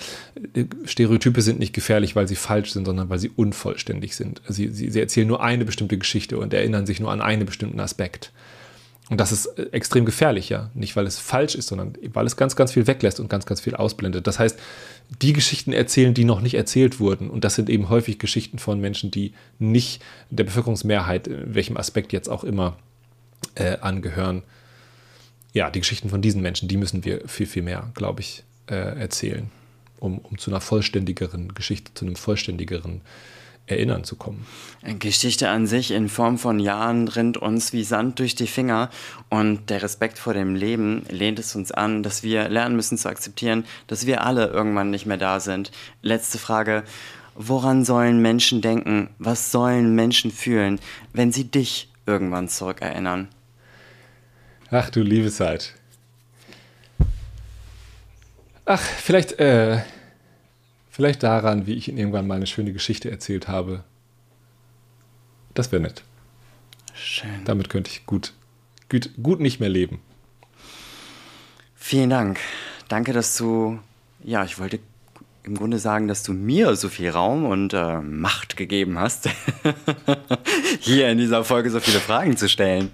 Stereotype 0.86 1.42
sind 1.42 1.60
nicht 1.60 1.74
gefährlich, 1.74 2.16
weil 2.16 2.28
sie 2.28 2.36
falsch 2.36 2.72
sind, 2.72 2.86
sondern 2.86 3.10
weil 3.10 3.20
sie 3.20 3.32
unvollständig 3.36 4.16
sind. 4.16 4.42
Sie, 4.48 4.70
sie, 4.70 4.90
sie 4.90 5.00
erzählen 5.00 5.28
nur 5.28 5.42
eine 5.42 5.66
bestimmte 5.66 5.98
Geschichte 5.98 6.38
und 6.38 6.54
erinnern 6.54 6.86
sich 6.86 7.00
nur 7.00 7.12
an 7.12 7.22
einen 7.22 7.46
bestimmten 7.46 7.80
Aspekt. 7.80 8.32
Und 9.10 9.20
das 9.20 9.34
ist 9.34 9.46
äh, 9.58 9.64
extrem 9.74 10.06
gefährlich, 10.06 10.48
ja. 10.48 10.70
Nicht, 10.74 10.96
weil 10.96 11.06
es 11.06 11.20
falsch 11.20 11.56
ist, 11.56 11.68
sondern 11.68 11.94
weil 12.14 12.26
es 12.26 12.38
ganz, 12.38 12.56
ganz 12.56 12.72
viel 12.72 12.88
weglässt 12.88 13.20
und 13.20 13.30
ganz, 13.30 13.46
ganz 13.46 13.60
viel 13.60 13.76
ausblendet. 13.76 14.26
Das 14.26 14.40
heißt, 14.40 14.58
die 15.22 15.34
Geschichten 15.34 15.74
erzählen, 15.74 16.14
die 16.14 16.24
noch 16.24 16.40
nicht 16.40 16.54
erzählt 16.54 17.02
wurden. 17.02 17.30
Und 17.30 17.44
das 17.44 17.56
sind 17.56 17.70
eben 17.70 17.90
häufig 17.90 18.20
Geschichten 18.20 18.58
von 18.58 18.80
Menschen, 18.80 19.12
die 19.12 19.34
nicht 19.60 20.02
der 20.30 20.46
Bevölkerungsmehrheit, 20.46 21.28
in 21.28 21.56
welchem 21.56 21.76
Aspekt 21.76 22.14
jetzt 22.14 22.30
auch 22.30 22.46
immer, 22.46 22.78
äh, 23.56 23.78
angehören. 23.78 24.44
Ja, 25.54 25.70
die 25.70 25.80
Geschichten 25.80 26.10
von 26.10 26.22
diesen 26.22 26.42
Menschen, 26.42 26.68
die 26.68 26.78
müssen 26.78 27.04
wir 27.04 27.28
viel, 27.28 27.46
viel 27.46 27.64
mehr, 27.64 27.92
glaube 27.94 28.22
ich, 28.22 28.44
äh, 28.68 28.76
erzählen, 28.76 29.50
um, 30.00 30.20
um 30.20 30.38
zu 30.38 30.50
einer 30.52 30.62
vollständigeren 30.62 31.54
Geschichte, 31.54 31.94
zu 31.94 32.06
einem 32.06 32.16
vollständigeren 32.16 33.02
Erinnern 33.68 34.04
zu 34.04 34.16
kommen. 34.16 34.46
Geschichte 35.00 35.50
an 35.50 35.68
sich 35.68 35.92
in 35.92 36.10
Form 36.10 36.38
von 36.38 36.60
Jahren 36.60 37.08
rinnt 37.08 37.38
uns 37.38 37.74
wie 37.74 37.84
Sand 37.84 38.20
durch 38.20 38.36
die 38.36 38.48
Finger 38.48 38.89
und 39.30 39.70
der 39.70 39.82
Respekt 39.82 40.18
vor 40.20 40.34
dem 40.34 40.56
Leben 40.56 41.04
lehnt 41.10 41.39
es 41.39 41.56
uns 41.56 41.72
an, 41.72 42.04
dass 42.04 42.24
wir 42.24 42.50
lernen 42.50 42.76
müssen 42.76 42.98
zu 42.98 43.08
akzeptieren, 43.08 43.66
dass 43.88 44.06
wir 44.06 44.26
alle 44.26 44.48
irgendwann 44.48 44.89
nicht 44.89 45.06
mehr 45.06 45.18
da 45.18 45.39
sind. 45.39 45.72
Letzte 46.02 46.38
Frage. 46.38 46.84
Woran 47.36 47.86
sollen 47.86 48.22
Menschen 48.22 48.62
denken? 48.62 49.10
Was 49.18 49.52
sollen 49.52 49.96
Menschen 49.96 50.32
fühlen, 50.32 50.80
wenn 51.14 51.32
sie 51.32 51.46
dich 51.46 51.91
irgendwann 52.12 52.47
zurückerinnern? 52.47 53.28
Ach 54.70 54.89
du 54.89 55.01
liebe 55.01 55.32
Zeit. 55.32 55.74
Ach, 58.66 58.82
vielleicht 58.82 59.39
äh, 59.39 59.82
Vielleicht 60.91 61.24
daran, 61.24 61.68
wie 61.68 61.74
ich 61.74 61.88
Ihnen 61.88 61.97
irgendwann 61.97 62.28
mal 62.28 62.36
eine 62.36 62.47
schöne 62.47 62.74
Geschichte 62.74 63.09
erzählt 63.09 63.47
habe. 63.47 63.86
Das 65.53 65.72
wäre 65.72 65.82
nett. 65.82 66.03
Schön. 66.93 67.45
Damit 67.45 67.70
könnte 67.70 67.89
ich 67.89 68.05
gut, 68.05 68.34
gut, 68.89 69.09
gut 69.24 69.39
nicht 69.39 69.62
mehr 69.62 69.70
leben. 69.70 70.01
Vielen 71.76 72.09
Dank. 72.09 72.39
Danke, 72.89 73.14
dass 73.14 73.38
du, 73.38 73.80
ja, 74.22 74.43
ich 74.43 74.59
wollte 74.59 74.80
im 75.44 75.56
Grunde 75.56 75.80
sagen, 75.80 76.08
dass 76.08 76.24
du 76.24 76.34
mir 76.34 76.76
so 76.76 76.89
viel 76.89 77.10
Raum 77.10 77.46
und 77.46 77.74
äh, 77.74 78.02
Macht 78.02 78.58
gegeben 78.58 79.00
hast, 79.00 79.30
hier 80.80 81.10
in 81.10 81.18
dieser 81.18 81.44
Folge 81.44 81.70
so 81.70 81.80
viele 81.80 82.00
Fragen 82.00 82.38
zu 82.38 82.48
stellen. 82.48 82.92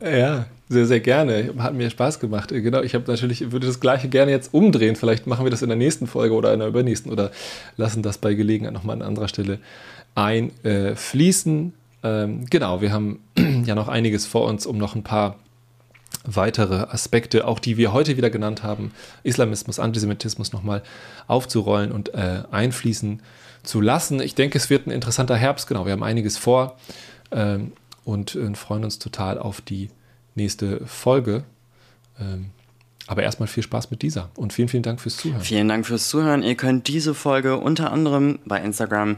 Ja, 0.00 0.46
sehr, 0.68 0.86
sehr 0.86 1.00
gerne. 1.00 1.54
Hat 1.58 1.74
mir 1.74 1.88
Spaß 1.88 2.18
gemacht. 2.20 2.50
Genau, 2.50 2.82
ich 2.82 2.94
habe 2.94 3.10
natürlich, 3.10 3.52
würde 3.52 3.66
das 3.66 3.80
gleiche 3.80 4.08
gerne 4.08 4.32
jetzt 4.32 4.52
umdrehen. 4.52 4.96
Vielleicht 4.96 5.26
machen 5.26 5.46
wir 5.46 5.50
das 5.50 5.62
in 5.62 5.68
der 5.68 5.78
nächsten 5.78 6.06
Folge 6.06 6.34
oder 6.34 6.52
in 6.52 6.58
der 6.58 6.68
übernächsten 6.68 7.12
oder 7.12 7.30
lassen 7.76 8.02
das 8.02 8.18
bei 8.18 8.34
Gelegenheit 8.34 8.74
nochmal 8.74 8.96
an 8.96 9.02
anderer 9.02 9.28
Stelle 9.28 9.58
einfließen. 10.14 11.72
Ähm, 12.02 12.46
genau, 12.50 12.80
wir 12.80 12.92
haben 12.92 13.20
ja 13.64 13.74
noch 13.74 13.88
einiges 13.88 14.26
vor 14.26 14.46
uns, 14.46 14.66
um 14.66 14.76
noch 14.76 14.96
ein 14.96 15.04
paar 15.04 15.36
weitere 16.26 16.86
Aspekte, 16.90 17.46
auch 17.46 17.58
die 17.58 17.76
wir 17.76 17.92
heute 17.92 18.16
wieder 18.16 18.30
genannt 18.30 18.62
haben, 18.62 18.92
Islamismus, 19.22 19.78
Antisemitismus 19.78 20.52
nochmal 20.52 20.82
aufzurollen 21.26 21.92
und 21.92 22.14
äh, 22.14 22.42
einfließen 22.50 23.22
zu 23.62 23.80
lassen. 23.80 24.20
Ich 24.20 24.34
denke, 24.34 24.58
es 24.58 24.70
wird 24.70 24.86
ein 24.86 24.90
interessanter 24.90 25.36
Herbst, 25.36 25.66
genau, 25.66 25.86
wir 25.86 25.92
haben 25.92 26.02
einiges 26.02 26.38
vor. 26.38 26.76
Ähm, 27.30 27.72
und 28.04 28.36
äh, 28.36 28.54
freuen 28.54 28.84
uns 28.84 28.98
total 28.98 29.38
auf 29.38 29.60
die 29.60 29.90
nächste 30.36 30.86
Folge. 30.86 31.44
Ähm, 32.20 32.50
aber 33.08 33.22
erstmal 33.22 33.46
viel 33.46 33.62
Spaß 33.62 33.90
mit 33.90 34.02
dieser 34.02 34.30
und 34.36 34.52
vielen, 34.52 34.68
vielen 34.68 34.82
Dank 34.82 35.00
fürs 35.00 35.16
Zuhören. 35.16 35.42
Vielen 35.42 35.68
Dank 35.68 35.86
fürs 35.86 36.08
Zuhören. 36.08 36.42
Ihr 36.42 36.56
könnt 36.56 36.88
diese 36.88 37.14
Folge 37.14 37.56
unter 37.56 37.92
anderem 37.92 38.38
bei 38.44 38.60
Instagram 38.60 39.16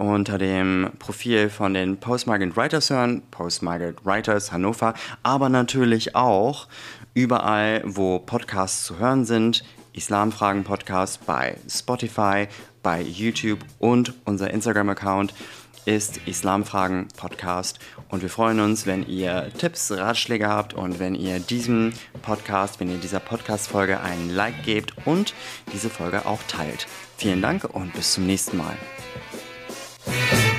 unter 0.00 0.38
dem 0.38 0.90
Profil 0.98 1.50
von 1.50 1.74
den 1.74 1.98
Postmarket 1.98 2.56
Writers 2.56 2.88
hören, 2.88 3.22
Postmarket 3.30 4.04
Writers 4.04 4.50
Hannover, 4.50 4.94
aber 5.22 5.50
natürlich 5.50 6.16
auch 6.16 6.68
überall, 7.12 7.82
wo 7.84 8.18
Podcasts 8.18 8.84
zu 8.84 8.98
hören 8.98 9.26
sind. 9.26 9.62
Islamfragen 9.92 10.64
Podcast 10.64 11.26
bei 11.26 11.56
Spotify, 11.68 12.48
bei 12.82 13.02
YouTube 13.02 13.58
und 13.78 14.14
unser 14.24 14.50
Instagram-Account 14.50 15.34
ist 15.84 16.20
Islamfragen 16.26 17.08
Podcast 17.16 17.78
und 18.08 18.22
wir 18.22 18.30
freuen 18.30 18.60
uns, 18.60 18.86
wenn 18.86 19.06
ihr 19.06 19.50
Tipps, 19.58 19.90
Ratschläge 19.90 20.48
habt 20.48 20.72
und 20.72 20.98
wenn 20.98 21.14
ihr 21.14 21.40
diesem 21.40 21.92
Podcast, 22.22 22.80
wenn 22.80 22.90
ihr 22.90 22.98
dieser 22.98 23.20
Podcast-Folge 23.20 24.00
einen 24.00 24.30
Like 24.30 24.62
gebt 24.62 24.94
und 25.04 25.34
diese 25.72 25.90
Folge 25.90 26.24
auch 26.24 26.42
teilt. 26.48 26.86
Vielen 27.18 27.42
Dank 27.42 27.64
und 27.64 27.92
bis 27.92 28.12
zum 28.12 28.26
nächsten 28.26 28.56
Mal. 28.56 28.76
Thank 30.10 30.44
you. 30.44 30.49